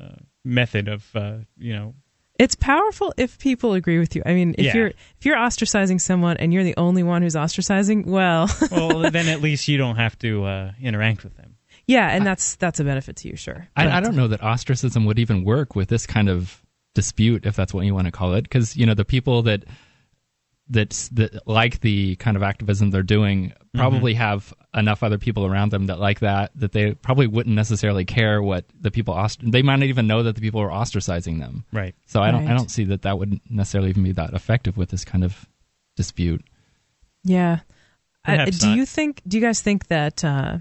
[0.00, 0.16] uh,
[0.46, 1.94] method of uh, you know
[2.38, 4.22] It's powerful if people agree with you.
[4.26, 4.76] I mean, if Yeah.
[4.76, 9.28] you're if you're ostracizing someone and you're the only one who's ostracizing, well, well then
[9.28, 11.54] at least you don't have to uh, interact with them
[11.86, 13.68] Yeah, and that's that's a benefit to you, sure.
[13.76, 16.60] I, But- I don't know that ostracism would even work with this kind of
[16.94, 19.64] dispute, if that's what you want to call it, because you know the people that
[20.70, 25.70] that that like the kind of activism they're doing probably have enough other people around
[25.70, 29.62] them that like that that they probably wouldn't necessarily care what the people ost- they
[29.62, 31.64] might not even know that the people are ostracizing them.
[31.72, 31.94] Right.
[32.06, 34.90] So I don't I don't see that that would necessarily even be that effective with
[34.90, 35.46] this kind of
[35.96, 36.44] dispute.
[37.24, 37.60] Yeah.
[38.24, 38.76] I, do not.
[38.76, 39.20] you think?
[39.28, 40.58] Do you guys think that uh,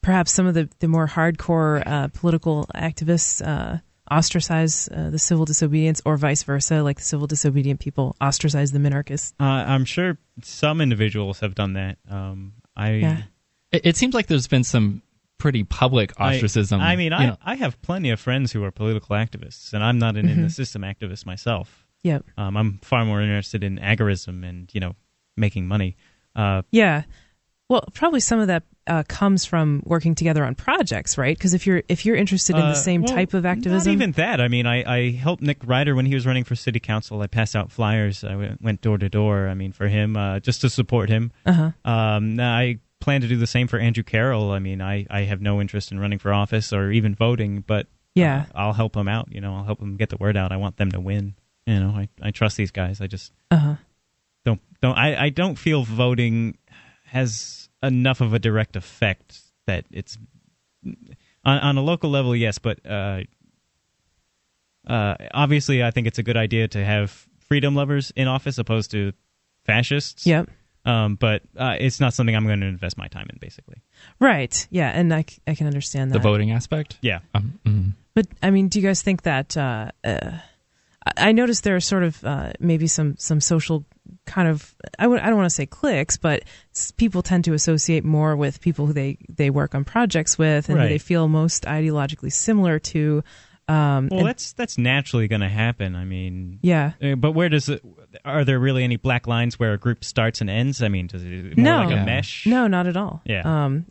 [0.00, 3.80] perhaps some of the the more hardcore uh, political activists uh,
[4.10, 8.78] ostracize uh, the civil disobedience, or vice versa, like the civil disobedient people ostracize the
[8.78, 9.32] minarchists?
[9.40, 11.98] Uh, I'm sure some individuals have done that.
[12.10, 13.22] Um, I, Yeah.
[13.72, 15.02] It, it seems like there's been some
[15.38, 16.80] pretty public ostracism.
[16.80, 17.36] I, mean, I, know.
[17.42, 20.50] I have plenty of friends who are political activists, and I'm not an in the
[20.50, 21.86] system activist myself.
[22.02, 22.24] Yep.
[22.38, 24.94] Um, I'm far more interested in agorism and you know
[25.36, 25.96] making money.
[26.34, 27.02] Uh, Yeah.
[27.68, 31.36] Well, probably some of that uh, comes from working together on projects, right?
[31.36, 33.92] Because if you're if you're interested in Uh, the same well, type of activism, Not
[34.02, 34.40] even that.
[34.40, 37.20] I mean, I, I helped Nick Ryder when he was running for city council.
[37.22, 38.22] I passed out flyers.
[38.24, 39.48] I went- went door to door.
[39.48, 41.32] I mean, for him, uh, just to support him.
[41.44, 41.72] uh-huh.
[41.90, 44.50] Um, I plan to do the same for Andrew Carroll.
[44.52, 47.86] I mean, I, I have no interest in running for office or even voting, but
[48.14, 48.46] Yeah.
[48.54, 49.28] uh, I'll help him out.
[49.32, 50.50] You know, I'll help him get the word out.
[50.52, 51.34] I want them to win.
[51.66, 53.00] You know, I, I trust these guys.
[53.00, 53.74] I just Uh-huh.
[54.44, 56.56] don't don't I, I don't feel voting
[57.04, 60.18] has enough of a direct effect that it's
[61.44, 63.20] on, on a local level yes but uh,
[64.86, 68.90] uh, obviously i think it's a good idea to have freedom lovers in office opposed
[68.90, 69.12] to
[69.64, 70.48] fascists Yep.
[70.84, 73.82] um, but uh, it's not something i'm going to invest my time in basically
[74.20, 74.66] Right.
[74.70, 76.18] Yeah, and I, c- I can understand that.
[76.18, 76.98] the voting aspect.
[77.02, 77.92] yeah Um, mm.
[78.14, 79.56] But I mean, do you guys think that?
[81.06, 83.84] I I noticed there are sort of uh, maybe some some social
[84.26, 86.42] kind of I w- I don't want to say cliques, but
[86.74, 90.68] s- people tend to associate more with people who they they work on projects with
[90.68, 90.88] and Right.
[90.88, 93.22] they feel most ideologically similar to.
[93.68, 96.92] Um, well and- that's that's naturally going to happen i mean yeah.
[97.02, 97.82] uh, but where does it
[98.24, 101.24] are there really any black lines where a group starts and ends i mean does
[101.24, 101.78] it more No.
[101.88, 103.22] like a mesh No, not at all.
[103.24, 103.42] Yeah.
[103.44, 103.86] Um,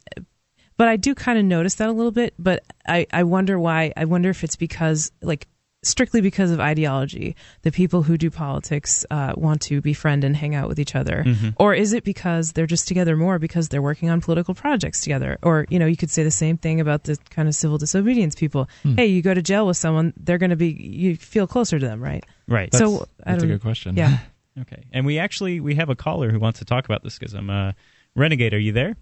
[0.77, 2.33] but I do kind of notice that a little bit.
[2.39, 3.91] But I, I wonder why.
[3.97, 5.47] I wonder if it's because, like,
[5.85, 10.55] strictly because of ideology, the people who do politics uh, want to befriend and hang
[10.55, 11.49] out with each other, Mm-hmm.
[11.57, 15.37] or is it because they're just together more because they're working on political projects together?
[15.41, 18.35] Or you know, you could say the same thing about the kind of civil disobedience
[18.35, 18.67] people.
[18.83, 18.95] Hmm.
[18.95, 21.85] Hey, you go to jail with someone, they're going to be you feel closer to
[21.85, 22.25] them, right?
[22.47, 23.95] right so That's a good question.
[23.95, 24.17] Yeah.
[24.57, 27.49] Okay, and we actually we have a caller who wants to talk about this schism.
[27.49, 27.73] Uh,
[28.15, 28.95] Renegade, are you there?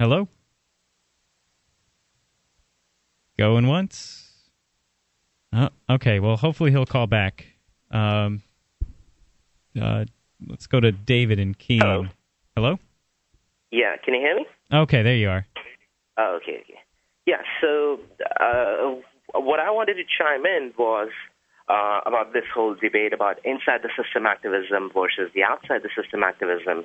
[0.00, 0.26] Hello.
[3.40, 4.34] Going once.
[5.54, 6.20] Oh, okay.
[6.20, 7.46] Well, hopefully he'll call back.
[7.90, 8.42] Um,
[9.80, 10.04] uh,
[10.46, 11.80] let's go to David and Keene.
[11.80, 12.04] Hello.
[12.54, 12.78] Hello.
[13.70, 14.44] Yeah, can you hear me?
[14.70, 15.46] Okay, there you are.
[16.18, 16.80] Oh, okay, okay.
[17.24, 18.00] Yeah, so
[18.38, 19.00] uh,
[19.32, 21.08] what I wanted to chime in was
[21.66, 26.22] uh, about this whole debate about inside the system activism versus the outside the system
[26.22, 26.84] activism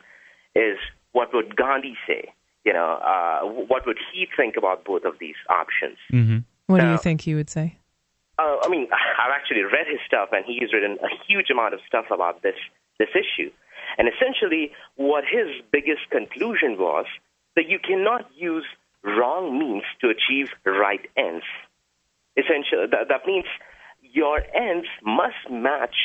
[0.55, 0.77] is
[1.11, 2.31] what would Gandhi say?
[2.65, 5.97] You know, uh, what would he think about both of these options?
[6.11, 6.39] Mm-hmm.
[6.65, 7.77] What do you think he would say?
[8.37, 8.87] Uh, I mean,
[9.19, 12.55] I've actually read his stuff, and he's written a huge amount of stuff about this
[12.97, 13.51] this issue.
[13.97, 17.05] And essentially, what his biggest conclusion was
[17.55, 18.65] that you cannot use
[19.03, 21.45] wrong means to achieve right ends.
[22.35, 23.45] Essentially, that, that means
[24.01, 25.95] your ends must match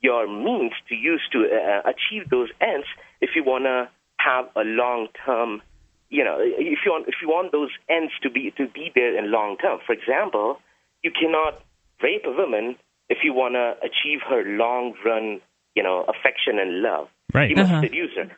[0.00, 2.86] your means to use to uh, achieve those ends
[3.20, 3.88] if you want to
[4.18, 5.62] have a long term
[6.10, 9.16] you know, if you want if you want those ends to be to be there
[9.16, 9.78] in long term.
[9.86, 10.58] For example,
[11.02, 11.62] you cannot
[12.02, 12.76] rape a woman
[13.08, 15.40] if you want to achieve her long run,
[15.74, 17.08] you know, affection and love.
[17.32, 17.48] Right.
[17.50, 17.82] You must Uh-huh.
[17.82, 18.28] seduce her.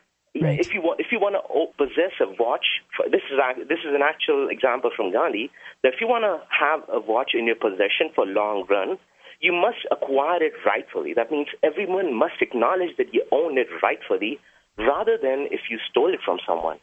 [0.41, 0.59] Right.
[0.59, 1.43] If you want, if you want to
[1.77, 2.65] possess a watch,
[2.97, 3.37] for, this is
[3.69, 5.51] this is an actual example from Gandhi.
[5.83, 8.97] That if you want to have a watch in your possession for long run,
[9.41, 11.13] you must acquire it rightfully.
[11.13, 14.39] That means everyone must acknowledge that you own it rightfully,
[14.77, 16.79] rather than if you stole it from someone.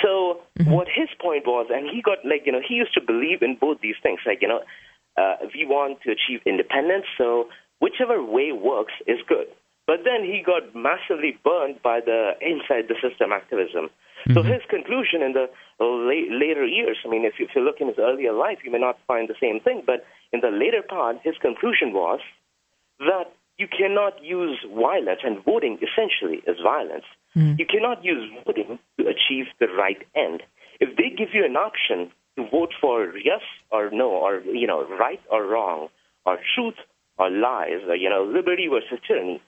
[0.00, 3.42] So what his point was, and he got like you know he used to believe
[3.42, 4.20] in both these things.
[4.24, 4.62] Like you know,
[5.16, 7.48] uh, we want to achieve independence, so
[7.80, 9.46] whichever way works is good.
[9.86, 13.90] But then he got massively burned by the inside the system activism.
[14.34, 15.50] So his conclusion in the
[15.80, 18.70] la- later years, I mean, if you, if you look in his earlier life, you
[18.70, 19.82] may not find the same thing.
[19.84, 22.20] But in the later part, his conclusion was
[23.00, 27.04] that you cannot use violence, and voting essentially is violence.
[27.34, 30.42] You cannot use voting to achieve the right end.
[30.80, 33.40] If they give you an option to vote for yes
[33.70, 35.88] or no, or you know, right or wrong,
[36.26, 36.74] or truth
[37.18, 39.40] or lies, or you know, liberty versus tyranny,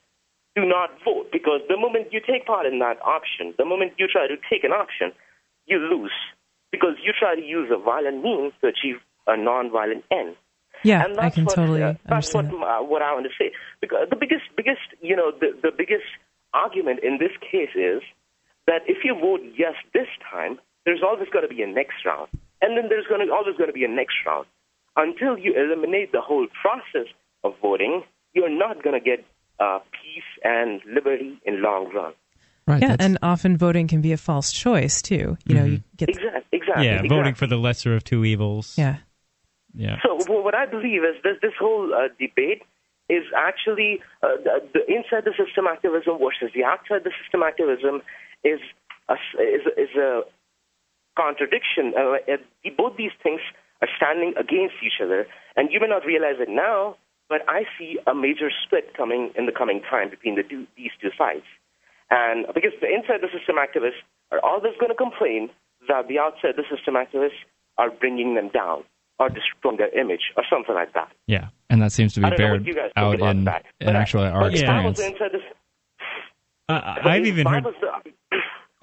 [0.56, 4.06] do not vote because the moment you take part in that option, the moment you
[4.06, 5.12] try to take an option,
[5.66, 6.12] you lose
[6.70, 8.96] because you try to use a violent means to achieve
[9.26, 10.36] a non-violent end.
[10.82, 13.52] Yeah, and I can what, totally uh, that's what, uh, what I want to say.
[13.80, 16.04] Because the biggest, biggest, you know, the, the biggest
[16.54, 18.02] argument in this case is
[18.66, 22.28] that if you vote yes this time, there's always going to be a next round,
[22.62, 24.46] and then there's going to always going to be a next round.
[24.96, 27.08] Until you eliminate the whole process
[27.42, 28.02] of voting,
[28.32, 29.24] you're not going to get
[29.58, 32.12] uh, peace and liberty in long run.
[32.66, 32.80] Right.
[32.80, 35.36] Yeah, and often voting can be a false choice too.
[35.44, 36.42] You know, you get Exactly.
[36.52, 36.86] Exactly.
[36.86, 38.78] yeah, voting for the lesser of two evils.
[38.78, 38.96] yeah,
[39.74, 39.98] Yeah.
[40.02, 42.62] So well, what I believe is this: this whole uh, debate
[43.08, 48.00] is actually uh, the, the inside the system activism versus the outside the system activism
[48.42, 48.60] is
[49.08, 50.22] a, is, is a
[51.16, 51.92] contradiction.
[51.92, 53.40] Uh, uh, both these things
[53.82, 55.26] are standing against each other,
[55.56, 56.96] and you may not realize it now,
[57.28, 60.92] but I see a major split coming in the coming time between the two, these
[61.00, 61.44] two sides.
[62.10, 64.00] And because the inside the system activists
[64.30, 65.50] are always going to complain
[65.88, 67.44] that the outside the system activists
[67.76, 68.84] are bringing them down
[69.18, 71.10] or destroying their image or something like that.
[71.26, 71.48] Yeah.
[71.70, 73.36] and that seems to be I don't know bared what you guys think out about
[73.36, 73.64] in, that.
[73.80, 74.98] in But I- actually our but if I experience.
[74.98, 75.42] was inside this,
[76.68, 77.64] Uh, but I've even heard.
[77.64, 78.00] the- Uh,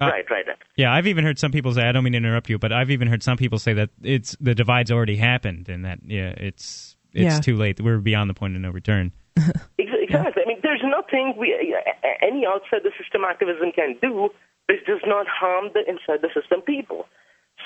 [0.10, 0.56] right, right, right.
[0.76, 1.82] Yeah, I've even heard some people say.
[1.82, 4.36] I don't mean to interrupt you, but I've even heard some people say that it's
[4.40, 7.40] the divide's already happened, and that yeah, it's it's Yeah.
[7.40, 7.80] too late.
[7.80, 9.12] We're beyond the point of no return.
[9.78, 10.42] Ex- Exactly.
[10.44, 14.30] I mean, there's nothing we a- a- any outside the system activism can do
[14.68, 17.06] which does not harm the inside the system people.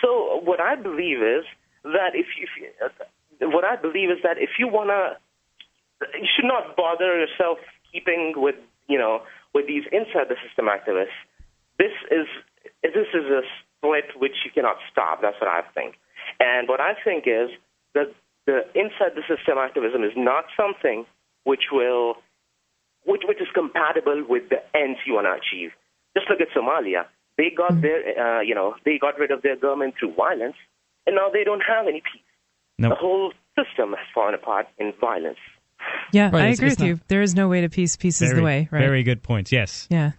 [0.03, 1.45] So what I believe is
[1.93, 2.93] that if you, if
[3.41, 5.19] you what I believe is that if you wanna,
[6.01, 7.59] you should not bother yourself
[7.93, 8.57] keeping with
[8.89, 9.23] you know
[9.55, 11.17] with these inside the system activists.
[11.79, 12.27] This is
[12.83, 13.43] this is a
[13.79, 15.21] split which you cannot stop.
[15.23, 15.97] That's what I think.
[16.41, 17.51] And what I think is
[17.95, 18.13] that
[18.47, 21.07] the inside the system activism is not something
[21.45, 22.17] which will
[23.05, 25.71] which which is compatible with the ends you want to achieve.
[26.17, 27.07] Just look at Somalia.
[27.37, 30.57] They got their uh, you know they got rid of their government through violence,
[31.07, 32.23] and now they don't have any peace.
[32.79, 32.91] Nope.
[32.93, 35.39] The whole system has fallen apart in violence.
[36.13, 36.25] yeah.
[36.31, 37.01] Right, I it's- agree it's with you.
[37.09, 37.97] There is no way to peace.
[37.97, 38.69] Peace is the way.
[38.71, 38.81] Right.
[38.81, 39.53] very good points.
[39.53, 39.87] Yes.
[39.91, 40.13] yeah.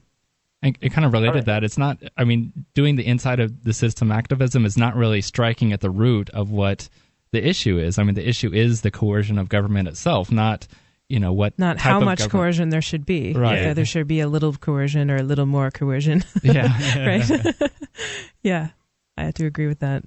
[0.64, 1.46] And it kind of related Alright.
[1.46, 2.00] that it's not.
[2.18, 5.90] I mean, doing the inside of the system activism is not really striking at the
[5.92, 6.90] root of what
[7.32, 8.00] the issue is.
[8.00, 10.68] I mean, the issue is the coercion of government itself, not
[11.10, 13.34] you know what Not type how of much government- coercion there should be.
[13.34, 13.60] Right.
[13.60, 16.24] Either there should be a little coercion or a little more coercion.
[16.44, 16.68] Yeah,
[17.08, 17.56] right.
[18.42, 18.70] yeah.
[19.16, 20.04] I have to agree with that.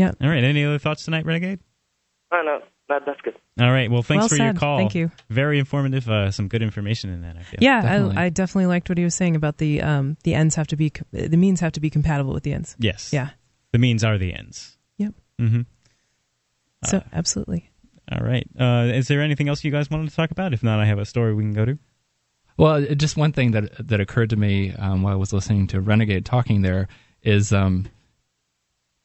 [0.00, 0.44] All right.
[0.44, 1.60] Any other thoughts tonight, Renegade?
[2.30, 3.34] Oh, no, that, that's good.
[3.60, 3.90] All right.
[3.90, 4.78] Well, thanks Well for your call.
[4.78, 5.10] Thank you.
[5.28, 6.08] Very informative.
[6.08, 7.36] Uh, some good information in that.
[7.36, 7.58] I feel.
[7.60, 8.16] Yeah, definitely.
[8.16, 10.76] I, I definitely liked what he was saying about the um the ends have to
[10.76, 12.76] be co- the means have to be compatible with the ends.
[12.78, 13.12] Yes.
[13.12, 13.30] Yeah.
[13.72, 14.76] The means are the ends.
[14.98, 15.14] Yep.
[15.40, 15.60] Mm-hmm.
[16.84, 17.70] So absolutely.
[18.10, 18.48] All right.
[18.58, 20.54] Uh, is there anything else you guys wanted to talk about?
[20.54, 21.78] If not, I have a story we can go to.
[22.56, 25.80] Well, just one thing that that occurred to me um, while I was listening to
[25.80, 26.88] Renegade talking there
[27.22, 27.86] is, um,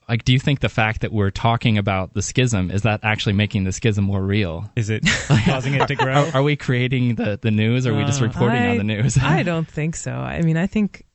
[0.10, 3.34] like, do you think the fact that we're talking about the schism is that actually
[3.34, 4.70] making the schism more real?
[4.76, 5.04] Is it
[5.46, 6.14] causing it to grow?
[6.26, 7.88] Are, are we creating the, the news?
[7.88, 9.18] Or are we just Uh, reporting I, on the news?
[9.18, 10.12] I don't think so.
[10.12, 11.06] I mean, I think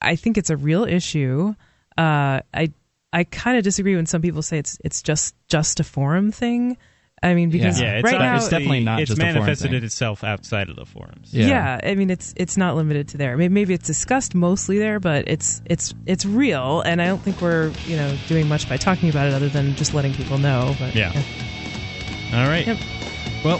[0.00, 1.54] I think it's a real issue.
[1.98, 2.72] Uh, I
[3.12, 6.76] I kind of disagree when some people say it's it's just just a forum thing.
[7.26, 9.76] I mean, because yeah, it's, right now obviously- definitely not It's just a manifested thing.
[9.78, 11.32] it itself outside of the forums.
[11.32, 11.46] Yeah.
[11.48, 11.80] yeah.
[11.82, 13.36] I mean it's it's not limited to there.
[13.36, 17.40] Maybe, maybe it's discussed mostly there, but it's it's it's real, and I don't think
[17.40, 20.74] we're you know doing much by talking about it other than just letting people know.
[20.78, 21.12] But Yeah.
[22.32, 22.66] All right.
[22.66, 22.78] Yep.
[23.44, 23.58] Well,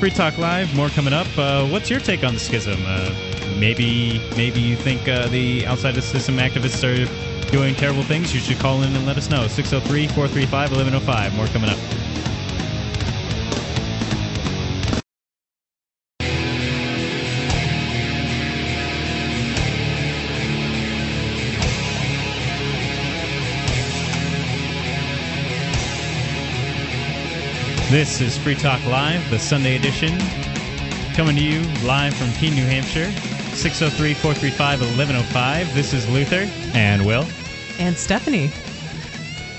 [0.00, 1.26] Free Talk Live, more coming up.
[1.38, 2.82] Uh, what's your take on the schism?
[2.84, 3.14] Uh,
[3.58, 7.06] maybe, maybe you think uh, the outside the system activists are
[7.52, 8.34] doing terrible things.
[8.34, 9.46] You should call in and let us know.
[9.46, 11.34] 603 435 1105.
[11.36, 11.78] More coming up.
[27.92, 30.18] This is Free Talk Live, the Sunday edition,
[31.14, 33.12] coming to you live from Keene, New Hampshire.
[33.54, 35.74] 603 435 1105.
[35.74, 36.50] This is Luther.
[36.72, 37.26] And Will.
[37.78, 38.50] and Stephanie,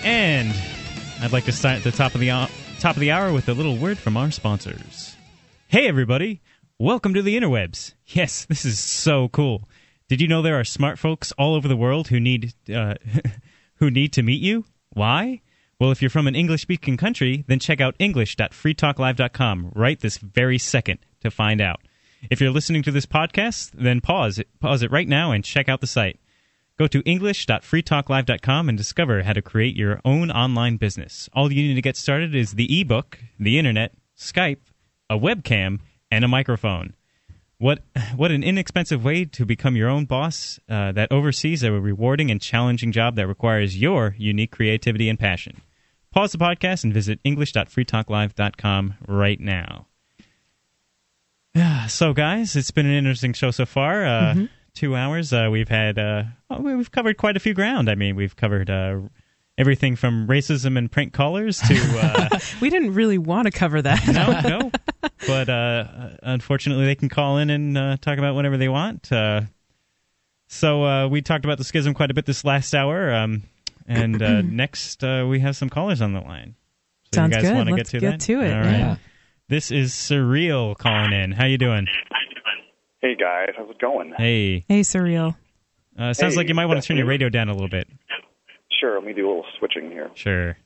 [0.04, 0.52] And
[1.22, 2.48] I'd like to start at the top of the uh,
[2.80, 5.16] top of the hour with a little word from our sponsors.
[5.68, 6.42] Hey everybody,
[6.80, 7.94] welcome to the interwebs.
[8.08, 9.70] Yes, this is so cool.
[10.08, 12.96] Did you know there are smart folks all over the world who need uh,
[13.76, 14.66] who need to meet you?
[14.90, 15.43] Why?
[15.80, 21.00] Well, if you're from an English-speaking country, then check out english.freetalklive.com right this very second
[21.22, 21.82] to find out.
[22.30, 25.68] If you're listening to this podcast, then pause it, pause it right now and check
[25.68, 26.20] out the site.
[26.78, 31.30] Go to english.freetalklive.com and discover how to create your own online business.
[31.34, 34.62] All you need to get started is the ebook, the internet, Skype,
[35.10, 35.80] a webcam,
[36.10, 36.94] and a microphone.
[37.64, 37.80] What
[38.18, 42.42] what an inexpensive way to become your own boss uh, that oversees a rewarding and
[42.42, 45.62] challenging job that requires your unique creativity and passion.
[46.12, 49.88] Pause the podcast and visit english.freetalklive.com right now.
[51.88, 54.06] So, guys, it's been an interesting show so far.
[54.06, 54.46] Uh, Mm-hmm.
[54.76, 55.32] Two hours.
[55.32, 56.24] Uh, we've had uh,
[56.60, 57.90] we've covered quite a few ground.
[57.90, 59.02] I mean, we've covered uh,
[59.58, 64.08] everything from racism and prank callers to uh, We didn't really want to cover that.
[64.08, 64.72] no, no.
[65.28, 65.86] But uh,
[66.22, 69.12] unfortunately, they can call in and uh, talk about whatever they want.
[69.12, 69.42] Uh,
[70.48, 73.44] so uh, we talked about the schism quite a bit this last hour, um,
[73.88, 76.56] and uh, next uh, we have some callers on the line.
[77.12, 77.68] So Sounds you guys good.
[77.68, 78.20] Let's get to get that?
[78.22, 78.78] to it, All right.
[78.80, 78.96] Yeah.
[79.50, 81.32] This is Surreal calling in.
[81.32, 81.88] How you doing?
[83.02, 84.14] Hey guys, how's it going?
[84.18, 84.64] Hey.
[84.70, 85.36] Hey, surreal.
[86.00, 87.88] Uh, sounds Hey, like you might want to turn your radio down a little bit.
[88.80, 90.10] Sure, let me do a little switching here.
[90.16, 90.58] Sure.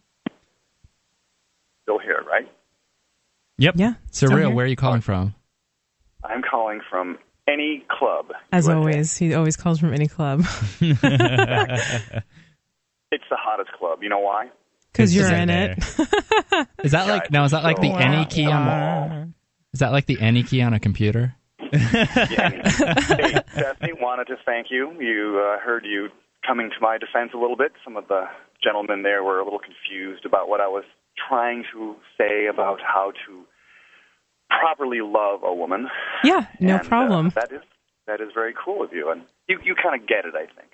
[1.84, 2.48] Still here, right?
[3.58, 3.76] Yep.
[3.78, 3.94] Yeah.
[4.12, 5.34] still Surreal, where are you calling from?
[6.24, 7.18] I'm calling from
[7.48, 8.28] any club.
[8.52, 8.78] As USA.
[8.78, 10.42] always, he always calls from any club
[10.82, 11.02] It's
[13.30, 14.00] the hottest club.
[14.04, 14.50] You know why?
[14.92, 15.78] because you're in it.
[16.84, 17.44] Is that like Guys, now?
[17.46, 19.34] Is that like the so- any key on?
[19.74, 21.36] Is that like the any key on a computer?
[21.72, 22.70] Yeah.
[22.72, 24.92] hey, Stephanie, wanted to thank you.
[25.00, 26.08] You uh, heard you
[26.46, 27.74] coming to my defense a little bit.
[27.84, 28.24] Some of the
[28.64, 30.84] gentlemen there were a little confused about what I was
[31.28, 33.44] trying to say about how to
[34.50, 35.88] properly love a woman.
[36.24, 37.30] Yeah, no And, uh, problem.
[37.36, 37.62] that is
[38.08, 40.72] that is very cool of you, and you you kind of get it, I think.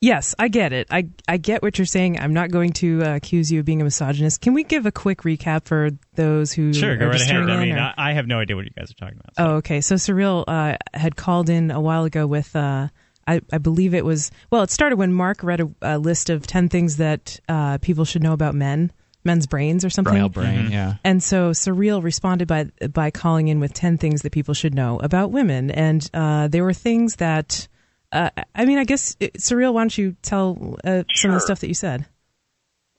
[0.00, 0.86] Yes, I get it.
[0.92, 2.20] I I get what you're saying.
[2.20, 4.40] I'm not going to uh, accuse you of being a misogynist.
[4.40, 7.40] Can we give a quick recap for those who Sure, are go right just ahead.
[7.42, 9.18] tuning I in, mean, or- I, I have no idea what you guys are talking
[9.18, 9.34] about.
[9.36, 9.80] so- Oh, okay.
[9.80, 12.86] So Surreal uh, had called in a while ago with, uh,
[13.26, 16.46] I, I believe it was, well, it started when Mark read a, a list of
[16.46, 18.92] 10 things that uh, people should know about men,
[19.28, 20.14] men's brains or something.
[20.14, 20.94] Male brain, yeah.
[21.04, 24.98] And so Surreal responded by by calling in with 10 things that people should know
[24.98, 25.70] about women.
[25.70, 27.68] And uh, there were things that,
[28.10, 31.40] uh, I mean, I guess, uh, Surreal, why don't you tell uh, some of the
[31.40, 32.06] stuff that you said?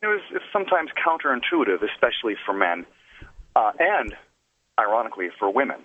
[0.01, 2.85] It was it's sometimes counterintuitive, especially for men,
[3.55, 4.15] uh, and
[4.79, 5.81] ironically for women.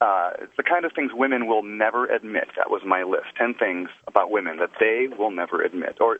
[0.00, 2.48] Uh, it's the kind of things women will never admit.
[2.56, 3.26] That was my list.
[3.38, 6.18] Ten things about women that they will never admit, or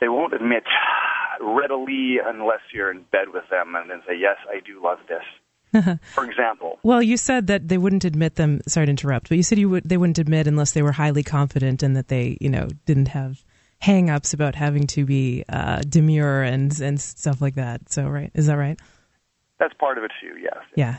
[0.00, 0.64] they won't admit
[1.40, 5.22] readily unless you're in bed with them and then say, "Yes, I do love this."
[6.14, 8.60] for example, Well, you said that they wouldn't admit them.
[8.66, 11.22] Sorry to interrupt, but you said you would they wouldn't admit unless they were highly
[11.22, 13.44] confident and that they, you know, didn't have
[13.80, 17.92] hang-ups about having to be uh, demure and and stuff like that.
[17.92, 18.78] So, right, is that right?
[19.58, 20.38] that's part of it too.
[20.40, 20.58] Yes.
[20.76, 20.96] Yeah.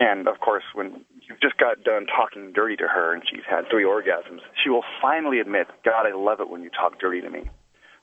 [0.00, 3.64] And of course, when you've just got done talking dirty to her and she's had
[3.70, 7.30] three orgasms, she will finally admit, God, I love it when you talk dirty to
[7.30, 7.50] me.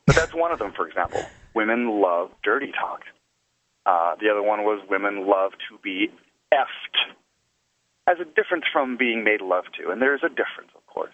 [0.07, 1.23] But that's one of them, for example.
[1.53, 3.01] Women love dirty talk.
[3.85, 6.09] Uh, the other one was women love to be
[6.53, 7.13] effed.
[8.07, 9.91] As a difference from being made love to.
[9.91, 11.13] And there's a difference, of course.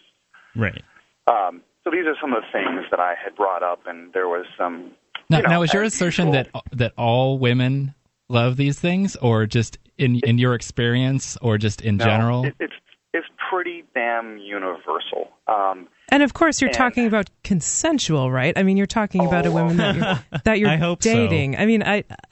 [0.55, 0.81] Right.
[1.27, 4.27] Um, so these are some of the things that I had brought up, and there
[4.27, 4.91] was some.
[5.30, 7.93] Now, you know, now is your assertion usual- that that all women
[8.30, 12.45] love these things, or just in in your experience, or just in No, general?
[12.45, 12.73] It, it's
[13.14, 15.30] it's pretty damn universal.
[15.47, 18.57] Um, And of course, you're And- talking about consensual, right?
[18.57, 19.53] I mean, you're talking about a Oh.
[19.53, 20.38] woman that you're, oh.
[20.45, 21.11] that you're I hope so.
[21.13, 21.57] dating.
[21.57, 22.03] I mean, I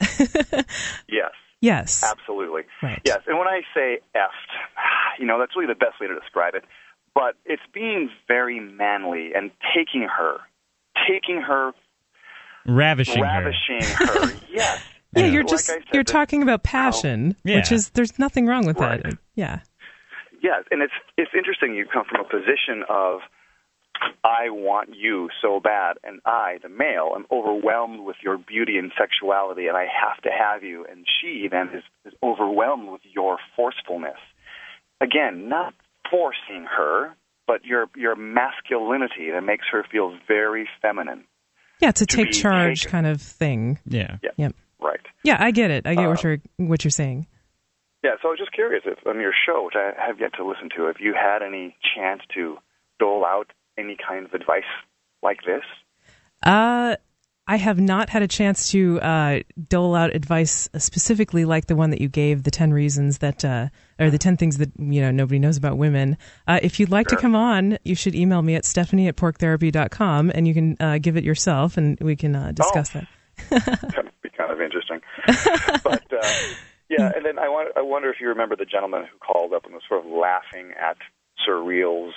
[1.08, 1.30] yes.
[1.60, 2.62] yes, Absolutely.
[2.82, 3.00] Right.
[3.04, 3.20] Yes.
[3.26, 4.30] And when I say effed,
[5.18, 6.64] you know, that's really the best way to describe it.
[7.14, 10.38] But it's being very manly and taking her,
[11.08, 11.72] taking her,
[12.68, 14.32] Ravishing ravishing her.
[14.50, 14.82] yes.
[15.14, 15.22] yeah.
[15.22, 17.56] And You're like just said, you're talking about passion, Yeah.
[17.56, 19.02] which is there's nothing wrong with Right.
[19.04, 19.14] that.
[19.36, 19.60] Yeah.
[20.42, 21.74] Yes, and it's it's interesting.
[21.76, 23.20] You come from a position of
[24.24, 28.92] I want you so bad, and I, the male, am overwhelmed with your beauty and
[28.98, 30.84] sexuality, and I have to have you.
[30.90, 34.18] And she then is, is overwhelmed with your forcefulness.
[35.00, 35.74] Again, not
[36.10, 37.14] forcing her,
[37.46, 41.24] but your your masculinity that makes her feel very feminine.
[41.80, 42.90] Yeah, to, To take charge taken.
[42.90, 43.78] kind of thing.
[43.86, 44.16] Yeah.
[44.22, 44.30] Yeah.
[44.36, 44.54] Yep.
[44.80, 45.00] Right.
[45.22, 45.86] Yeah, I get it.
[45.86, 47.26] I get what Uh, you're what you're saying.
[48.02, 50.44] Yeah, so I was just curious if on your show, which I have yet to
[50.46, 52.58] listen to, if you had any chance to
[52.98, 53.48] dole out
[53.78, 54.62] any kind of advice
[55.22, 55.62] like this.
[56.42, 56.96] Uh,
[57.48, 61.90] I have not had a chance to uh, dole out advice specifically like the one
[61.90, 63.68] that you gave, the 10 reasons that, uh,
[64.00, 66.18] or the 10 things that, you know, nobody knows about women.
[66.48, 70.32] Uh, if you'd like to come on, you should email me at stephanie at porctherapy.com
[70.34, 73.00] and you can uh, give it yourself and we can uh, discuss Oh.
[73.00, 73.96] that.
[73.98, 75.00] of be kind of interesting.
[75.84, 76.28] but uh,
[76.88, 79.64] yeah, and then I, want, I wonder if you remember the gentleman who called up
[79.66, 80.96] and was sort of laughing at
[81.46, 82.14] Surreal's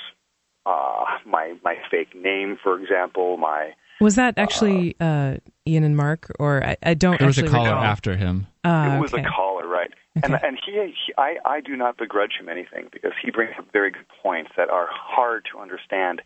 [0.70, 3.62] uh, my my fake name, for example, my
[4.02, 5.38] Was that actually uh,
[5.68, 7.84] Ian and Mark or I, I don't there was a caller recall.
[7.84, 8.48] after him.
[8.64, 9.24] Ah, it was okay.
[9.24, 9.92] a caller, right?
[10.16, 10.24] Right.
[10.26, 13.66] And and he, he I I do not begrudge him anything because he brings up
[13.72, 16.22] very good points that are hard to understand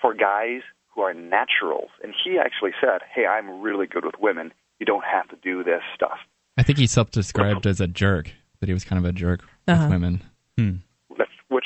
[0.00, 0.60] for guys
[0.94, 1.90] who are naturals.
[2.02, 4.52] And he actually said, "Hey, I'm really good with women.
[4.78, 6.18] You don't have to do this stuff."
[6.58, 8.30] I think he self-described as a jerk.
[8.60, 9.82] That he was kind of a jerk Uh-huh.
[9.84, 10.14] with women.
[10.58, 10.91] That's, which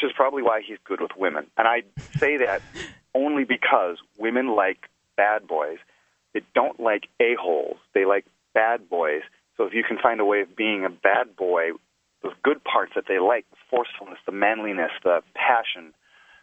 [0.06, 1.46] is probably why he's good with women.
[1.56, 1.82] And I
[2.18, 2.62] say that
[3.14, 5.78] only because women like bad boys.
[6.34, 7.78] They don't like a-holes.
[7.94, 9.22] They like bad boys.
[9.56, 11.70] So if you can find a way of being a bad boy,
[12.22, 15.94] those good parts that they like, the forcefulness, the manliness, the passion,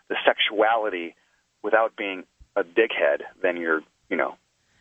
[0.09, 1.15] the sexuality,
[1.61, 2.23] without being
[2.55, 4.35] a dickhead, then you're, you know,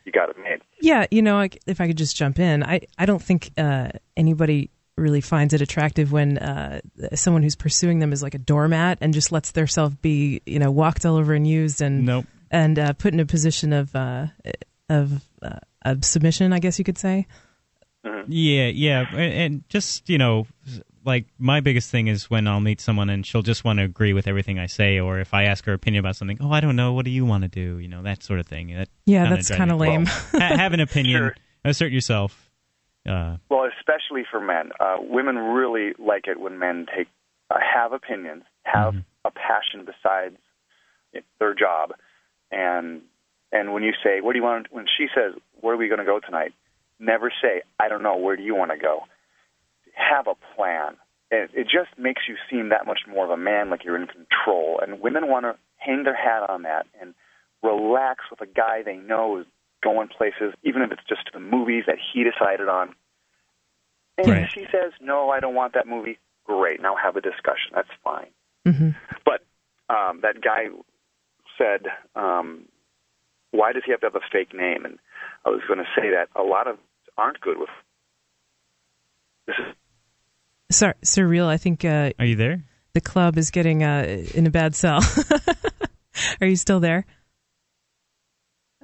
[0.05, 0.61] you got it made.
[0.81, 4.71] Yeah, you know, if I could just jump in, I, I don't think uh, anybody
[4.97, 6.81] really finds it attractive when uh,
[7.14, 10.59] someone who's pursuing them is like a doormat and just lets their self be, you
[10.59, 12.27] know, walked all over and used and Nope.
[12.51, 14.27] and uh, put in a position of uh,
[14.89, 17.27] of uh, of submission, I guess you could say.
[18.27, 20.47] Yeah, yeah, and, and just you know,
[21.05, 24.12] like my biggest thing is when I'll meet someone and she'll just want to agree
[24.12, 26.74] with everything I say, or if I ask her opinion about something, oh, I don't
[26.77, 27.78] know, what do you want to do?
[27.78, 28.74] You know, that sort of thing.
[28.74, 30.06] That Yeah, kinda that's kinda me- lame.
[30.06, 31.36] ha- have an opinion, Sure.
[31.64, 32.41] assert yourself.
[33.09, 37.09] Uh, Well, especially for men, uh, women really like it when men take
[37.51, 40.37] uh, have opinions, have a passion besides
[41.39, 41.93] their job,
[42.51, 43.03] and
[43.51, 45.99] and when you say, "What do you want?" When she says, "Where are we going
[45.99, 46.53] to go tonight?"
[46.99, 48.16] Never say, "I don't know.
[48.16, 49.05] Where do you want to go?"
[49.95, 50.97] Have a plan.
[51.31, 54.07] It, it just makes you seem that much more of a man, like you're in
[54.07, 54.81] control.
[54.81, 57.15] And women want to hang their hat on that and
[57.62, 59.47] relax with a guy they know is
[59.83, 62.95] going places, even if it's just the movies that he decided on.
[64.19, 64.51] And Right.
[64.55, 66.81] she says, no, I don't want that movie, great.
[66.81, 67.73] Now have a discussion.
[67.75, 68.29] That's fine.
[68.67, 68.91] hmm
[69.25, 69.45] But
[69.95, 70.67] um, that guy
[71.59, 72.67] said, um,
[73.51, 74.85] why does he have to have a fake name?
[74.85, 74.99] And
[75.45, 76.79] I was going to say that a lot of
[77.19, 77.69] aren't good with
[79.47, 79.75] this is
[80.77, 81.47] Sorry, surreal.
[81.47, 82.63] I think uh, are you there?
[82.95, 85.01] the club is getting uh, in a bad cell.
[86.41, 87.07] Are you still there?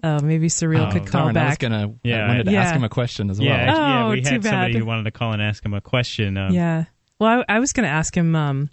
[0.02, 1.94] Oh, maybe surreal Oh, could call Darn, I was gonna.
[2.04, 2.62] Yeah, I wanted to yeah.
[2.62, 3.48] ask him a question as well.
[3.48, 4.78] Yeah, actually, yeah, Oh, we too had somebody bad.
[4.78, 6.36] who wanted to call and ask him a question.
[6.36, 6.84] Um, Yeah.
[7.18, 8.36] Well, I, I was going to ask him.
[8.36, 8.70] Um,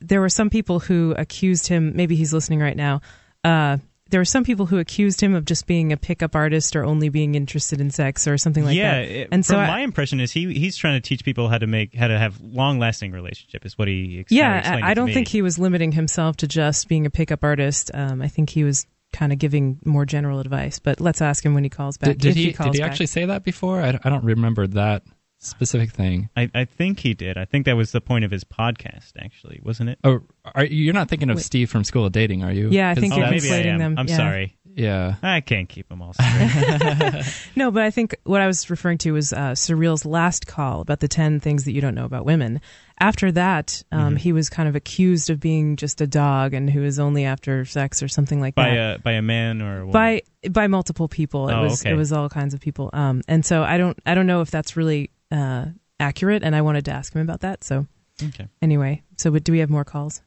[0.00, 1.94] there were some people who accused him.
[1.96, 3.00] Maybe he's listening right now.
[3.44, 3.78] Uh,
[4.10, 7.10] there were some people who accused him of just being a pickup artist or only
[7.10, 9.08] being interested in sex or something like yeah, that.
[9.10, 11.58] it- and so, from I, my impression is he he's trying to teach people how
[11.58, 14.90] to make how to have long lasting relationship is what he ex- yeah, explained I,
[14.90, 15.12] I don't me.
[15.14, 17.90] think he was limiting himself to just being a pickup artist.
[17.92, 20.78] Um, I think he was kind of giving more general advice.
[20.78, 22.10] But let's ask him when he calls back.
[22.10, 22.52] Did, did if he?
[22.52, 22.90] calls did he back.
[22.90, 23.80] actually say that before?
[23.80, 25.02] I, I don't remember that
[25.40, 26.28] specific thing.
[26.36, 27.38] I, I think he did.
[27.38, 29.98] I think that was the point of his podcast, actually, wasn't it?
[30.04, 30.20] Oh,
[30.54, 31.44] are, you're not thinking of Wait.
[31.44, 32.70] Steve from School of Dating, are you?
[32.70, 33.78] Yeah, I think Oh, you're maybe I conflating am.
[33.78, 33.94] them.
[33.98, 34.16] I'm Yeah.
[34.16, 34.57] sorry.
[34.78, 35.16] Yeah.
[35.22, 37.24] I can't keep them all straight.
[37.56, 41.00] No, but I think what I was referring to was uh, Surreal's last call about
[41.00, 42.60] the 10 things that you don't know about women.
[43.00, 44.16] After that, um, Mm-hmm.
[44.16, 47.64] he was kind of accused of being just a dog and who is only after
[47.64, 48.96] sex or something like by that.
[48.96, 49.92] a by a man or a woman?
[49.92, 51.48] by by multiple people.
[51.48, 51.92] It Oh, was okay.
[51.92, 52.90] it was all kinds of people.
[52.92, 55.66] Um, and so I don't I don't know if that's really uh,
[56.00, 56.42] accurate.
[56.44, 57.64] And I wanted to ask him about that.
[57.64, 57.86] So
[58.22, 58.46] okay.
[58.62, 60.22] anyway, so but do we have more calls?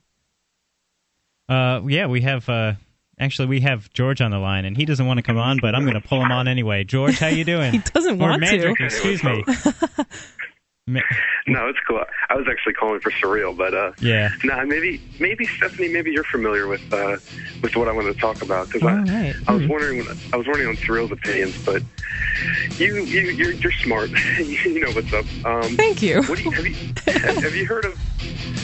[1.49, 2.47] Uh, yeah, we have.
[2.49, 2.73] Uh,
[3.21, 5.75] actually, we have George on the line, and he doesn't want to come on, but
[5.75, 6.83] I'm going to pull him on anyway.
[6.83, 7.71] George, how you doing?
[7.71, 8.85] He doesn't or want Mandrick, to.
[8.85, 9.43] excuse me.
[10.87, 10.99] Ma-
[11.47, 12.03] No, it's cool.
[12.29, 14.29] I was actually calling for surreal, but uh, yeah.
[14.43, 17.17] nah, maybe maybe Stephanie, maybe you're familiar with uh,
[17.61, 19.35] with what I want to talk about because I, right.
[19.47, 19.69] I was Hmm.
[19.69, 21.83] wondering I was wondering on surreal's opinions, but
[22.79, 24.09] you you you're, you're smart.
[24.39, 25.25] you know what's up.
[25.45, 26.23] Um, Thank you.
[26.23, 26.73] What do you have you
[27.41, 27.99] have you heard of?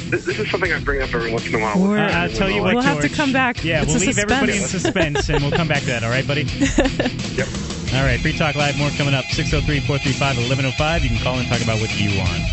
[0.09, 1.77] This, this is something I bring up every once in a while.
[1.79, 3.63] We're- Uh, I'll tell you what, We'll have to come back.
[3.63, 5.25] Yeah, It's we'll a leave everybody in suspense.
[5.25, 6.03] suspense, and we'll come back to that.
[6.03, 6.43] All right, buddy?
[7.37, 7.47] Yep.
[7.93, 9.25] All right, Free Talk Live, more coming up.
[9.25, 11.03] 603 435 1105.
[11.03, 12.43] You can call and talk about what you want.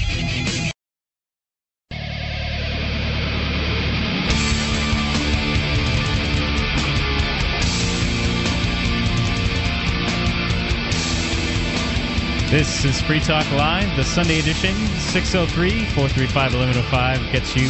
[12.48, 14.76] This is Free Talk Live, the Sunday edition.
[15.10, 17.68] 603 435 1105 gets you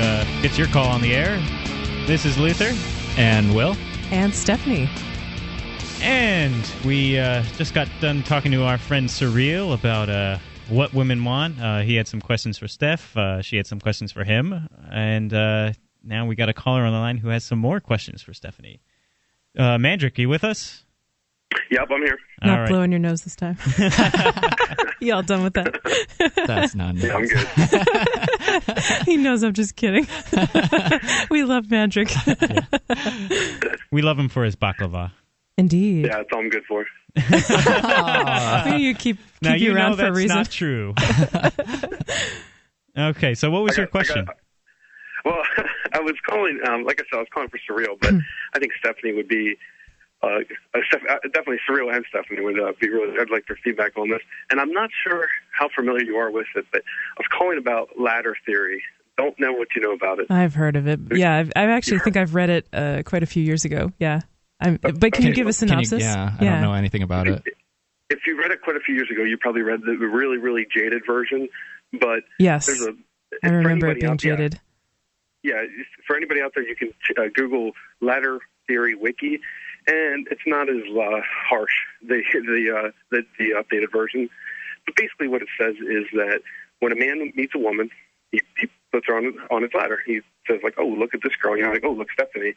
[0.00, 1.36] uh, gets your call on the air.
[2.06, 2.72] This is Luther.
[3.18, 3.76] And Will?
[4.10, 4.88] And Stephanie.
[6.02, 11.24] And we uh, just got done talking to our friend Surreal about uh, what women
[11.24, 11.60] want.
[11.60, 13.16] Uh, he had some questions for Steph.
[13.16, 14.68] Uh, she had some questions for him.
[14.90, 15.72] And uh,
[16.04, 18.80] now we got a caller on the line who has some more questions for Stephanie.
[19.58, 20.84] Uh, Mandrick, you with us?
[21.70, 22.18] Yep, I'm here.
[22.42, 22.68] All Not right.
[22.68, 23.56] blowing your nose this time.
[25.00, 25.80] you all done with that?
[26.46, 29.02] That's not Yeah, I'm good.
[29.06, 30.06] he knows I'm just kidding.
[31.30, 32.12] we love Mandrick.
[33.90, 35.12] We love him for his baklava.
[35.58, 36.06] Indeed.
[36.06, 36.84] Yeah, that's all I'm good for.
[37.16, 40.36] Maybe you keep, keep now you, you around know for a that's reason.
[40.36, 40.94] not true.
[42.98, 44.24] okay, so what was I your got- I question?
[44.26, 44.36] got-
[45.24, 45.42] well,
[45.92, 48.14] I was calling, um, like I said, I was calling for Surreal, but
[48.54, 49.56] I think Stephanie would be,
[50.22, 50.26] uh,
[50.74, 53.96] uh, Steph- uh, definitely Surreal and Stephanie would uh, be really, I'd like their feedback
[53.98, 54.20] on this.
[54.50, 55.26] And I'm not sure
[55.58, 58.82] how familiar you are with it, but I was calling about ladder theory.
[59.18, 60.30] Don't know what you know about it.
[60.30, 61.00] I've heard of it.
[61.10, 63.90] Yeah, I've, I actually think I've read it uh, quite a few years ago.
[63.98, 64.20] Yeah.
[64.60, 66.02] I'm, but can you give a Can you- synopsis?
[66.02, 67.42] yeah, I don't know anything about it.
[68.08, 70.66] If you read it quite a few years ago, you probably read the really, really
[70.74, 71.48] jaded version.
[71.92, 72.66] But Yes.
[72.66, 72.94] there's a.
[73.42, 74.60] I remember it being out- jaded.
[75.42, 78.38] yeah, if- for anybody out there, you can uh, Google ladder
[78.68, 79.40] theory wiki,
[79.86, 81.72] and it's not as uh, harsh
[82.02, 84.28] the the, uh, the the updated version.
[84.86, 86.42] But basically, what it says is that
[86.80, 87.90] when a man meets a woman,
[88.30, 90.00] he, he puts her on on his ladder.
[90.06, 92.54] He says like, "Oh, look at this girl," you know, like, "Oh, look, Stephanie."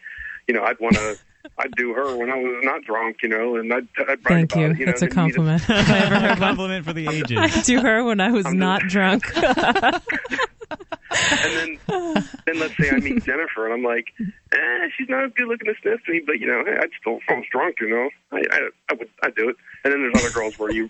[0.48, 1.18] You know, I'd want to,
[1.58, 4.52] I'd do her when I was not drunk, you know, and I'd, I'd write Thank
[4.54, 4.68] about you.
[4.72, 4.78] it.
[4.80, 5.62] You know, That's a and you just- compliment.
[5.70, 6.38] If I ever heard one.
[6.40, 7.38] compliment for the ages.
[7.40, 9.32] I do her when I was not drunk.
[9.38, 10.02] and
[11.92, 15.48] then then let's say I meet Jennifer and I'm like, eh, she's not as good
[15.48, 18.10] looking as Stephanie, but you know, hey, I'd still if I was drunk, you know,
[18.32, 19.56] I I, I would I'd do it.
[19.84, 20.90] And then there's other girls where you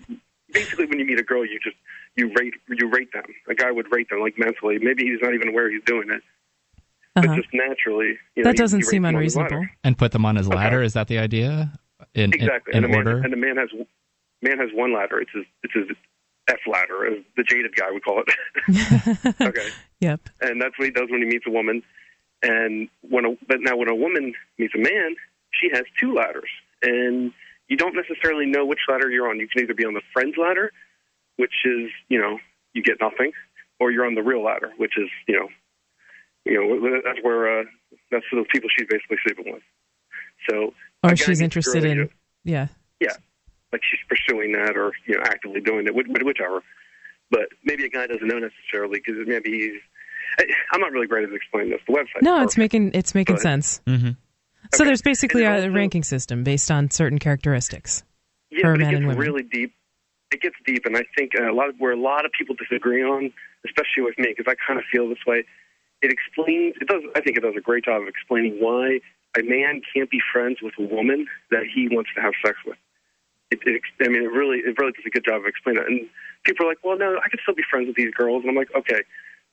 [0.52, 1.76] basically when you meet a girl, you just
[2.16, 3.24] you rate you rate them.
[3.48, 4.78] A guy would rate them like mentally.
[4.78, 6.22] Maybe he's not even aware he's doing it,
[7.24, 7.34] Uh-huh.
[7.36, 8.18] but just naturally.
[8.36, 9.66] You know, That doesn't you rate seem them on his unreasonable.
[9.84, 10.56] And put them on his Okay.
[10.56, 10.82] ladder.
[10.82, 11.72] Is that the idea?
[12.14, 12.74] In, in- Exactly.
[12.74, 13.18] In, and, a man, order.
[13.24, 13.68] and a man has
[14.42, 15.20] man has one ladder.
[15.20, 15.96] It's his it's his
[16.48, 19.34] F ladder, as the jaded guy would call it.
[19.40, 19.68] okay.
[20.00, 20.20] Yep.
[20.40, 21.82] and that's what he does when he meets a woman.
[22.42, 25.14] And when a, but now when a woman meets a man,
[25.52, 26.48] she has two ladders,
[26.82, 27.32] and
[27.68, 29.38] you don't necessarily know which ladder you're on.
[29.38, 30.72] You can either be on the friends ladder,
[31.36, 32.38] which is you know
[32.72, 33.32] you get nothing,
[33.78, 35.48] or you're on the real ladder, which is you know
[36.44, 37.64] you know that's where uh,
[38.10, 39.62] that's the people she's basically sleeping with.
[40.48, 41.98] So Or guy she's interested girl, in.
[41.98, 42.10] you know,
[42.44, 42.66] Yeah.
[43.00, 43.12] yeah,
[43.72, 46.62] like she's pursuing that or you know actively doing it, which- whichever.
[47.30, 49.80] But maybe a guy doesn't know necessarily because maybe he's.
[50.38, 51.80] I- I'm not really great at explaining this.
[51.86, 52.22] The website.
[52.22, 53.80] No, it's making it's making But- sense.
[53.86, 54.10] Mm-hmm.
[54.74, 58.04] So there's basically And a ranking system based on certain characteristics
[58.50, 59.20] yeah, for but it gets and women.
[59.20, 59.74] really deep.
[60.32, 62.54] It gets deep, and I think uh, a lot of where a lot of people
[62.54, 63.32] disagree on,
[63.66, 65.44] especially with me, because I kind of feel this way.
[66.02, 66.76] It explains.
[66.80, 67.02] It does.
[67.14, 69.00] I think it does a great job of explaining why
[69.38, 72.78] a man can't be friends with a woman that he wants to have sex with.
[73.50, 75.88] It, it, I mean, it really, it really does a good job of explaining it.
[75.88, 76.08] And
[76.44, 78.56] people are like, "Well, no, I can still be friends with these girls." And I'm
[78.56, 79.02] like, "Okay,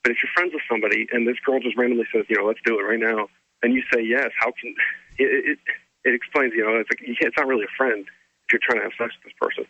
[0.02, 2.60] but if you're friends with somebody and this girl just randomly says, you know, let's
[2.64, 3.28] do it right now,
[3.62, 4.74] and you say yes, how can
[5.18, 5.58] it?
[5.58, 5.58] It,
[6.04, 8.06] it explains, you know, it's like it's not really a friend
[8.46, 9.66] if you're trying to have sex with this person,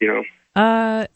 [0.00, 0.22] you know."
[0.54, 1.06] Uh,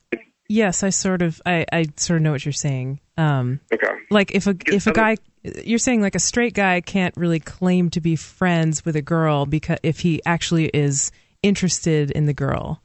[0.49, 3.01] yes, I sort of I, I sort of know what you're saying.
[3.17, 3.87] Um, Okay.
[4.11, 5.17] like if a if a guy
[5.65, 9.47] you're saying like a straight guy can't really claim to be friends with a girl
[9.47, 11.13] because if he actually is
[11.43, 12.83] interested in the girl.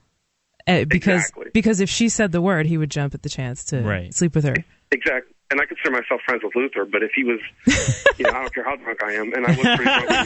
[0.68, 1.48] Uh, because Exactly.
[1.54, 4.14] because if she said the word, he would jump at the chance to Right.
[4.14, 4.56] sleep with her.
[4.92, 5.34] Exactly.
[5.50, 7.40] And I consider myself friends with Luther, but if he was,
[8.20, 10.26] you know, I don't care how drunk I am, and I was pretty drunk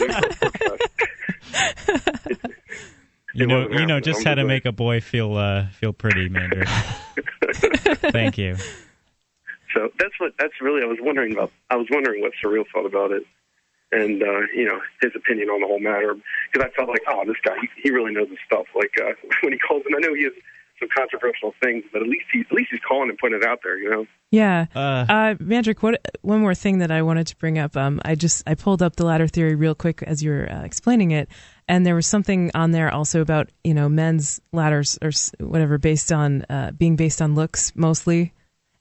[0.60, 0.78] Luther.
[3.36, 5.92] You know, you know just I'm how to just make a boy feel uh, feel
[5.92, 6.64] pretty, Mander.
[8.10, 8.56] Thank you.
[9.74, 11.52] So that's what that's really I was wondering about.
[11.70, 13.24] I was wondering what Surreal thought about it,
[13.92, 16.14] and uh, you know his opinion on the whole matter.
[16.50, 18.66] Because I felt like, oh, this guy, he, he really knows his stuff.
[18.74, 20.32] Like uh, when he calls, and I know he has
[20.78, 23.60] some controversial things, but at least he at least he's calling and putting it out
[23.62, 23.78] there.
[23.78, 24.06] You know.
[24.30, 24.66] Yeah.
[24.74, 27.76] Uh, Uh, Mandrick, what one more thing that I wanted to bring up.
[27.76, 30.62] Um, I just I pulled up the ladder theory real quick as you were uh,
[30.62, 31.28] explaining it,
[31.68, 35.10] and there was something on there also about you know men's ladders or
[35.44, 38.32] whatever based on uh, being based on looks mostly,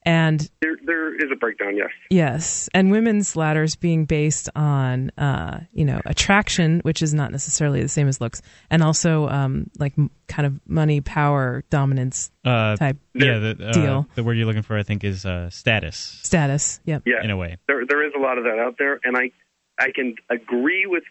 [0.03, 1.89] and There there is a breakdown, yes.
[2.09, 7.81] yes, and women's ladders being based on uh, you know attraction, which is not necessarily
[7.81, 12.75] the same as looks, and also um, like m- kind of money, power, dominance uh,
[12.75, 14.07] type yeah, the, uh, deal.
[14.15, 16.19] the word you're looking for, I think, is uh, status.
[16.23, 16.79] status.
[16.85, 17.03] Yep.
[17.05, 17.23] Yeah.
[17.23, 17.57] In a way.
[17.67, 19.31] there there is a lot of that out there, and I
[19.79, 21.03] I can agree with.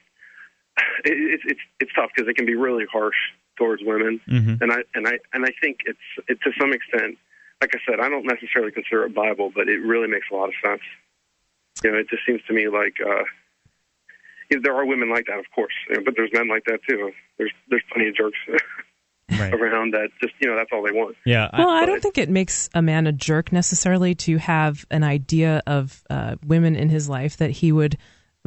[1.04, 3.16] It, it's it's it's tough because it can be really harsh
[3.58, 4.60] towards women, Mhm.
[4.62, 5.98] and I and I and I think it's
[6.28, 7.16] it, to some extent.
[7.60, 10.48] Like I said, I don't necessarily consider it Bible, but it really makes a lot
[10.48, 10.80] of sense.
[11.82, 13.24] You know, it just seems to me like uh,
[14.50, 16.64] you know, there are women like that, of course, you know, but there's men like
[16.66, 17.12] that too.
[17.38, 18.38] There's there's plenty of jerks
[19.30, 19.54] Right.
[19.54, 21.16] around that just you know that's all they want.
[21.24, 21.48] Yeah.
[21.56, 25.02] Well, I but- don't think it makes a man a jerk necessarily to have an
[25.04, 27.96] idea of uh, women in his life that he would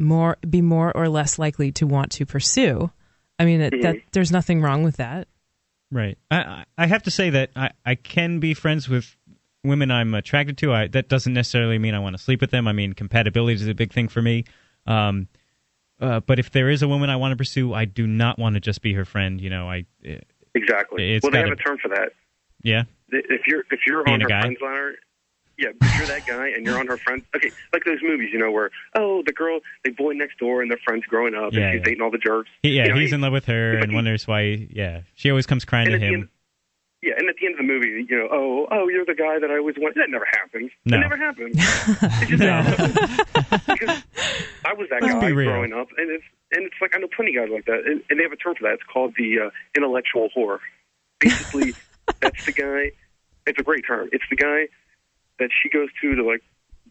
[0.00, 2.90] more be more or less likely to want to pursue.
[3.38, 5.28] I mean, it, that there's nothing wrong with that.
[5.90, 6.18] Right.
[6.30, 9.16] I I I have to say that I, I can be friends with
[9.64, 10.72] women I'm attracted to.
[10.72, 12.68] I that doesn't necessarily mean I want to sleep with them.
[12.68, 14.44] I mean compatibility is a big thing for me.
[14.86, 15.28] Um,
[16.00, 18.54] uh, but if there is a woman I want to pursue, I do not want
[18.54, 19.40] to just be her friend.
[19.40, 20.14] You know, I uh,
[20.54, 21.18] Exactly.
[21.22, 22.10] Well, they have a term for that.
[22.62, 22.84] yeah.
[23.10, 24.40] If you're if you're Being on a her guy?
[24.42, 24.94] friends ladder,
[25.58, 27.24] yeah, if you're that guy and you're on her friends.
[27.34, 30.70] Okay, like those movies, you know, where oh the girl, the boy next door, and
[30.70, 31.84] their friends growing up, Yeah, and she's yeah.
[31.84, 32.48] dating all the jerks.
[32.62, 34.68] He, yeah, You know, he's in love with her and he- wonders why.
[34.70, 36.14] Yeah, she always comes crying to him.
[36.14, 36.28] end-
[37.02, 39.38] Yeah, and at the end of the movie, you know, oh, oh, you're the guy
[39.40, 39.96] that I always wanted.
[40.02, 40.70] That never happens.
[40.84, 40.96] No.
[40.96, 41.56] It never happens.
[42.22, 42.94] it just never happens.
[43.66, 44.02] Because
[44.64, 47.36] I was that Let's guy growing up, and it's and it's like I know plenty
[47.36, 48.74] of guys like that, and, and they have a term for that.
[48.74, 50.58] It's called the uh, intellectual whore.
[51.20, 51.74] Basically,
[52.20, 52.92] that's the guy.
[53.46, 54.08] It's a great term.
[54.12, 54.66] It's the guy
[55.38, 56.42] that she goes to to like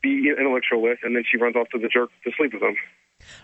[0.01, 2.75] be intellectual with, and then she runs off to the jerk to sleep with him.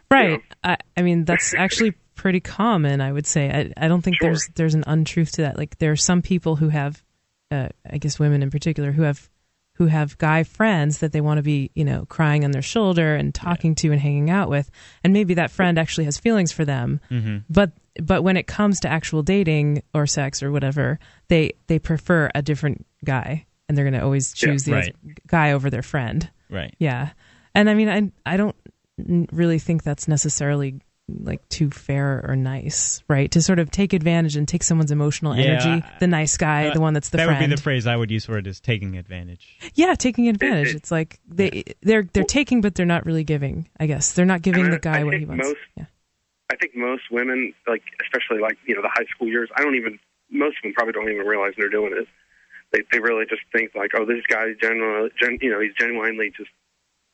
[0.10, 0.42] Right.
[0.64, 3.02] I, I mean, that's actually pretty common.
[3.02, 3.50] I would say.
[3.50, 5.58] I, I don't think there's there's an untruth to that.
[5.58, 7.04] Like there are some people who have,
[7.52, 9.30] uh, I guess women in particular, who have
[9.78, 13.16] who have guy friends that they want to be, you know, crying on their shoulder
[13.16, 14.70] and talking to and hanging out with,
[15.04, 17.00] and maybe that friend actually has feelings for them.
[17.10, 17.38] Mm-hmm.
[17.50, 17.72] But
[18.02, 22.42] but when it comes to actual dating or sex or whatever, they they prefer a
[22.42, 24.96] different guy, and they're going to always Yeah, choose the right.
[25.28, 26.30] guy over their friend.
[26.50, 26.76] Right.
[26.80, 27.12] Yeah,
[27.56, 28.56] and I mean, I I don't
[29.32, 33.30] really think that's necessarily like too fair or nice, right?
[33.32, 35.86] To sort of take advantage and take someone's emotional Yeah, energy.
[36.00, 37.42] The nice guy, Uh, the one that's the that friend.
[37.42, 39.58] would be the phrase I would use for it is taking advantage.
[39.76, 40.74] yeah, taking advantage.
[40.76, 43.68] it's like they they're they're taking, but they're not really giving.
[43.80, 45.46] I guess they're not giving And the guy I what he wants.
[45.46, 45.86] Most, yeah.
[46.52, 49.76] I think most women, like especially like you know the high school years, I don't
[49.76, 50.00] even.
[50.30, 52.08] Most of them probably don't even realize they're doing it.
[52.74, 56.32] They they really just think like, oh, this guy genuinely, gen, you know, he's genuinely
[56.36, 56.50] just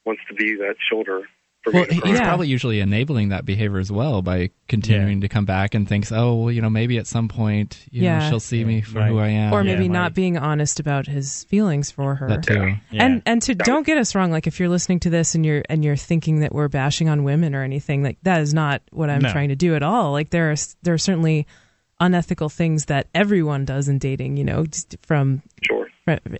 [0.06, 1.24] wants to be that shoulder
[1.64, 1.88] for Well, me.
[1.90, 5.76] to he- he's probably usually enabling that behavior as well by continuing to come back
[5.76, 8.20] and thinks, oh, well, you know, maybe at some point, you Yeah.
[8.20, 9.52] know, she'll see me for who I am.
[9.52, 12.30] or maybe not being honest about his feelings for her.
[12.30, 12.76] That too.
[12.92, 13.04] Yeah.
[13.06, 15.64] And and to don't get us wrong, like if you're listening to this and you're
[15.70, 19.10] and you're thinking that we're bashing on women or anything, like that is not what
[19.10, 19.30] I'm No.
[19.34, 20.14] trying to do at all.
[20.14, 21.46] Like there are there are certainly
[22.00, 24.66] unethical things that everyone does in dating, you know,
[25.02, 25.88] from sure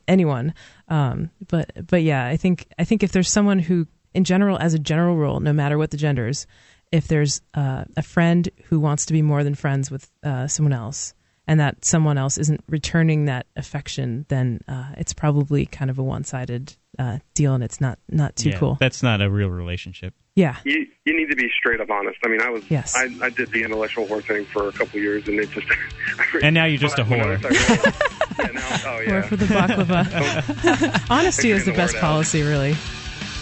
[0.08, 0.54] anyone.
[0.88, 4.74] Um, but but yeah, I think I think if there's someone who, in general, as
[4.74, 6.48] a general rule, no matter what the genders,
[6.92, 10.74] if there's uh, a friend who wants to be more than friends with uh, someone
[10.74, 11.14] else,
[11.48, 16.04] and that someone else isn't returning that affection, then uh, it's probably kind of a
[16.04, 18.78] one-sided uh, deal, and it's not not too Yeah, cool.
[18.80, 20.14] That's not a real relationship.
[20.40, 20.56] Yeah.
[20.64, 22.18] You you need to be straight up honest.
[22.24, 22.96] I mean, I was Yes.
[22.96, 25.68] I, I did the intellectual whore thing for a couple of years, and it just
[26.44, 27.28] And now you're just a whore.
[27.42, 28.04] was- I realized-
[28.40, 29.14] yeah, now, oh yeah.
[29.16, 31.06] Or for the baklava.
[31.10, 32.70] Honesty is the best policy, really.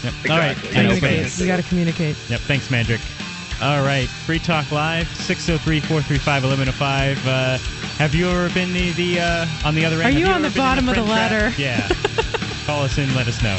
[0.03, 0.13] Yep.
[0.29, 0.51] All right.
[0.57, 0.69] Exactly.
[0.73, 1.39] Thanks, Communicate.
[1.39, 2.15] You got to communicate.
[2.29, 2.39] Yep.
[2.41, 3.61] Thanks, Mandrick.
[3.61, 4.07] All right.
[4.25, 7.27] Free Talk Live, 603 435 1105.
[7.27, 7.57] Uh,
[8.01, 10.05] Have you ever been the, the uh, on the other end?
[10.05, 11.31] Are Have you on the bottom of the friend trap?
[11.31, 11.61] ladder?
[11.61, 11.87] Yeah.
[12.65, 13.57] Call us in, let us know.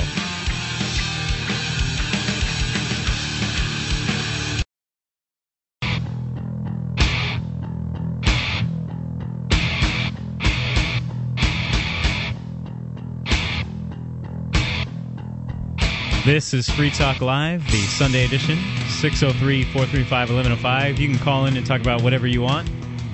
[16.28, 18.58] This is Free Talk Live, the Sunday edition,
[19.00, 20.98] 603 435 1105.
[21.00, 22.68] You can call in and talk about whatever you want.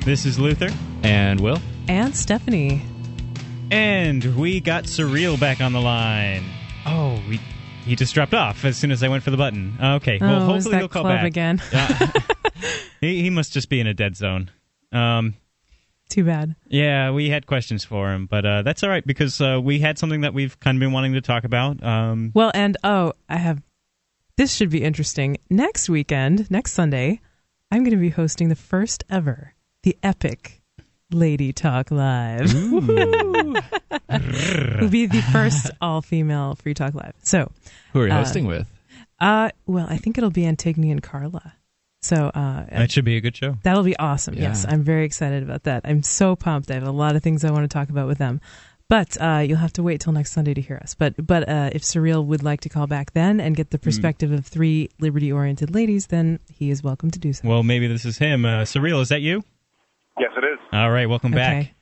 [0.05, 0.69] This is Luther.
[1.05, 1.61] And Will.
[1.87, 2.83] And Stephanie.
[3.71, 6.43] And we got Surreal back on the line.
[6.87, 7.41] Oh, we
[7.85, 9.79] he just dropped off as soon as I went for the button.
[9.81, 11.63] Okay, well, Oh, is hopefully that he'll call club back again?
[11.73, 12.13] Yeah.
[13.01, 14.51] he, he must just be in a dead zone.
[14.91, 15.37] Um,
[16.09, 16.55] Too bad.
[16.69, 19.99] yeah, we had questions for him, but uh, that's all right because uh, we had
[19.99, 21.83] something that we've kind of been wanting to talk about.
[21.83, 23.63] Um, Well, and oh, I have.
[24.37, 25.39] This should be interesting.
[25.49, 27.21] Next weekend, next Sunday,
[27.71, 30.63] I'm going to be hosting the first ever, the epic
[31.11, 32.47] Lady Talk Live.
[32.51, 33.63] Woohoo!
[34.77, 37.15] It'll be the first all female Free Talk Live.
[37.23, 37.51] So,
[37.93, 38.69] Who are you uh, hosting with?
[39.21, 41.55] Uh, well, I think it'll be Antigone and Carla.
[42.05, 43.57] So, uh, that should be a good show.
[43.63, 44.35] That'll be awesome.
[44.35, 45.83] Yes, I'm very excited about that.
[45.85, 46.71] I'm so pumped.
[46.71, 48.43] I have a lot of things I want to talk about with them.
[48.91, 50.95] But uh, you'll have to wait till next Sunday to hear us.
[50.95, 54.31] But but uh, if Surreal would like to call back then and get the perspective
[54.33, 57.49] of three liberty-oriented ladies, then he is welcome to do so.
[57.49, 58.45] Well, maybe this is him.
[58.45, 59.43] Uh, Surreal, is that you?
[60.21, 60.59] Yes, it is.
[60.75, 61.57] All right, welcome back.
[61.57, 61.75] Okay.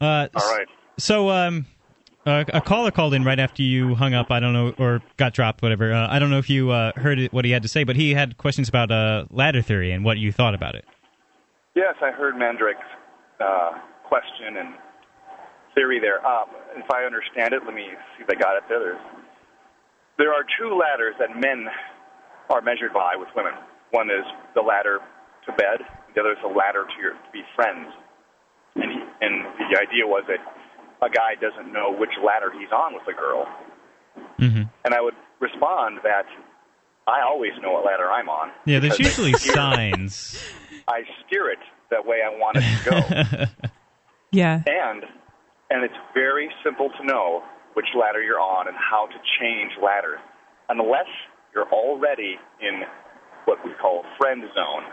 [0.00, 0.66] Uh, All right.
[0.98, 1.66] So, um,
[2.26, 4.30] uh, a caller called in right after you hung up.
[4.30, 5.92] I don't know, or got dropped, whatever.
[5.92, 8.14] Uh, I don't know if you uh, heard what he had to say, but he
[8.14, 10.84] had questions about uh, ladder theory and what you thought about it.
[11.74, 12.78] Yes, I heard Mandrick's
[13.40, 13.72] uh,
[14.04, 14.74] question and
[15.74, 16.24] theory there.
[16.26, 16.46] Um,
[16.76, 18.78] if I understand it, let me see if I got it there.
[18.78, 19.00] There's,
[20.18, 21.66] there are two ladders that men
[22.50, 23.54] are measured by with women.
[23.90, 24.24] One is
[24.54, 25.00] the ladder
[25.46, 25.80] to bed.
[26.14, 27.88] The other is the ladder to, your, to be friends.
[28.76, 30.38] And, he, and the idea was that
[31.02, 33.46] a guy doesn't know which ladder he's on with a girl.
[34.38, 34.62] Mm-hmm.
[34.84, 36.26] And I would respond that
[37.06, 38.50] I always know what ladder I'm on.
[38.64, 40.42] Yeah, there's I usually steer- signs.
[40.88, 41.58] I steer it
[41.90, 43.66] that way I want it to go.
[44.34, 44.62] Yeah.
[44.66, 45.02] and
[45.68, 47.42] and it's very simple to know
[47.74, 50.20] which ladder you're on and how to change ladders,
[50.70, 51.04] unless
[51.54, 52.82] you're already in
[53.44, 54.84] what we call friend zone.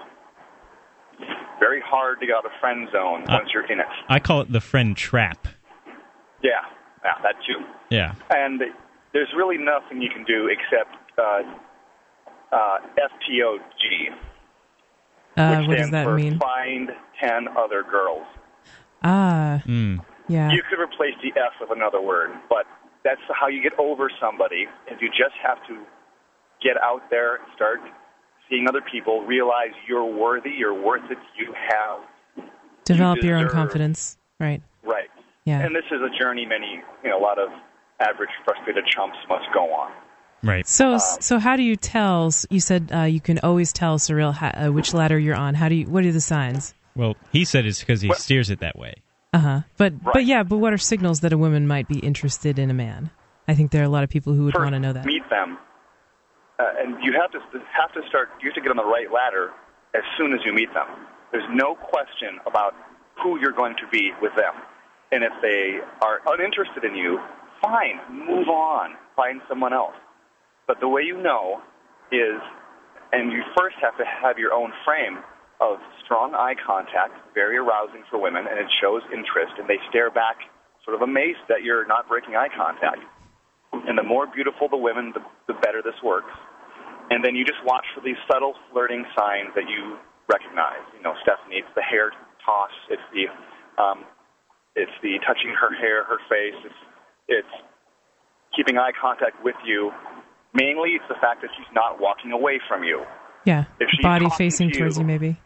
[1.59, 3.85] Very hard to get out of friend zone once you're in it.
[4.09, 5.47] I call it the friend trap.
[6.41, 6.51] Yeah,
[7.03, 7.65] yeah, that too.
[7.89, 8.13] Yeah.
[8.29, 8.61] And
[9.13, 11.41] there's really nothing you can do except uh,
[12.51, 14.13] uh, FTOG,
[15.37, 16.39] Uh, which what does stands that for mean?
[16.39, 16.89] Find
[17.19, 18.25] Ten Other Girls.
[19.03, 20.03] Ah, Mm.
[20.27, 20.51] yeah.
[20.51, 22.65] You could replace the F with another word, but
[23.03, 24.67] that's how you get over somebody.
[24.91, 25.85] Is you just have to
[26.61, 27.79] get out there, and start
[28.49, 31.99] seeing other people, realize you're worthy, you're worth it, you have
[32.83, 34.17] Develop your own confidence.
[34.39, 34.61] Right.
[34.83, 35.09] right.
[35.49, 35.65] Yeah.
[35.65, 37.49] And this is a journey many, you know, a lot of
[37.99, 39.91] average frustrated chumps must go on.
[40.43, 40.65] Right.
[40.67, 42.31] So, Uh, so how do you tell?
[42.49, 45.53] You said uh, you can always tell Cyril ha- uh, which ladder you're on.
[45.55, 45.85] How do you?
[45.87, 46.73] What are the signs?
[46.95, 48.93] Well, he said it's because he Well- steers it that way.
[49.33, 49.59] Uh huh.
[49.77, 50.43] But but yeah.
[50.43, 53.11] But what are signals that a woman might be interested in a man?
[53.47, 55.05] I think there are a lot of people who would First, want to know that.
[55.05, 55.57] meet them,
[56.59, 57.39] uh, and you have to
[57.79, 58.29] have to start.
[58.41, 59.51] You have to get on the right ladder
[59.93, 60.87] as soon as you meet them.
[61.31, 62.73] There's no question about
[63.21, 64.53] who you're going to be with them,
[65.11, 67.19] and if they are uninterested in you,
[67.61, 69.95] fine, move on, find someone else.
[70.67, 71.61] But the way you know
[72.11, 72.39] is,
[73.11, 75.17] and you first have to have your own frame
[75.59, 80.09] of strong eye contact, very arousing for women, and it shows interest, and they stare
[80.09, 80.37] back,
[80.85, 83.01] sort of amazed that you're not breaking eye contact.
[83.73, 85.21] And the more beautiful the women, the,
[85.51, 86.31] the better this works.
[87.09, 89.97] And then you just watch for these subtle flirting signs that you
[90.31, 90.85] recognize.
[90.95, 92.11] You know, Stephanie, it's the hair
[92.45, 93.25] toss, it's the,
[93.81, 94.05] um,
[94.75, 96.81] it's the touching her hair, her face, it's,
[97.27, 97.55] it's
[98.55, 99.91] keeping eye contact with you.
[100.53, 103.03] Mainly, it's the fact that she's not walking away from you.
[103.45, 103.65] Yeah.
[103.79, 105.37] If she's Body facing to towards you- you, maybe.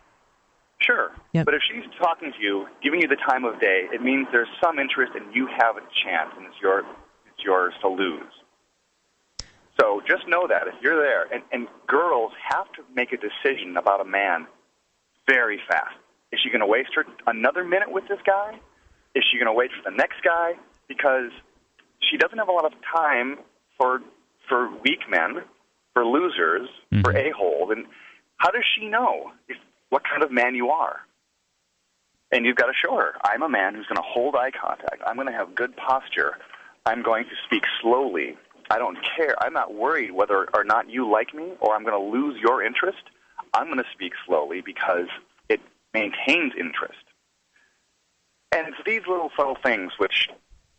[0.82, 1.12] Sure.
[1.32, 1.46] Yep.
[1.46, 4.52] But if she's talking to you, giving you the time of day, it means there's
[4.62, 8.34] some interest and you have a chance, and it's your it's yours to lose.
[9.80, 13.78] So just know that if you're there, and, and girls have to make a decision
[13.78, 14.46] about a man
[15.28, 15.96] very fast.
[16.32, 18.60] Is she going to waste her another minute with this guy?
[19.16, 20.54] Is she going to wait for the next guy?
[20.88, 21.32] Because
[22.10, 23.38] she doesn't have a lot of time
[23.78, 24.02] for
[24.50, 25.44] for weak men,
[25.94, 26.68] for losers,
[27.02, 27.18] for mm-hmm.
[27.18, 27.70] a holes.
[27.72, 27.86] And
[28.38, 29.58] how does she know if,
[29.90, 31.00] what kind of man you are?
[32.32, 33.14] And you've got to show her.
[33.24, 35.02] I'm a man who's going to hold eye contact.
[35.06, 36.38] I'm going to have good posture.
[36.86, 38.36] I'm going to speak slowly.
[38.70, 39.36] I don't care.
[39.42, 42.64] I'm not worried whether or not you like me or I'm going to lose your
[42.64, 43.04] interest.
[43.54, 45.08] I'm going to speak slowly because
[45.48, 45.62] it
[45.94, 47.03] maintains interest.
[48.54, 50.30] And it's these little subtle things which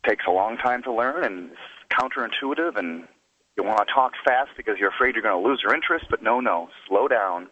[0.07, 1.59] takes a long time to learn and is
[1.91, 3.07] counterintuitive and
[3.57, 6.23] you want to talk fast because you're afraid you're going to lose her interest, but
[6.23, 7.49] no, no, slow down.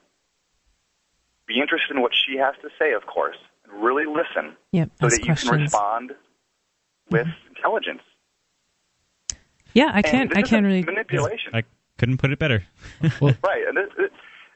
[1.47, 4.91] Be interested in what she has to say, of course, and really listen Yep.
[5.01, 5.51] so that you questions.
[5.51, 6.13] can respond
[7.11, 7.55] with mm-hmm.
[7.57, 8.03] intelligence.
[9.75, 10.37] Yeah, I can't.
[10.37, 10.83] I can't really.
[10.83, 11.55] manipulation.
[11.55, 11.63] I
[11.99, 12.65] couldn't put it better.
[13.03, 13.65] right.
[13.67, 14.11] And, this,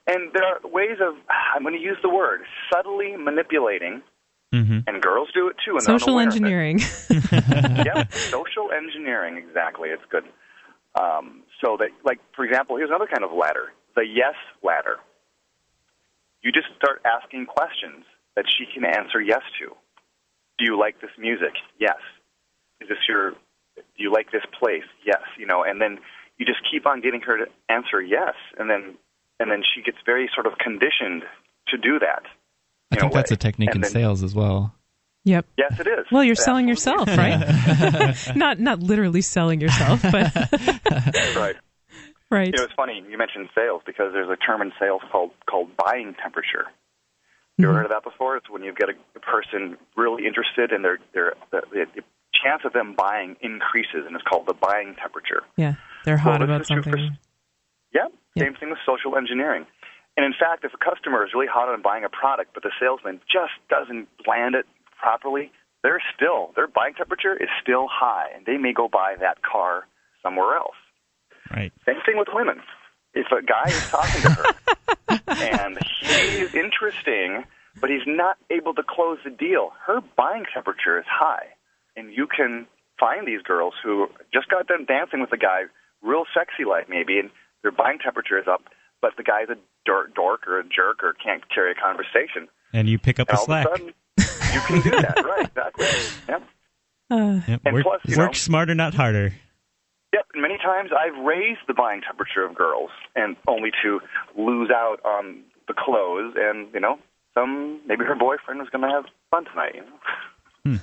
[0.06, 1.14] and there are ways of,
[1.54, 4.02] I'm going to use the word, subtly manipulating,
[4.52, 5.72] hmm and girls do it too.
[5.72, 6.36] And they're Social unaware of it.
[6.36, 6.78] engineering.
[7.84, 9.90] yep, social engineering, exactly.
[9.90, 10.24] It's good.
[10.98, 14.96] Um, so that, like, for example, here's another kind of ladder the yes ladder.
[16.42, 18.04] You just start asking questions
[18.36, 19.74] that she can answer yes to.
[20.58, 21.54] Do you like this music?
[21.80, 21.96] Yes.
[22.80, 23.30] Is this your,
[23.76, 24.84] do you like this place?
[25.04, 25.22] Yes.
[25.38, 25.98] You know, and then
[26.38, 28.96] you just keep on getting her to answer yes, and then,
[29.40, 31.24] and then she gets very sort of conditioned
[31.68, 32.22] to do that.
[32.90, 33.34] I in think that's way.
[33.34, 34.74] a technique And in then- sales as well.
[35.24, 35.46] yep.
[35.58, 36.06] Yes, it is.
[36.12, 37.16] Well, you're It selling yourself, is.
[37.18, 38.16] right?
[38.36, 40.32] not not literally selling yourself, but
[41.36, 41.56] right.
[42.30, 42.46] right.
[42.48, 45.68] You know, it's funny you mentioned sales because there's a term in sales called called
[45.76, 46.66] buying temperature.
[47.58, 47.76] You ever Mhm.
[47.76, 48.36] heard of that before?
[48.36, 52.02] It's when you get a, a person really interested and their their the, the, the
[52.44, 55.42] chance of them buying increases, and it's called the buying temperature.
[55.56, 57.18] Yeah, they're hot Well, about is true for- something.
[57.94, 58.44] Yeah, Yeah.
[58.44, 59.64] same thing with social engineering.
[60.16, 62.72] And in fact, if a customer is really hot on buying a product, but the
[62.80, 64.64] salesman just doesn't land it
[64.98, 65.52] properly,
[65.82, 69.86] they're still their buying temperature is still high, and they may go buy that car
[70.22, 70.76] somewhere else.
[71.50, 71.72] Right.
[71.84, 72.60] Same thing with women.
[73.14, 74.44] If a guy is talking to her
[75.28, 77.44] and he is interesting,
[77.80, 81.46] but he's not able to close the deal, her buying temperature is high.
[81.94, 82.66] And you can
[82.98, 85.62] find these girls who just got done dancing with a guy,
[86.02, 87.30] real sexy like maybe, and
[87.62, 88.62] their buying temperature is up,
[89.00, 89.56] but the guy's a
[89.86, 92.48] dork, dork or a jerk or can't carry a conversation.
[92.72, 93.66] And you pick up And the all slack.
[93.66, 93.94] of a sudden,
[94.52, 95.46] you can do that, right?
[95.46, 95.86] Exactly.
[96.28, 96.42] Yep.
[97.10, 97.60] Uh, Yep.
[97.64, 99.32] And Work, plus, you work know- smarter, not harder.
[100.12, 104.00] Yep, and many times I've raised the buying temperature of girls, and only to
[104.36, 106.34] lose out on the clothes.
[106.36, 106.98] And you know,
[107.34, 109.74] some maybe her boyfriend was going to have fun tonight.
[110.64, 110.78] You know.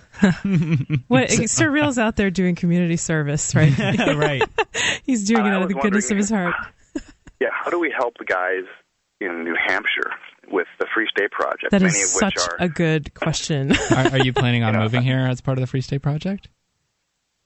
[1.07, 3.75] what Surreal's out there doing community service, right?
[4.15, 4.43] right.
[5.03, 6.53] He's doing it out of the goodness of his heart.
[7.41, 8.63] Yeah, how do we help the guys
[9.25, 10.11] in New Hampshire
[10.49, 11.71] with the Free State Project?
[11.71, 13.71] That many is of which such are a good question.
[13.91, 16.49] are, are you planning on moving here as part of the Free State Project?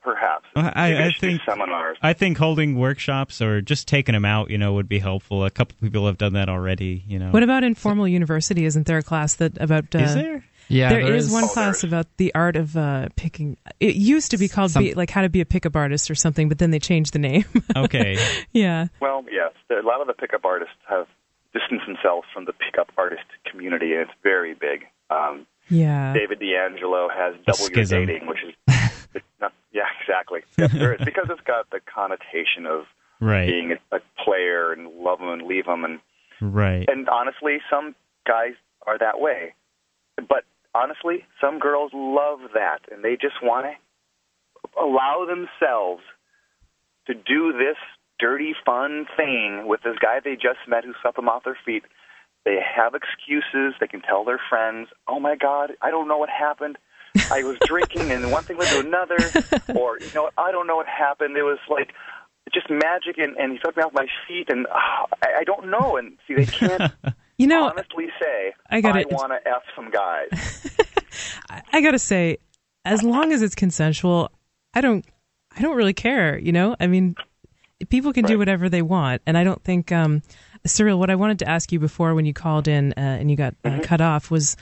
[0.02, 0.46] perhaps.
[0.56, 1.98] Well, I- I think- seminars.
[2.02, 5.44] I think holding workshops or just taking them out, you know, would be helpful.
[5.44, 7.04] A couple people have done that already.
[7.08, 7.32] You know.
[7.32, 8.64] what about informal university?
[8.64, 9.94] Isn't there a class that about?
[9.94, 10.46] Uh, Is there?
[10.70, 13.58] Yeah, there is, one Oh, class about the art of uh, picking.
[13.82, 16.16] It used to be called Some- be, like how to be a pickup artist or
[16.16, 17.46] something, but then they changed the name.
[17.76, 18.18] Okay.
[18.54, 21.08] yeah, Well, yes, a lot of the pickup artists have
[21.58, 24.86] distanced themselves from the pickup artist community, and it's very big.
[25.10, 26.14] Um, yeah.
[26.14, 27.86] David DeAngelo has A Double Your.
[27.86, 28.54] Dating, which is
[29.42, 30.42] not, yeah, exactly.
[30.58, 32.86] Yes, there is because it's got the connotation of
[33.20, 33.48] Right.
[33.48, 36.00] being a, a player and love them and leave them, and
[36.40, 36.86] Right.
[36.88, 37.96] and honestly, some
[38.28, 38.54] guys
[38.86, 39.54] are that way,
[40.18, 40.44] but
[40.76, 46.04] honestly, some girls love that, and they just want to allow themselves
[47.08, 47.78] to do this
[48.20, 51.84] dirty, fun thing with this guy they just met who swept them off their feet.
[52.46, 53.74] They have excuses.
[53.80, 56.78] They can tell their friends, "Oh my God, I don't know what happened.
[57.32, 59.18] I was drinking, and one thing led to another."
[59.80, 61.36] or you know, I don't know what happened.
[61.36, 61.94] It was like
[62.54, 65.70] just magic, and, and he swept me off my feet, and ah, I, I don't
[65.70, 65.98] know.
[65.98, 66.94] And see, they can't
[67.38, 70.30] You know, honestly say, I gotta- want to f some guys."
[71.50, 72.38] I, I got to say,
[72.86, 74.32] as long as it's consensual,
[74.74, 75.06] I don't,
[75.56, 76.38] I don't really care.
[76.38, 77.16] You know, I mean,
[77.90, 80.22] people can do whatever they want, and I don't think, um,
[80.66, 81.00] Cyril.
[81.00, 83.56] What I wanted to ask you before when you called in uh, and you got
[83.64, 84.56] uh, cut off was.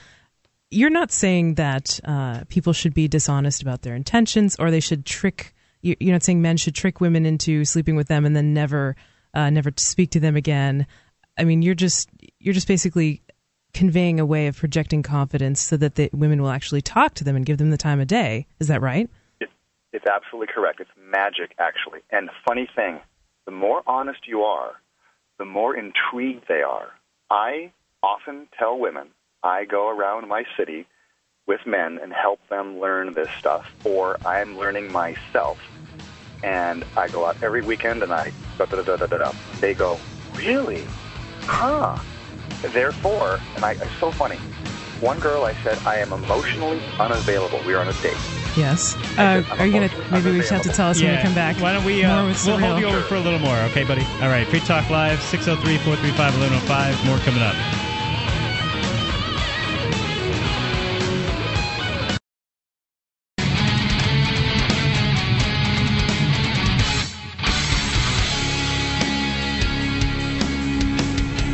[0.68, 5.06] You're not saying that uh, people should be dishonest about their intentions, or they should
[5.06, 5.54] trick.
[5.80, 8.96] you- You're not saying men should trick women into sleeping with them and then never,
[9.32, 10.88] uh, never speak to them again.
[11.38, 12.08] I mean, you're just
[12.40, 13.22] you're just basically
[13.74, 17.36] conveying a way of projecting confidence so that the women will actually talk to them
[17.36, 18.48] and give them the time of day.
[18.58, 19.08] Is that right?
[19.96, 20.80] It, it's absolutely correct.
[20.80, 22.00] It's magic, actually.
[22.10, 23.00] And funny thing,
[23.46, 24.72] the more honest you are,
[25.38, 26.88] the more intrigued they are.
[27.30, 29.08] I often tell women
[29.42, 30.86] I go around my city
[31.46, 35.58] with men and help them learn this stuff, or I'm learning myself.
[36.42, 39.32] And I go out every weekend and I da da da da da da.
[39.60, 40.00] They go,
[40.34, 40.84] really?
[41.48, 41.96] Huh?
[42.62, 44.40] Therefore, and I, it's so funny.
[45.00, 47.62] One girl, I said, I am emotionally unavailable.
[47.64, 48.45] We were on a date.
[48.56, 48.96] Yes.
[49.18, 49.90] Uh, are you gonna?
[50.10, 51.56] Maybe we just have to tell us when we come back.
[51.60, 52.02] Why don't we?
[52.02, 54.04] More Uh, with we'll hold you over for a little more, okay, buddy?
[54.22, 54.46] All right.
[54.48, 57.04] Free Talk Live, 603 435 1105.
[57.06, 57.54] More coming up.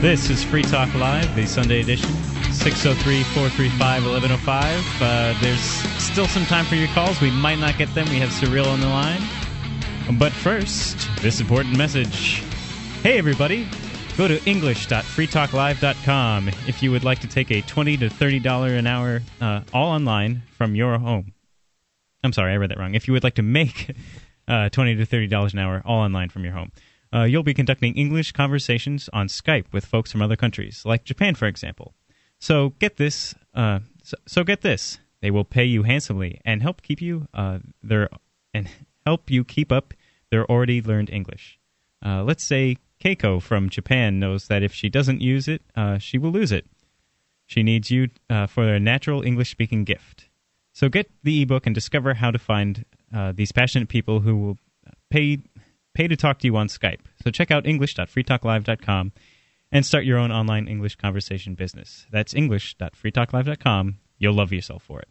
[0.00, 2.10] This is Free Talk Live, the Sunday edition.
[2.62, 5.02] 603 435 1105.
[5.02, 5.58] Uh, There's
[6.00, 7.20] still some time for your calls.
[7.20, 8.08] We might not get them.
[8.08, 9.20] We have Surreal on the line.
[10.16, 12.40] But first, this important message.
[13.02, 13.66] Hey, everybody.
[14.16, 19.22] Go to english.freetalklive.com if you would like to take a 20 to $30 an hour
[19.40, 21.32] uh, all online from your home.
[22.22, 22.94] I'm sorry, I read that wrong.
[22.94, 23.90] If you would like to make
[24.46, 26.70] uh, 20 to $30 an hour all online from your home,
[27.12, 31.34] uh, you'll be conducting English conversations on Skype with folks from other countries, like Japan,
[31.34, 31.96] for example.
[32.42, 33.36] So get this.
[33.54, 34.98] Uh, so, so get this.
[35.20, 38.08] They will pay you handsomely and help keep you uh, their
[38.52, 38.68] and
[39.06, 39.94] help you keep up
[40.32, 41.60] their already learned English.
[42.04, 46.18] Uh, let's say Keiko from Japan knows that if she doesn't use it, uh, she
[46.18, 46.66] will lose it.
[47.46, 50.28] She needs you uh, for a natural English speaking gift.
[50.72, 54.58] So get the ebook and discover how to find uh, these passionate people who will
[55.10, 55.38] pay
[55.94, 57.02] pay to talk to you on Skype.
[57.22, 59.12] So check out english.freetalklive.com
[59.72, 62.06] and start your own online English conversation business.
[62.12, 63.98] That's english.freetalklive.com.
[64.18, 65.08] You'll love yourself for it.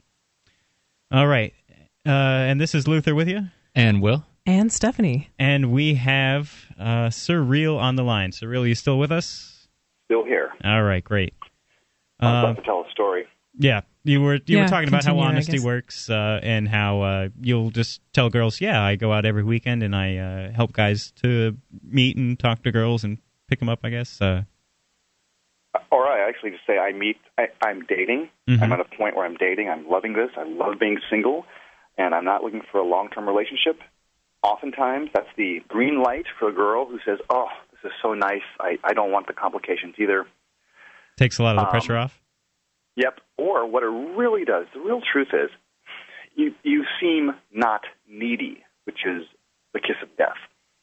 [1.12, 1.54] All right.
[2.06, 3.48] Uh, and this is Luther with you.
[3.76, 4.26] And Will?
[4.46, 5.30] And Stephanie.
[5.38, 8.32] And we have uh, Surreal on the line.
[8.32, 9.68] Surreal, you still with us?
[10.06, 10.52] Still here.
[10.64, 11.34] All right, great.
[12.20, 13.26] I was Uh, about to tell a story.
[13.58, 17.30] yeah, you were you Yeah, were talking about how honesty works uh, and how uh,
[17.40, 21.12] you'll just tell girls, yeah, I go out every weekend and I uh, help guys
[21.24, 23.80] to meet and talk to girls and pick them up.
[23.84, 24.20] I guess.
[24.22, 24.44] Uh,
[25.89, 27.18] Or I actually just say I meet.
[27.38, 28.30] I, I'm dating.
[28.48, 28.61] Mhm.
[28.61, 29.69] I'm at a point where I'm dating.
[29.69, 30.30] I'm loving this.
[30.38, 31.45] I love being single,
[31.98, 33.80] and I'm not looking for a long-term relationship.
[34.43, 38.41] Oftentimes, that's the green light for a girl who says, "Oh, this is so nice.
[38.60, 40.26] I, I don't want the complications either."
[41.18, 42.19] takes a lot of the Um, pressure off.
[42.95, 43.19] Yep.
[43.38, 45.52] Or what it really does, the real truth is,
[46.35, 49.23] you you seem not needy, which is
[49.73, 50.38] the kiss of death.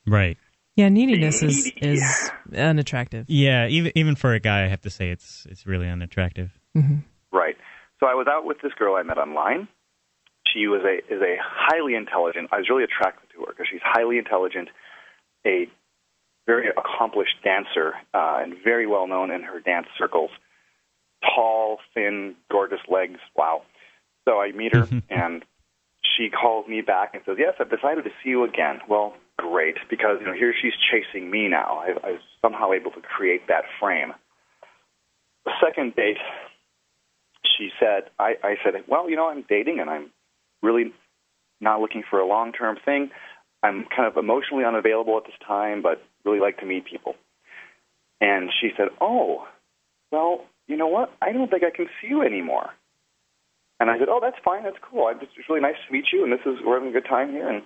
[0.07, 0.39] Right.
[0.79, 3.27] Yeah, neediness is is unattractive.
[3.29, 6.57] Yeah, even even for a guy, I have to say it's it's really unattractive.
[6.77, 6.99] Mm-hmm.
[7.33, 7.57] Right.
[7.99, 9.67] So I was out with this girl I met online.
[10.55, 12.51] She was a is a highly intelligent.
[12.53, 14.69] I was really attracted to her because she's highly intelligent,
[15.45, 15.67] a
[16.47, 20.31] very accomplished dancer, uh, and very well known in her dance circles.
[21.25, 23.19] Tall, thin, gorgeous legs.
[23.35, 23.63] Wow.
[24.29, 25.45] So I meet her, and
[26.17, 29.77] she calls me back and says, "Yes, I've decided to see you again." Well, great,
[29.89, 31.79] because you know here she's chasing me now.
[31.79, 34.13] I, I was somehow able to create that frame.
[35.45, 36.19] The second date,
[37.57, 40.11] she said, I, I said, well, you know, I'm dating and I'm
[40.63, 40.93] really
[41.61, 43.11] not looking for a long term thing.
[43.63, 47.15] I'm kind of emotionally unavailable at this time, but really like to meet people.
[48.21, 49.47] And she said, oh,
[50.13, 51.13] well, you know what?
[51.23, 52.71] I don't think I can see you anymore.
[53.81, 54.65] And I said, oh, that's fine.
[54.65, 55.07] That's cool.
[55.07, 57.09] i it's just really nice to meet you, and this is we're having a good
[57.09, 57.49] time here.
[57.49, 57.63] And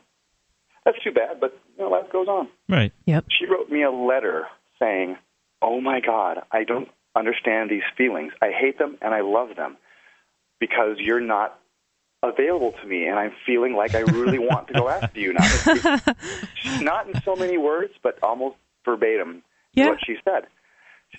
[0.84, 2.48] that's too bad, but you know, life goes on.
[2.68, 2.92] Right.
[3.06, 3.26] Yep.
[3.30, 4.46] She wrote me a letter
[4.80, 5.16] saying,
[5.60, 8.32] "Oh my God, I don't understand these feelings.
[8.42, 9.76] I hate them and I love them
[10.60, 11.58] because you're not
[12.22, 15.44] available to me, and I'm feeling like I really want to go after you now."
[16.62, 19.42] She's not in so many words, but almost verbatim
[19.74, 19.88] Yeah.
[19.90, 20.46] what she said.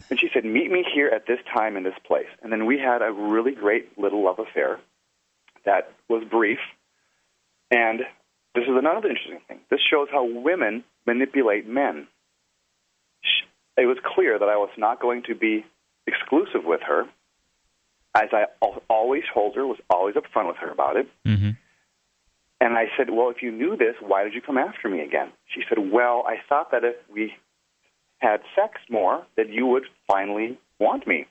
[0.10, 2.78] And she said, "Meet me here at this time in this place." And then we
[2.80, 4.80] had a really great little love affair
[5.66, 6.60] that was brief.
[7.72, 8.02] And
[8.56, 9.60] this is another interesting thing.
[9.70, 12.08] This shows how women manipulate men.
[13.76, 15.66] It was clear that I was not going to be
[16.06, 17.06] exclusive with her,
[18.16, 18.46] as I
[18.88, 21.08] always told her, was always upfront with her about it.
[21.26, 21.52] Mm-hmm.
[22.62, 25.32] And I said, Well, if you knew this, why did you come after me again?
[25.48, 27.34] She said, Well, I thought that if we
[28.20, 31.26] had sex more, that you would finally want me.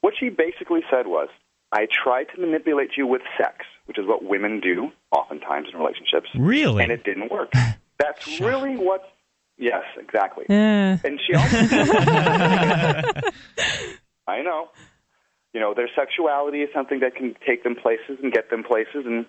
[0.00, 1.28] What she basically said was,
[1.72, 6.28] I tried to manipulate you with sex, which is what women do oftentimes in relationships.
[6.34, 6.82] Really?
[6.82, 7.52] And it didn't work.
[7.98, 9.10] That's really what.
[9.56, 10.46] Yes, exactly.
[10.48, 10.98] Eh.
[11.04, 11.56] And she also.
[14.26, 14.70] I know.
[15.52, 19.06] You know, their sexuality is something that can take them places and get them places,
[19.06, 19.26] and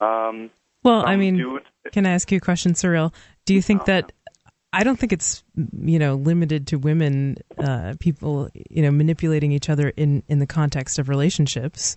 [0.00, 0.50] um,
[0.82, 1.60] Well, I mean,
[1.90, 3.14] can I ask you a question, Cyril?
[3.46, 4.12] Do you think that
[4.72, 9.70] I don't think it's you know limited to women, uh, people you know manipulating each
[9.70, 11.96] other in in the context of relationships.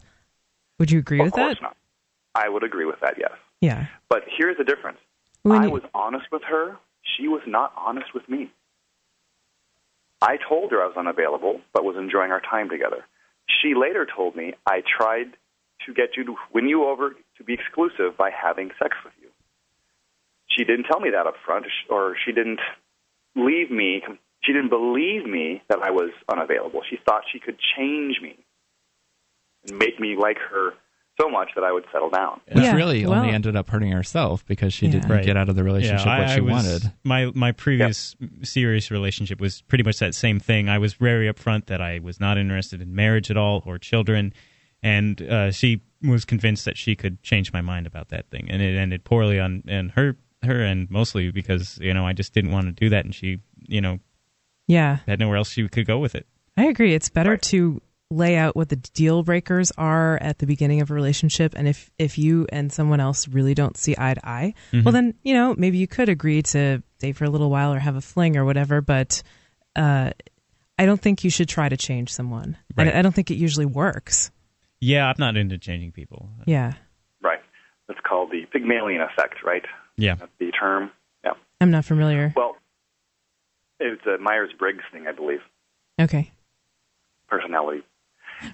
[0.81, 1.61] Would you agree of with course that?
[1.61, 1.77] not.
[2.33, 3.13] I would agree with that.
[3.19, 3.31] Yes.
[3.61, 3.85] Yeah.
[4.09, 4.97] But here's the difference.
[5.43, 6.77] When I you- was honest with her.
[7.17, 8.51] She was not honest with me.
[10.21, 13.05] I told her I was unavailable, but was enjoying our time together.
[13.61, 15.33] She later told me I tried
[15.85, 19.29] to get you to win you over to be exclusive by having sex with you.
[20.49, 22.59] She didn't tell me that up front, or she didn't
[23.35, 24.03] leave me.
[24.43, 26.81] She didn't believe me that I was unavailable.
[26.89, 28.37] She thought she could change me
[29.65, 30.71] make me like her
[31.19, 32.39] so much that I would settle down.
[32.51, 34.93] Which Yeah, really only ended up hurting herself because she Yeah.
[34.93, 35.25] didn't Right.
[35.25, 36.93] get out of the relationship yeah, I, what she I was, wanted.
[37.03, 40.69] My my previous serious relationship was pretty much that same thing.
[40.69, 44.33] I was very upfront that I was not interested in marriage at all or children,
[44.81, 48.61] and uh, she was convinced that she could change my mind about that thing, and
[48.61, 52.51] it ended poorly on and her her end mostly because you know I just didn't
[52.51, 53.99] want to do that, and she you know
[54.67, 54.99] Yeah.
[55.05, 56.25] had nowhere else she could go with it.
[56.57, 56.95] I agree.
[56.95, 57.41] It's better Right.
[57.43, 57.81] to
[58.11, 61.89] lay out what the deal breakers are at the beginning of a relationship, and if
[61.97, 65.55] if you and someone else really don't see eye to eye, well, then you know
[65.57, 68.45] maybe you could agree to date for a little while or have a fling or
[68.45, 68.81] whatever.
[68.81, 69.23] But
[69.75, 70.11] uh,
[70.77, 72.57] I don't think you should try to change someone.
[72.75, 72.93] Right.
[72.93, 74.31] I, I don't think it usually works.
[74.79, 76.29] Yeah, I'm not into changing people.
[76.45, 76.73] Yeah,
[77.21, 77.39] Right.
[77.88, 79.63] That's called the Pygmalion effect, right?
[79.97, 80.91] Yeah, That's the term.
[81.23, 81.33] Yeah.
[81.59, 82.33] I'm not familiar.
[82.35, 82.55] Well,
[83.79, 85.41] it's a Myers Briggs thing, I believe.
[85.99, 86.31] Okay.
[87.27, 87.83] Personality.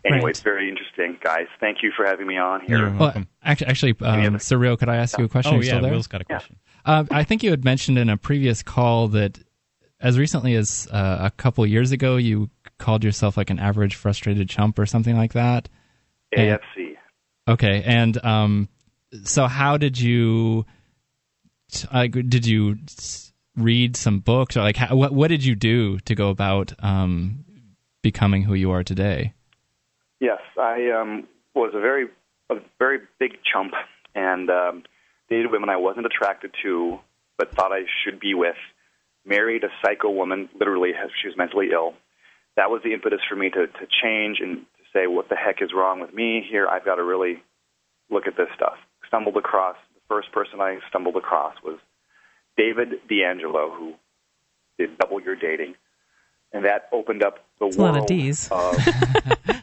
[0.06, 0.30] Anyway, Right.
[0.30, 1.48] it's very interesting, guys.
[1.60, 2.78] Thank you for having me on here.
[2.78, 3.28] You're Well, welcome.
[3.44, 5.56] actually, actually um, Surreal, could I ask you a question?
[5.56, 5.92] oh yeah, still there?
[5.92, 6.58] Will's got a question.
[6.86, 9.40] Uh, I think you had mentioned in a previous call that
[10.00, 14.48] as recently as uh, a couple years ago, you called yourself like an average frustrated
[14.50, 15.70] chump or something like that.
[16.36, 16.94] And- AFC.
[17.48, 18.68] Okay, and um,
[19.24, 20.66] so how did you?
[21.92, 22.78] Uh, did you
[23.56, 25.14] read some books or like how, what?
[25.14, 27.46] What did you do to go about um,
[28.02, 29.34] becoming who you are today?
[30.20, 32.08] Yes, I um, was a very,
[32.50, 33.74] a very big chump
[34.16, 34.84] and um,
[35.30, 37.00] dated women I wasn't attracted to,
[37.38, 38.56] but thought I should be with.
[39.26, 41.94] Married a psycho woman, literally, she was mentally ill.
[42.56, 45.62] That was the impetus for me to, to change and to say, what the heck
[45.62, 46.68] is wrong with me here?
[46.68, 47.44] I've got to really
[48.10, 48.78] look at this stuff.
[49.08, 51.78] Stumbled across, the first person I stumbled across was
[52.58, 53.94] David DeAngelo, who
[54.80, 55.76] did Double Your Dating.
[56.54, 58.50] And that opened up the That's a world lot of Ds.
[58.50, 58.78] of-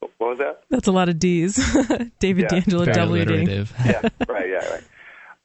[0.00, 0.62] what was that?
[0.70, 1.54] That's a lot of D's.
[2.18, 3.48] David Yeah, DeAngelo, very double your dating.
[3.48, 3.72] alliterative.
[3.84, 4.84] yeah, right, yeah, right.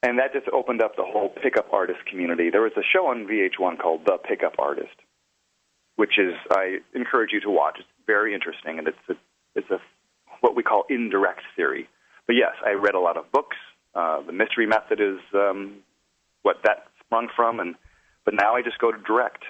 [0.03, 2.49] and that just opened up the whole pickup artist community.
[2.49, 4.95] There was a show on VH1 called The Pickup Artist,
[5.95, 7.77] which is I encourage you to watch.
[7.79, 9.13] It's very interesting, and it's a,
[9.55, 9.77] it's a
[10.41, 11.87] what we call indirect theory.
[12.27, 13.57] But yes, I read a lot of books.
[13.93, 15.77] Uh, the mystery method is um,
[16.43, 17.75] what that sprung from, and
[18.25, 19.43] but now I just go to direct,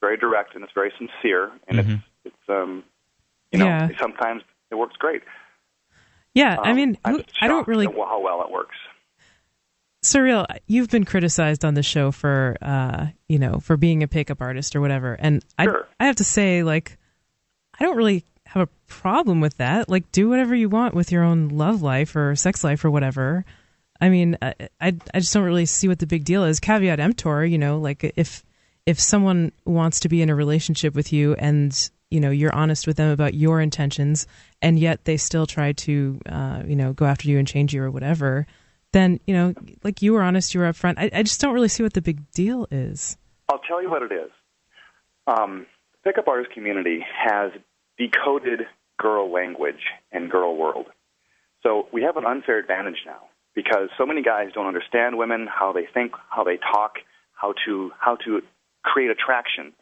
[0.00, 1.94] very direct, and it's very sincere, and Mhm.
[2.24, 2.84] it's it's um,
[3.52, 3.88] you know Yeah.
[4.00, 5.22] sometimes it works great.
[6.34, 8.76] Yeah, I Um, mean, I'm who- I don't really at how well it works.
[10.02, 10.46] surreal.
[10.66, 14.74] You've been criticized on the show for, uh, you know, for being a pickup artist
[14.74, 15.66] or whatever, and I,
[16.00, 16.98] I have to say, like,
[17.78, 19.88] I don't really have a problem with that.
[19.88, 23.44] Like, do whatever you want with your own love life or sex life or whatever.
[24.00, 26.58] I mean, I, I, I just don't really see what the big deal is.
[26.60, 28.42] Caveat emptor, you know, like if
[28.84, 32.86] if someone wants to be in a relationship with you and you know you're honest
[32.86, 34.26] with them about your intentions,
[34.60, 37.82] and yet they still try to, uh, you know, go after you and change you
[37.82, 38.46] or whatever,
[38.92, 40.94] then you know, like you were honest, you were upfront.
[40.98, 43.16] I, I just don't really see what the big deal is.
[43.48, 44.30] I'll tell you what it is.
[45.26, 47.52] Um, the pickup artist community has
[47.98, 48.60] decoded
[48.98, 50.86] girl language and girl world.
[51.62, 55.72] So we have an unfair advantage now because so many guys don't understand women, how
[55.72, 56.96] they think, how they talk,
[57.32, 58.42] how to how to
[58.82, 59.72] create attraction,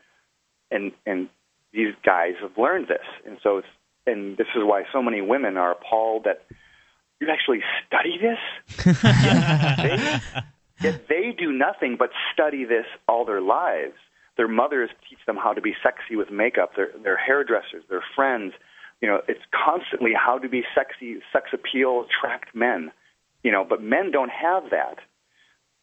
[0.71, 1.29] and and
[1.73, 3.69] these guys have learned this, and so it's,
[4.07, 6.47] and this is why so many women are appalled that
[7.21, 8.95] you actually study this.
[8.95, 10.21] they,
[10.81, 13.95] yet they do nothing but study this all their lives.
[14.37, 16.75] Their mothers teach them how to be sexy with makeup.
[16.75, 18.55] Their their hairdressers, their friends.
[19.03, 22.91] You know, it's constantly how to be sexy, sex appeal, attract men.
[23.43, 24.97] You know, but men don't have that.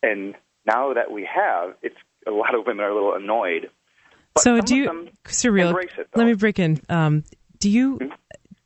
[0.01, 0.35] And
[0.65, 1.97] now that we have, it's
[2.27, 3.69] a lot of women are a little annoyed.
[4.37, 5.75] But so do you, surreal?
[5.83, 6.79] it, let me break in.
[6.89, 7.23] Um,
[7.59, 8.11] do you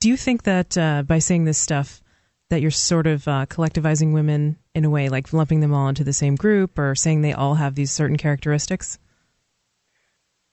[0.02, 2.02] do you think that uh, by saying this stuff
[2.49, 6.03] that you're sort of uh, collectivizing women in a way, like lumping them all into
[6.03, 8.99] the same group, or saying they all have these certain characteristics?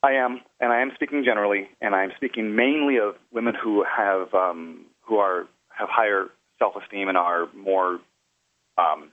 [0.05, 3.85] I am, and I am speaking generally, and I am speaking mainly of women who
[3.85, 6.27] have um, who are have higher
[6.61, 7.99] self-esteem and are more,
[8.79, 9.11] um,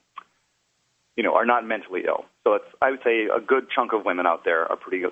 [1.15, 2.25] you know, are not mentally ill.
[2.43, 5.03] So it's I would say a good chunk of women out there are pretty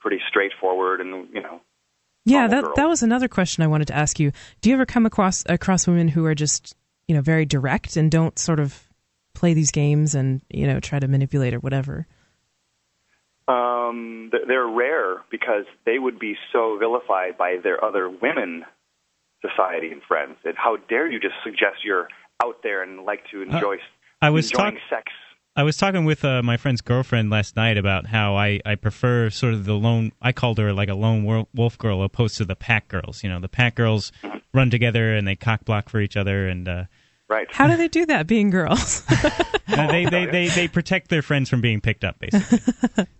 [0.00, 1.60] pretty straightforward, and you know,
[2.24, 2.76] Yeah, that girls.
[2.76, 4.32] that was another question I wanted to ask you.
[4.60, 6.74] Do you ever come across across women who are just
[7.08, 8.82] you know very direct and don't sort of
[9.34, 12.06] play these games and you know try to manipulate or whatever?
[13.48, 18.64] um, they're rare because they would be so vilified by their other women
[19.40, 20.34] society and friends.
[20.44, 22.08] That how dare you just suggest you're
[22.42, 23.76] out there and like to enjoy
[24.20, 25.12] I was enjoying talk- sex.
[25.58, 29.30] I was talking with uh, my friend's girlfriend last night about how I, I prefer
[29.30, 30.12] sort of the lone.
[30.20, 33.24] I called her like a lone wolf girl opposed to the pack girls.
[33.24, 34.12] You know, the pack girls
[34.52, 36.84] run together and they cock block for each other, and uh,
[37.28, 37.48] Right.
[37.50, 39.02] How do they do that, being girls?
[39.10, 42.20] uh, they, they, they they protect their friends from being picked up.
[42.20, 42.60] Basically,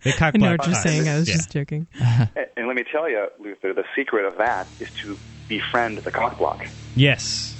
[0.03, 0.59] they cock I know block.
[0.59, 0.83] what you're cocks.
[0.83, 1.09] saying.
[1.09, 1.35] I was Yeah.
[1.35, 1.87] just joking.
[1.99, 5.17] And, and let me tell you, Luther, the secret of that is to
[5.49, 6.65] befriend the cock block.
[6.95, 7.53] Yes.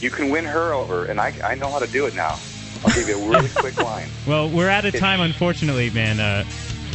[0.00, 2.36] You can win her over, and I, I know how to do it now.
[2.84, 4.08] I'll give you a really quick line.
[4.26, 6.18] Well, we're out of time, unfortunately, man.
[6.18, 6.44] Uh,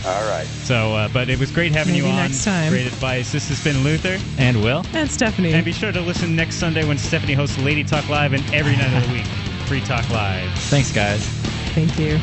[0.06, 0.46] All right.
[0.46, 2.24] so, uh, but it was great having you Maybe on.
[2.24, 2.70] next time.
[2.72, 3.32] Great advice.
[3.32, 4.20] This has been Luther.
[4.38, 4.84] And Will?
[4.94, 5.54] And Stephanie.
[5.54, 8.76] And be sure to listen next Sunday when Stephanie hosts Lady Talk Live and every
[8.76, 9.26] night of the week,
[9.68, 10.52] Free Talk Live.
[10.70, 11.26] Thanks, guys.
[11.74, 12.20] Thank you.